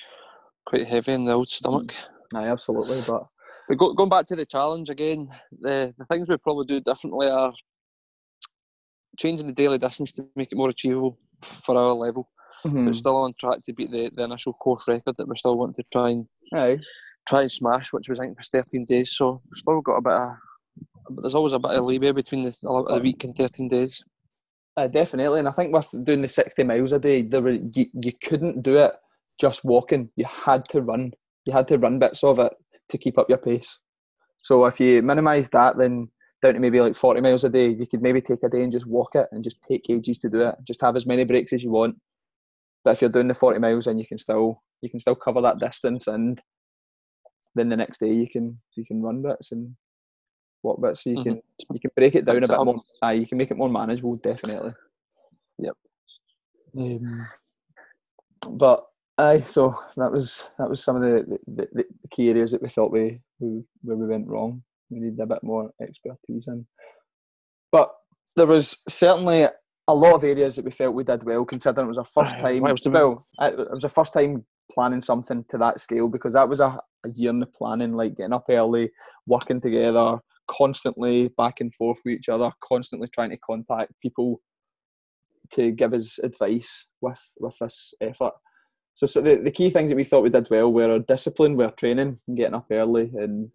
Quite 0.65 0.87
heavy 0.87 1.13
in 1.13 1.25
the 1.25 1.33
old 1.33 1.49
stomach. 1.49 1.87
Mm. 1.87 2.20
Aye, 2.35 2.47
absolutely. 2.47 2.99
But 3.07 3.23
But 3.67 3.77
go, 3.77 3.93
going 3.93 4.09
back 4.09 4.25
to 4.27 4.35
the 4.35 4.45
challenge 4.45 4.89
again, 4.89 5.29
the, 5.59 5.93
the 5.97 6.05
things 6.05 6.27
we 6.27 6.37
probably 6.37 6.65
do 6.65 6.81
differently 6.81 7.29
are 7.29 7.53
changing 9.19 9.47
the 9.47 9.53
daily 9.53 9.77
distance 9.77 10.11
to 10.13 10.25
make 10.35 10.51
it 10.51 10.57
more 10.57 10.69
achievable 10.69 11.17
for 11.41 11.77
our 11.77 11.93
level, 11.93 12.29
mhm, 12.65 12.85
but 12.85 12.95
still 12.95 13.17
on 13.17 13.33
track 13.39 13.59
to 13.63 13.73
beat 13.73 13.91
the, 13.91 14.09
the 14.15 14.23
initial 14.23 14.53
course 14.53 14.87
record 14.87 15.15
that 15.17 15.27
we 15.27 15.35
still 15.35 15.57
want 15.57 15.75
to 15.75 15.83
try 15.91 16.09
and 16.09 16.25
aye, 16.53 16.79
try 17.27 17.41
and 17.41 17.51
smash, 17.51 17.91
which 17.93 18.09
was 18.09 18.19
I 18.19 18.23
think 18.23 18.37
was 18.37 18.49
13 18.49 18.85
days. 18.85 19.15
So 19.15 19.41
we've 19.45 19.57
still 19.57 19.81
got 19.81 19.97
a 19.97 20.01
bit 20.01 20.13
of 20.13 20.29
but 21.09 21.21
there's 21.23 21.35
always 21.35 21.53
a 21.53 21.59
bit 21.59 21.71
of 21.71 21.83
leeway 21.83 22.11
between 22.11 22.43
the, 22.43 22.55
the 22.61 22.99
week 23.01 23.23
and 23.23 23.35
13 23.35 23.67
days. 23.67 24.01
Uh, 24.77 24.87
definitely, 24.87 25.39
and 25.39 25.47
I 25.49 25.51
think 25.51 25.73
with 25.73 25.89
doing 26.05 26.21
the 26.21 26.29
sixty 26.29 26.63
miles 26.63 26.93
a 26.93 26.99
day, 26.99 27.23
there 27.23 27.41
were 27.41 27.51
you, 27.51 27.87
you 28.01 28.13
couldn't 28.23 28.61
do 28.61 28.77
it 28.77 28.93
just 29.39 29.65
walking. 29.65 30.09
You 30.15 30.25
had 30.25 30.63
to 30.69 30.81
run. 30.81 31.11
You 31.45 31.53
had 31.53 31.67
to 31.69 31.77
run 31.77 31.99
bits 31.99 32.23
of 32.23 32.39
it 32.39 32.53
to 32.89 32.97
keep 32.97 33.17
up 33.17 33.29
your 33.29 33.37
pace. 33.37 33.79
So 34.41 34.65
if 34.65 34.79
you 34.79 35.01
minimise 35.01 35.49
that, 35.49 35.77
then 35.77 36.09
down 36.41 36.55
to 36.55 36.59
maybe 36.59 36.81
like 36.81 36.95
forty 36.95 37.21
miles 37.21 37.43
a 37.43 37.49
day, 37.49 37.69
you 37.69 37.85
could 37.87 38.01
maybe 38.01 38.21
take 38.21 38.43
a 38.43 38.49
day 38.49 38.63
and 38.63 38.71
just 38.71 38.87
walk 38.87 39.15
it, 39.15 39.27
and 39.31 39.43
just 39.43 39.61
take 39.61 39.89
ages 39.89 40.17
to 40.19 40.29
do 40.29 40.41
it. 40.41 40.55
Just 40.63 40.81
have 40.81 40.95
as 40.95 41.05
many 41.05 41.23
breaks 41.23 41.53
as 41.53 41.63
you 41.63 41.71
want. 41.71 41.95
But 42.83 42.91
if 42.91 43.01
you're 43.01 43.11
doing 43.11 43.27
the 43.27 43.33
forty 43.33 43.59
miles, 43.59 43.85
then 43.85 43.99
you 43.99 44.07
can 44.07 44.17
still 44.17 44.61
you 44.81 44.89
can 44.89 44.99
still 44.99 45.15
cover 45.15 45.41
that 45.41 45.59
distance, 45.59 46.07
and 46.07 46.41
then 47.53 47.69
the 47.69 47.77
next 47.77 47.99
day 47.99 48.11
you 48.13 48.27
can 48.27 48.55
you 48.75 48.85
can 48.85 49.01
run 49.01 49.21
bits 49.21 49.51
and 49.51 49.75
walk 50.63 50.81
bits, 50.81 51.03
so 51.03 51.11
you 51.11 51.17
Mhm. 51.17 51.23
can 51.23 51.41
you 51.71 51.79
can 51.79 51.91
break 51.95 52.15
it 52.15 52.25
down 52.25 52.35
Mix 52.35 52.47
a 52.47 52.53
bit 52.53 52.59
up. 52.59 52.65
more. 52.65 52.81
Aye, 53.03 53.13
you 53.13 53.27
can 53.27 53.37
make 53.37 53.51
it 53.51 53.57
more 53.57 53.69
manageable, 53.69 54.15
definitely. 54.15 54.73
Yep. 55.59 55.77
Um, 56.77 57.27
but 58.51 58.87
aye, 59.17 59.41
so 59.41 59.75
that 59.97 60.11
was 60.11 60.49
that 60.57 60.69
was 60.69 60.83
some 60.83 60.95
of 60.95 61.01
the, 61.01 61.39
the, 61.47 61.67
the, 61.73 61.85
key 62.09 62.29
areas 62.29 62.51
that 62.51 62.61
we 62.61 62.69
thought 62.69 62.91
we, 62.91 63.21
we 63.39 63.63
where 63.81 63.97
we 63.97 64.07
went 64.07 64.27
wrong. 64.27 64.63
We 64.89 64.99
needed 64.99 65.19
a 65.19 65.25
bit 65.25 65.43
more 65.43 65.71
expertise 65.81 66.47
in. 66.47 66.65
But 67.71 67.91
there 68.35 68.47
was 68.47 68.77
certainly 68.89 69.47
a 69.87 69.95
lot 69.95 70.15
of 70.15 70.23
areas 70.23 70.55
that 70.55 70.65
we 70.65 70.71
felt 70.71 70.95
we 70.95 71.03
did 71.03 71.23
well, 71.23 71.45
considering 71.45 71.85
it 71.85 71.89
was 71.89 71.97
our 71.97 72.05
first 72.05 72.37
Aye, 72.37 72.41
time. 72.41 72.61
what 72.61 72.71
else 72.71 72.81
did 72.81 72.93
we- 72.93 72.99
Well, 72.99 73.25
it 73.39 73.59
it 73.59 73.71
was 73.71 73.83
our 73.83 73.89
first 73.89 74.13
time 74.13 74.45
planning 74.71 75.01
something 75.01 75.43
to 75.49 75.57
that 75.57 75.79
scale 75.79 76.07
because 76.07 76.33
that 76.33 76.47
was 76.47 76.59
a, 76.59 76.79
a 77.05 77.09
year 77.09 77.29
in 77.29 77.39
the 77.39 77.45
planning, 77.45 77.93
like 77.93 78.15
getting 78.15 78.33
up 78.33 78.45
early, 78.49 78.89
working 79.25 79.59
together, 79.59 80.17
constantly 80.47 81.29
back 81.37 81.59
and 81.59 81.73
forth 81.73 81.99
with 82.05 82.13
each 82.15 82.29
other, 82.29 82.51
constantly 82.63 83.07
trying 83.09 83.31
to 83.31 83.37
contact 83.37 83.93
people 84.01 84.41
to 85.53 85.71
give 85.71 85.93
us 85.93 86.17
advice 86.19 86.89
with 87.01 87.21
with 87.39 87.57
this 87.59 87.93
effort. 88.01 88.33
So, 88.93 89.07
so 89.07 89.21
the, 89.21 89.35
the 89.37 89.51
key 89.51 89.69
things 89.69 89.89
that 89.89 89.95
we 89.95 90.03
thought 90.03 90.23
we 90.23 90.29
did 90.29 90.49
well 90.49 90.71
were 90.71 90.91
our 90.91 90.99
discipline, 90.99 91.55
were 91.55 91.71
training, 91.71 92.19
getting 92.35 92.55
up 92.55 92.67
early, 92.71 93.11
and 93.15 93.49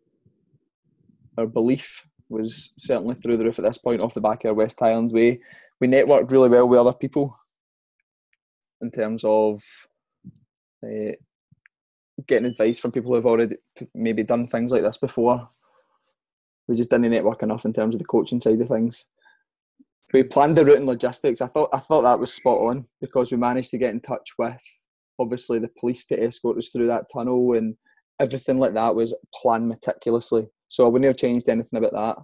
our 1.38 1.46
belief 1.46 2.06
was 2.28 2.72
certainly 2.78 3.14
through 3.14 3.36
the 3.36 3.44
roof 3.44 3.58
at 3.58 3.64
this 3.64 3.78
point 3.78 4.00
off 4.00 4.14
the 4.14 4.20
back 4.20 4.44
of 4.44 4.48
our 4.48 4.54
West 4.54 4.80
Highland 4.80 5.12
way. 5.12 5.40
We 5.80 5.88
networked 5.88 6.30
really 6.32 6.48
well 6.48 6.68
with 6.68 6.80
other 6.80 6.92
people 6.92 7.38
in 8.80 8.90
terms 8.90 9.22
of 9.24 9.62
uh, 10.84 11.12
getting 12.26 12.46
advice 12.46 12.78
from 12.78 12.92
people 12.92 13.10
who 13.10 13.16
have 13.16 13.26
already 13.26 13.56
maybe 13.94 14.22
done 14.22 14.46
things 14.46 14.72
like 14.72 14.82
this 14.82 14.98
before. 14.98 15.48
We 16.66 16.76
just 16.76 16.90
didn't 16.90 17.10
network 17.10 17.42
enough 17.42 17.64
in 17.64 17.72
terms 17.72 17.94
of 17.94 18.00
the 18.00 18.06
coaching 18.06 18.40
side 18.40 18.60
of 18.60 18.68
things. 18.68 19.06
We 20.12 20.22
planned 20.22 20.56
the 20.56 20.64
route 20.64 20.78
and 20.78 20.86
logistics. 20.86 21.40
I 21.40 21.46
thought 21.46 21.70
I 21.72 21.78
thought 21.78 22.02
that 22.02 22.18
was 22.18 22.32
spot 22.32 22.60
on 22.60 22.86
because 23.00 23.30
we 23.30 23.36
managed 23.36 23.70
to 23.70 23.78
get 23.78 23.90
in 23.90 24.00
touch 24.00 24.30
with 24.38 24.62
obviously 25.18 25.58
the 25.58 25.70
police 25.78 26.04
to 26.06 26.22
escort 26.22 26.58
us 26.58 26.68
through 26.68 26.86
that 26.88 27.06
tunnel 27.12 27.54
and 27.54 27.76
everything 28.20 28.58
like 28.58 28.74
that 28.74 28.94
was 28.94 29.14
planned 29.34 29.68
meticulously. 29.68 30.46
So 30.68 30.84
I 30.84 30.88
wouldn't 30.88 31.06
have 31.06 31.16
changed 31.16 31.48
anything 31.48 31.78
about 31.78 31.92
that. 31.92 32.22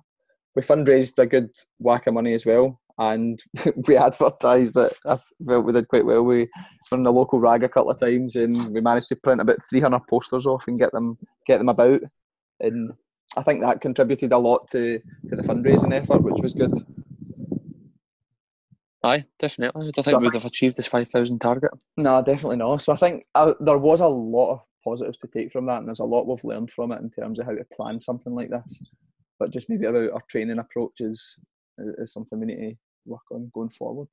We 0.55 0.63
fundraised 0.63 1.19
a 1.19 1.27
good 1.27 1.51
whack 1.79 2.07
of 2.07 2.15
money 2.15 2.35
as 2.35 2.45
well, 2.45 2.81
and 2.99 3.43
we 3.89 3.97
advertised 3.97 4.75
that 4.75 4.93
I 5.07 5.19
felt 5.47 5.65
we 5.65 5.73
did 5.73 5.89
quite 5.89 6.05
well. 6.05 6.23
We 6.23 6.49
were 6.91 7.03
the 7.03 7.13
local 7.13 7.41
rag 7.41 7.65
a 7.65 7.69
couple 7.69 7.91
of 7.91 8.01
times, 8.01 8.37
and 8.37 8.73
we 8.75 8.81
managed 8.81 9.09
to 9.09 9.17
print 9.17 9.41
about 9.41 9.59
300 9.71 10.01
posters 10.11 10.47
off 10.47 10.65
and 10.67 10.79
get 10.79 10.93
them 10.93 11.17
get 11.47 11.59
them 11.59 11.71
about. 11.71 12.01
And 12.61 12.93
I 13.37 13.43
think 13.43 13.63
that 13.63 13.81
contributed 13.81 14.33
a 14.33 14.39
lot 14.39 14.69
to, 14.73 14.99
to 14.99 15.37
the 15.37 15.43
fundraising 15.43 15.95
effort, 15.95 16.23
which 16.23 16.43
was 16.43 16.53
good. 16.53 16.73
Aye, 19.05 19.25
definitely. 19.39 19.81
I 19.81 19.91
don't 19.91 20.05
think 20.05 20.15
I 20.15 20.19
we 20.19 20.27
would 20.27 20.35
have 20.35 20.45
achieved 20.45 20.77
this 20.77 20.87
5,000 20.87 21.41
target. 21.41 21.71
No, 21.97 22.23
definitely 22.23 22.57
not. 22.57 22.83
So 22.83 22.93
I 22.93 22.97
think 22.97 23.25
uh, 23.35 23.55
there 23.61 23.79
was 23.79 24.01
a 24.01 24.07
lot 24.07 24.53
of 24.53 24.61
positives 24.85 25.19
to 25.19 25.27
take 25.27 25.51
from 25.51 25.67
that, 25.67 25.79
and 25.79 25.89
there's 25.89 26.01
a 26.01 26.05
lot 26.05 26.27
we've 26.27 26.45
learned 26.45 26.71
from 26.71 26.93
it 26.93 27.01
in 27.01 27.11
terms 27.11 27.39
of 27.39 27.47
how 27.47 27.53
to 27.53 27.65
plan 27.73 28.01
something 28.01 28.35
like 28.35 28.51
this. 28.51 28.83
But 29.39 29.51
just 29.51 29.69
maybe 29.69 29.87
about 29.87 30.13
our 30.13 30.23
training 30.29 30.59
approach 30.59 31.01
is, 31.01 31.37
is 31.99 32.13
something 32.13 32.39
we 32.39 32.47
need 32.47 32.71
to 32.71 32.77
work 33.07 33.23
on 33.33 33.51
going 33.53 33.71
forward. 33.71 34.09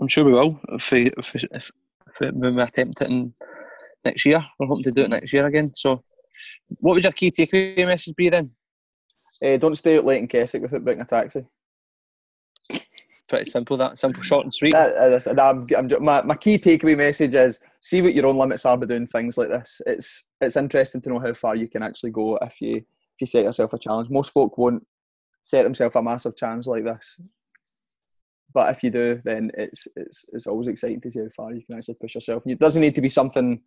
I'm 0.00 0.08
sure 0.08 0.24
we 0.24 0.32
will 0.32 0.60
if 0.70 0.90
we, 0.90 1.10
if, 1.16 1.36
if, 1.36 1.44
if 1.52 1.70
when 2.34 2.56
we 2.56 2.62
attempt 2.62 3.02
it 3.02 3.08
in 3.08 3.32
next 4.04 4.24
year. 4.24 4.44
We're 4.58 4.66
hoping 4.66 4.84
to 4.84 4.92
do 4.92 5.02
it 5.02 5.10
next 5.10 5.32
year 5.32 5.46
again. 5.46 5.72
So, 5.74 6.02
what 6.78 6.94
would 6.94 7.04
your 7.04 7.12
key 7.12 7.30
takeaway 7.30 7.86
message 7.86 8.16
be 8.16 8.28
then? 8.28 8.50
Uh, 9.44 9.56
don't 9.56 9.76
stay 9.76 9.98
out 9.98 10.04
late 10.04 10.18
in 10.18 10.28
Keswick 10.28 10.62
without 10.62 10.84
booking 10.84 11.02
a 11.02 11.04
taxi. 11.04 11.44
Pretty 13.32 13.50
simple. 13.50 13.78
That 13.78 13.98
simple, 13.98 14.20
short 14.22 14.44
and 14.44 14.52
sweet. 14.52 14.72
That- 14.72 14.94
uh, 14.94 15.16
is- 15.16 15.26
and 15.26 15.40
I'm, 15.40 15.66
I'm, 15.74 15.88
my, 16.04 16.20
my 16.20 16.34
key 16.36 16.58
takeaway 16.58 16.94
message 16.94 17.34
is 17.34 17.60
see 17.80 18.02
what 18.02 18.12
your 18.14 18.26
own 18.26 18.36
limits 18.36 18.66
are 18.66 18.76
by 18.76 18.84
doing 18.84 19.06
things 19.06 19.38
like 19.38 19.48
this. 19.48 19.80
It's 19.86 20.26
it's 20.42 20.58
interesting 20.58 21.00
to 21.00 21.08
know 21.08 21.18
how 21.18 21.32
far 21.32 21.56
you 21.56 21.66
can 21.66 21.82
actually 21.82 22.10
go 22.10 22.36
if 22.42 22.60
you 22.60 22.76
if 22.76 23.20
you 23.22 23.26
set 23.26 23.44
yourself 23.44 23.72
a 23.72 23.78
challenge. 23.78 24.10
Most 24.10 24.34
folk 24.34 24.58
won't 24.58 24.86
set 25.40 25.62
themselves 25.62 25.96
a 25.96 26.02
massive 26.02 26.36
challenge 26.36 26.66
like 26.66 26.84
this, 26.84 27.18
but 28.52 28.70
if 28.70 28.82
you 28.82 28.90
do, 28.90 29.22
then 29.24 29.50
it's 29.56 29.88
it's 29.96 30.26
it's 30.34 30.46
always 30.46 30.68
exciting 30.68 31.00
to 31.00 31.10
see 31.10 31.20
how 31.20 31.28
far 31.34 31.54
you 31.54 31.62
can 31.64 31.78
actually 31.78 31.96
push 32.02 32.14
yourself. 32.14 32.42
It 32.44 32.58
doesn't 32.58 32.82
need 32.82 32.94
to 32.96 33.00
be 33.00 33.08
something 33.08 33.62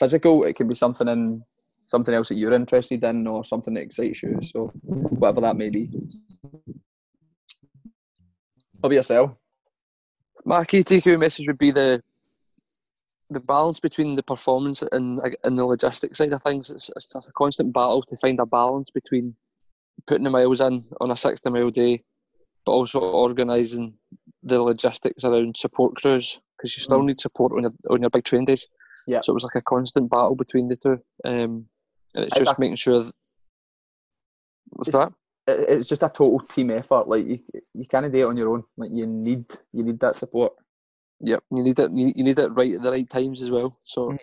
physical. 0.00 0.42
It 0.42 0.56
can 0.56 0.66
be 0.66 0.74
something 0.74 1.06
in 1.06 1.40
something 1.86 2.14
else 2.14 2.30
that 2.30 2.34
you're 2.34 2.52
interested 2.52 3.04
in 3.04 3.28
or 3.28 3.44
something 3.44 3.74
that 3.74 3.82
excites 3.82 4.24
you. 4.24 4.40
So 4.42 4.72
whatever 5.20 5.40
that 5.42 5.54
may 5.54 5.70
be. 5.70 5.86
What 8.84 8.88
about 8.88 8.96
yourself? 8.96 9.30
My 10.44 10.62
key 10.66 10.84
takeaway 10.84 11.18
message 11.18 11.46
would 11.46 11.56
be 11.56 11.70
the 11.70 12.02
the 13.30 13.40
balance 13.40 13.80
between 13.80 14.14
the 14.14 14.22
performance 14.22 14.82
and 14.92 15.22
and 15.42 15.56
the 15.56 15.64
logistics 15.64 16.18
side 16.18 16.34
of 16.34 16.42
things. 16.42 16.68
It's, 16.68 16.90
it's 16.94 17.14
a 17.14 17.32
constant 17.32 17.72
battle 17.72 18.02
to 18.02 18.16
find 18.18 18.38
a 18.40 18.44
balance 18.44 18.90
between 18.90 19.34
putting 20.06 20.24
the 20.24 20.28
miles 20.28 20.60
in 20.60 20.84
on 21.00 21.10
a 21.10 21.16
sixty 21.16 21.48
mile 21.48 21.70
day, 21.70 22.02
but 22.66 22.72
also 22.72 23.00
organising 23.00 23.94
the 24.42 24.60
logistics 24.62 25.24
around 25.24 25.56
support 25.56 25.94
crews 25.96 26.38
because 26.58 26.76
you 26.76 26.82
still 26.82 27.00
Mm. 27.00 27.06
need 27.06 27.20
support 27.22 27.52
on 27.52 27.62
your 27.62 27.72
on 27.88 28.02
your 28.02 28.10
big 28.10 28.24
train 28.24 28.44
days. 28.44 28.66
Yeah. 29.06 29.20
So 29.22 29.32
it 29.32 29.34
was 29.40 29.44
like 29.44 29.54
a 29.56 29.62
constant 29.62 30.10
battle 30.10 30.34
between 30.36 30.68
the 30.68 30.76
two, 30.76 30.98
um, 31.24 31.66
and 32.14 32.24
it's 32.26 32.36
just 32.36 32.50
a- 32.50 32.60
making 32.60 32.76
sure. 32.76 33.02
That, 33.04 33.14
what's 34.72 34.88
It's- 34.90 35.08
that? 35.08 35.14
It- 35.46 35.68
it's 35.68 35.88
just 35.88 36.02
a 36.02 36.08
total 36.08 36.40
team 36.40 36.70
effort. 36.70 37.08
Like 37.08 37.26
you, 37.26 37.38
you 37.74 37.86
can't 37.86 38.10
do 38.10 38.18
it 38.18 38.24
on 38.26 38.36
your 38.36 38.50
own. 38.54 38.64
Like 38.76 38.90
you 38.92 39.06
need, 39.06 39.44
you 39.72 39.82
need 39.84 40.00
that 40.00 40.16
support. 40.16 40.52
Yep, 41.20 41.42
you 41.50 41.62
need 41.62 41.78
it. 41.78 41.90
You 41.92 42.24
need 42.24 42.38
it 42.38 42.48
right 42.52 42.74
at 42.74 42.82
the 42.82 42.90
right 42.90 43.08
times 43.08 43.42
as 43.42 43.50
well. 43.50 43.78
So 43.84 44.10
Mhm. 44.10 44.18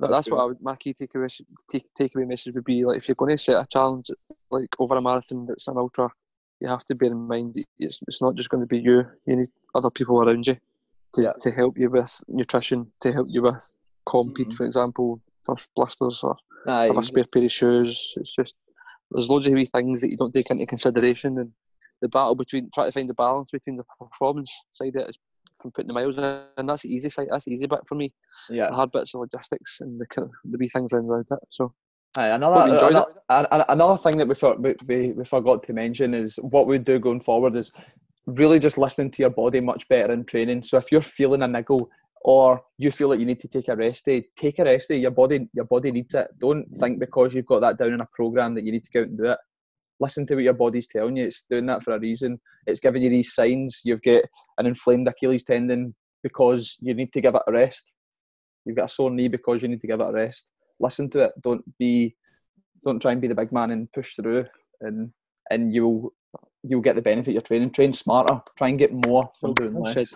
That's 0.00 0.12
that's 0.12 0.30
what 0.30 0.40
I 0.40 0.44
would, 0.46 0.62
my 0.62 0.76
key 0.76 0.94
takeaway 0.94 1.22
message- 1.22 1.46
take, 1.70 1.92
takeaway 1.94 2.26
message 2.26 2.54
would 2.54 2.64
be. 2.64 2.84
Like 2.86 2.96
if 2.96 3.06
you're 3.06 3.14
going 3.16 3.36
to 3.36 3.38
set 3.38 3.62
a 3.62 3.66
challenge 3.66 4.10
like 4.50 4.74
over 4.78 4.96
a 4.96 5.02
marathon 5.02 5.44
that's 5.46 5.68
an 5.68 5.76
ultra, 5.76 6.08
you 6.58 6.68
have 6.68 6.84
to 6.84 6.94
bear 6.94 7.10
in 7.10 7.26
mind 7.28 7.56
it's 7.78 8.00
it's 8.08 8.22
not 8.22 8.34
just 8.34 8.48
going 8.48 8.62
to 8.62 8.66
be 8.66 8.78
you. 8.80 9.04
You 9.26 9.36
need 9.36 9.48
other 9.74 9.90
people 9.90 10.22
around 10.22 10.46
you 10.46 10.56
to, 11.14 11.22
Yeah. 11.22 11.32
to 11.40 11.50
help 11.50 11.76
you 11.78 11.90
with 11.90 12.18
nutrition, 12.28 12.90
to 13.00 13.12
help 13.12 13.28
you 13.30 13.42
with 13.42 13.76
Compeed, 14.06 14.48
Mhm. 14.48 14.54
for 14.56 14.64
example, 14.64 15.20
for 15.44 15.56
blisters 15.76 16.24
or 16.24 16.34
Aye, 16.66 16.86
have 16.86 16.96
a 16.98 17.02
spare 17.02 17.24
pair 17.24 17.44
of 17.44 17.52
shoes. 17.52 18.14
It's 18.16 18.34
just 18.34 18.56
there's 19.10 19.28
loads 19.28 19.46
of 19.46 19.52
wee 19.52 19.66
things 19.66 20.00
that 20.00 20.10
you 20.10 20.16
don't 20.16 20.32
take 20.32 20.50
into 20.50 20.66
consideration, 20.66 21.38
and 21.38 21.50
the 22.02 22.08
battle 22.08 22.34
between 22.34 22.70
trying 22.74 22.88
to 22.88 22.92
find 22.92 23.08
the 23.08 23.14
balance 23.14 23.50
between 23.50 23.76
the 23.76 23.84
performance 23.98 24.50
side 24.70 24.96
of 24.96 25.02
it 25.02 25.10
is 25.10 25.18
from 25.60 25.70
putting 25.72 25.88
the 25.88 25.94
miles 25.94 26.16
in, 26.16 26.24
and 26.56 26.68
that's 26.68 26.82
the 26.82 26.92
easy 26.92 27.10
side. 27.10 27.28
That's 27.30 27.44
the 27.44 27.52
easy 27.52 27.66
bit 27.66 27.80
for 27.86 27.94
me. 27.94 28.12
yeah. 28.48 28.68
The 28.70 28.76
hard 28.76 28.92
bits 28.92 29.14
of 29.14 29.20
logistics 29.20 29.78
and 29.80 30.00
the 30.00 30.06
kind 30.06 30.26
of- 30.26 30.52
the 30.52 30.58
wee 30.58 30.68
things 30.68 30.92
around 30.92 31.06
around 31.06 31.26
it. 31.30 31.38
So 31.50 31.74
Aye, 32.18 32.28
another 32.28 32.74
another, 33.28 33.64
another 33.68 33.96
thing 33.96 34.18
that 34.18 34.26
we, 34.26 34.34
for, 34.34 34.56
we 34.56 35.12
we 35.12 35.24
forgot 35.24 35.62
to 35.64 35.72
mention 35.72 36.12
is 36.12 36.36
what 36.42 36.66
we 36.66 36.78
do 36.78 36.98
going 36.98 37.20
forward 37.20 37.54
is 37.54 37.70
really 38.26 38.58
just 38.58 38.78
listening 38.78 39.10
to 39.12 39.22
your 39.22 39.30
body 39.30 39.60
much 39.60 39.86
better 39.88 40.12
in 40.12 40.24
training. 40.24 40.62
So 40.64 40.76
if 40.78 40.90
you're 40.90 41.02
feeling 41.02 41.42
a 41.42 41.48
niggle 41.48 41.88
or 42.20 42.62
you 42.76 42.90
feel 42.90 43.08
like 43.08 43.18
you 43.18 43.26
need 43.26 43.40
to 43.40 43.48
take 43.48 43.68
a 43.68 43.76
rest 43.76 44.04
day, 44.04 44.26
take 44.36 44.58
a 44.58 44.64
rest 44.64 44.88
day. 44.88 44.98
Your 44.98 45.10
body 45.10 45.48
your 45.54 45.64
body 45.64 45.90
needs 45.90 46.14
it. 46.14 46.28
Don't 46.38 46.66
think 46.76 46.98
because 46.98 47.34
you've 47.34 47.46
got 47.46 47.60
that 47.60 47.78
down 47.78 47.94
in 47.94 48.00
a 48.00 48.08
program 48.12 48.54
that 48.54 48.64
you 48.64 48.72
need 48.72 48.84
to 48.84 48.90
go 48.90 49.00
out 49.00 49.08
and 49.08 49.18
do 49.18 49.24
it. 49.24 49.38
Listen 49.98 50.26
to 50.26 50.34
what 50.34 50.44
your 50.44 50.54
body's 50.54 50.86
telling 50.86 51.16
you. 51.16 51.26
It's 51.26 51.44
doing 51.48 51.66
that 51.66 51.82
for 51.82 51.94
a 51.94 51.98
reason. 51.98 52.40
It's 52.66 52.80
giving 52.80 53.02
you 53.02 53.10
these 53.10 53.34
signs. 53.34 53.82
You've 53.84 54.02
got 54.02 54.24
an 54.58 54.66
inflamed 54.66 55.08
Achilles 55.08 55.44
tendon 55.44 55.94
because 56.22 56.76
you 56.80 56.94
need 56.94 57.12
to 57.12 57.20
give 57.20 57.34
it 57.34 57.42
a 57.46 57.52
rest. 57.52 57.94
You've 58.64 58.76
got 58.76 58.86
a 58.86 58.88
sore 58.88 59.10
knee 59.10 59.28
because 59.28 59.62
you 59.62 59.68
need 59.68 59.80
to 59.80 59.86
give 59.86 60.00
it 60.00 60.08
a 60.08 60.12
rest. 60.12 60.50
Listen 60.78 61.08
to 61.10 61.24
it. 61.24 61.32
Don't 61.40 61.64
be 61.78 62.16
don't 62.82 63.00
try 63.00 63.12
and 63.12 63.20
be 63.20 63.28
the 63.28 63.34
big 63.34 63.52
man 63.52 63.70
and 63.70 63.92
push 63.92 64.14
through 64.14 64.46
and 64.80 65.10
and 65.50 65.74
you'll 65.74 66.14
you'll 66.62 66.80
get 66.80 66.96
the 66.96 67.02
benefit 67.02 67.30
of 67.30 67.34
your 67.34 67.42
training. 67.42 67.70
Train 67.70 67.92
smarter. 67.92 68.40
Try 68.56 68.68
and 68.68 68.78
get 68.78 68.92
more 69.06 69.30
from 69.40 69.54
doing 69.54 69.74
less. 69.74 70.14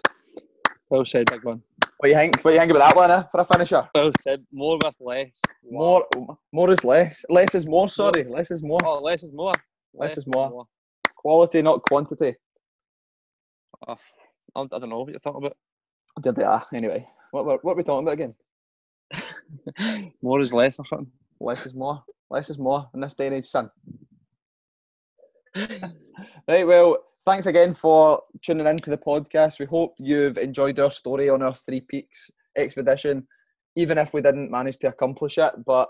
Well 0.91 1.05
said, 1.05 1.31
big 1.31 1.45
one. 1.45 1.63
What 1.99 2.09
do 2.09 2.11
you 2.11 2.17
think? 2.17 2.37
What 2.43 2.51
do 2.51 2.55
you 2.55 2.61
think 2.61 2.71
about 2.73 2.89
that 2.89 2.97
one 2.97 3.11
eh, 3.11 3.23
for 3.31 3.41
a 3.41 3.45
finisher? 3.45 3.89
Well 3.95 4.11
said. 4.21 4.45
More 4.53 4.79
with 4.83 4.97
less. 5.01 5.41
More 5.71 6.07
more 6.53 6.71
is 6.71 6.85
less. 6.85 7.25
Less 7.29 7.55
is 7.55 7.67
more, 7.67 7.89
sorry. 7.89 8.25
Less 8.29 8.51
is 8.51 8.63
more. 8.63 8.79
Oh, 8.85 9.01
less 9.01 9.23
is 9.23 9.33
more. 9.33 9.53
Less 9.95 10.19
is 10.19 10.27
more. 10.27 10.67
Quality, 11.17 11.63
not 11.63 11.83
quantity. 11.83 12.35
Oh, 13.87 13.97
I 14.57 14.61
I 14.61 14.67
don't 14.79 14.89
know 14.89 15.01
what 15.01 15.11
you're 15.11 15.21
talking 15.21 15.45
about. 15.45 15.57
Did 16.21 16.37
they 16.37 16.45
ah, 16.45 16.67
anyway. 16.73 17.07
What, 17.31 17.47
what, 17.47 17.65
what 17.65 17.73
are 17.73 17.77
we 17.77 17.83
talking 17.83 18.07
about 18.07 18.13
again? 18.13 18.35
more 20.23 20.41
is 20.41 20.53
less 20.53 20.79
or 20.79 20.85
something. 20.85 21.11
Less 21.41 21.67
is 21.67 21.75
more. 21.75 22.03
Less 22.31 22.51
is 22.51 22.59
more 22.59 22.89
in 22.95 23.01
this 23.01 23.15
day 23.15 23.27
and 23.27 23.37
age, 23.37 23.47
son. 23.47 23.71
Right, 26.47 26.65
well, 26.65 26.99
thanks 27.25 27.47
again 27.47 27.73
for 27.73 28.21
tuning 28.43 28.67
in 28.67 28.79
to 28.79 28.91
the 28.91 28.99
podcast. 28.99 29.59
We 29.59 29.67
hope 29.67 29.95
you've 29.99 30.37
enjoyed 30.37 30.79
our 30.79 30.91
story 30.91 31.31
on 31.31 31.43
our 31.43 31.55
Three 31.55 31.81
Peaks 31.81 32.31
expedition, 32.57 33.27
even 33.77 33.97
if 33.99 34.13
we 34.13 34.21
didn't 34.21 34.51
manage 34.51 34.79
to 34.79 34.89
accomplish 34.89 35.39
it. 35.39 35.53
But 35.65 35.89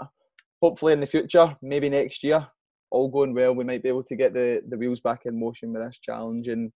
hopefully, 0.62 0.92
in 0.92 1.00
the 1.00 1.06
future, 1.06 1.56
maybe 1.60 1.88
next 1.88 2.22
year, 2.22 2.46
all 2.90 3.08
going 3.08 3.34
well, 3.34 3.52
we 3.52 3.64
might 3.64 3.82
be 3.82 3.88
able 3.88 4.04
to 4.04 4.16
get 4.16 4.32
the, 4.32 4.60
the 4.68 4.78
wheels 4.78 5.00
back 5.00 5.22
in 5.24 5.38
motion 5.38 5.72
with 5.72 5.82
this 5.82 5.98
challenge 5.98 6.46
and 6.46 6.70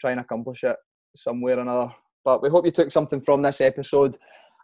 try 0.00 0.12
and 0.12 0.20
accomplish 0.20 0.62
it 0.62 0.76
somewhere 1.16 1.58
or 1.58 1.62
another. 1.62 1.92
But 2.24 2.42
we 2.42 2.48
hope 2.48 2.64
you 2.64 2.72
took 2.72 2.92
something 2.92 3.20
from 3.20 3.42
this 3.42 3.60
episode. 3.60 4.16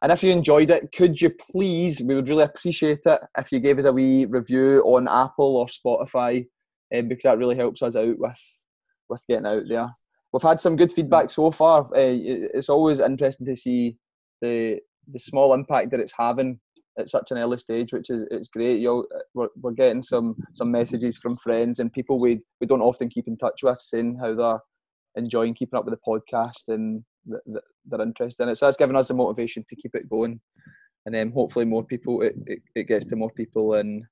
And 0.03 0.13
if 0.13 0.23
you 0.23 0.31
enjoyed 0.31 0.71
it, 0.71 0.93
could 0.93 1.21
you 1.21 1.31
please, 1.31 2.01
we 2.01 2.15
would 2.15 2.29
really 2.29 2.45
appreciate 2.45 3.01
it 3.07 3.21
if 3.39 3.51
you 3.51 3.61
gave 3.61 3.79
us 3.79 3.85
a 3.85 3.93
wee 3.93 4.25
review 4.25 4.83
on 4.85 5.09
Apple 5.09 5.57
or 5.57 5.67
Spotify, 5.67 6.47
um, 6.95 7.09
because 7.09 7.25
that 7.25 7.39
really 7.39 7.57
helps 7.57 7.83
us 7.83 7.97
out 7.97 8.19
with 8.19 8.62
with 9.09 9.27
getting 9.29 9.47
out 9.47 9.65
there. 9.69 9.91
We've 10.33 10.43
had 10.43 10.61
some 10.61 10.77
good 10.77 10.93
feedback 10.93 11.31
so 11.31 11.51
far. 11.51 11.83
Uh, 11.95 12.17
it's 12.55 12.69
always 12.69 13.01
interesting 13.01 13.47
to 13.47 13.57
see 13.57 13.97
the 14.41 14.81
the 15.13 15.19
small 15.19 15.53
impact 15.53 15.91
that 15.91 16.01
it's 16.01 16.13
having 16.17 16.61
at 16.99 17.11
such 17.11 17.31
an 17.31 17.39
early 17.39 17.59
stage, 17.59 17.93
which 17.93 18.11
is 18.11 18.27
it's 18.31 18.49
great. 18.49 18.81
You 18.81 19.07
we're, 19.35 19.49
we're 19.61 19.73
getting 19.73 20.03
some 20.03 20.37
some 20.55 20.71
messages 20.71 21.17
from 21.17 21.37
friends 21.37 21.79
and 21.79 21.93
people 21.93 22.19
we 22.19 22.41
we 22.61 22.67
don't 22.67 22.83
often 22.83 23.09
keep 23.09 23.29
in 23.29 23.37
touch 23.37 23.63
with, 23.63 23.81
saying 23.81 24.19
how 24.21 24.35
they're 24.35 24.61
enjoying 25.17 25.55
keeping 25.55 25.79
up 25.79 25.85
with 25.85 25.95
the 25.95 26.01
podcast 26.11 26.73
and 26.73 27.05
th- 27.29 27.43
th- 27.47 27.65
they're 27.87 28.01
interested 28.01 28.43
in 28.43 28.49
it. 28.51 28.59
So 28.59 28.67
that's 28.67 28.77
given 28.77 28.97
us 28.97 29.09
the 29.09 29.15
motivation 29.15 29.65
to 29.69 29.77
keep 29.77 29.95
it 29.95 30.09
going, 30.09 30.41
and 31.07 31.15
then 31.15 31.33
hopefully 31.33 31.65
more 31.65 31.85
people 31.85 32.23
it, 32.23 32.35
it, 32.47 32.61
it 32.75 32.89
gets 32.89 33.05
to 33.07 33.17
more 33.17 33.31
people 33.31 33.75
and 33.75 34.05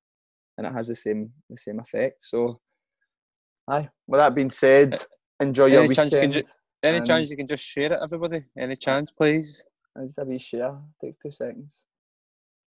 and 0.59 0.66
it 0.66 0.72
has 0.72 0.88
the 0.88 0.95
same 0.95 1.30
the 1.49 1.57
same 1.57 1.80
effect. 1.80 2.22
So, 2.22 2.61
aye. 3.68 3.88
With 4.06 4.18
that 4.18 4.34
being 4.34 4.50
said, 4.50 4.98
enjoy 5.40 5.66
your 5.66 5.84
Any 5.84 5.94
chance 5.94 6.12
you 6.12 6.20
can 6.20 6.30
weekend. 6.30 6.46
ju- 6.46 6.52
Any 6.82 7.00
chance 7.06 7.30
you 7.30 7.36
can 7.36 7.46
just 7.46 7.64
share 7.64 7.92
it, 7.92 7.98
everybody? 8.02 8.44
Any 8.58 8.76
chance, 8.76 9.11
please? 9.11 9.62
Just 10.00 10.18
a 10.18 10.24
wee 10.24 10.38
share. 10.38 10.76
Takes 11.02 11.18
two 11.18 11.30
seconds. 11.30 11.80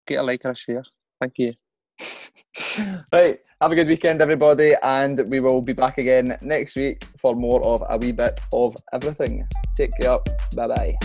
Get 0.07 0.19
a 0.19 0.23
like 0.23 0.41
or 0.45 0.51
a 0.51 0.55
share. 0.55 0.83
Thank 1.19 1.33
you. 1.37 1.53
right. 3.13 3.39
Have 3.61 3.71
a 3.71 3.75
good 3.75 3.87
weekend, 3.87 4.21
everybody, 4.21 4.75
and 4.83 5.19
we 5.29 5.39
will 5.39 5.61
be 5.61 5.71
back 5.73 5.97
again 5.97 6.37
next 6.41 6.75
week 6.75 7.05
for 7.17 7.33
more 7.33 7.63
of 7.63 7.81
a 7.89 7.97
wee 7.97 8.11
bit 8.11 8.39
of 8.51 8.75
everything. 8.91 9.47
Take 9.77 9.91
care. 9.99 10.19
Bye 10.55 10.67
bye. 10.67 10.97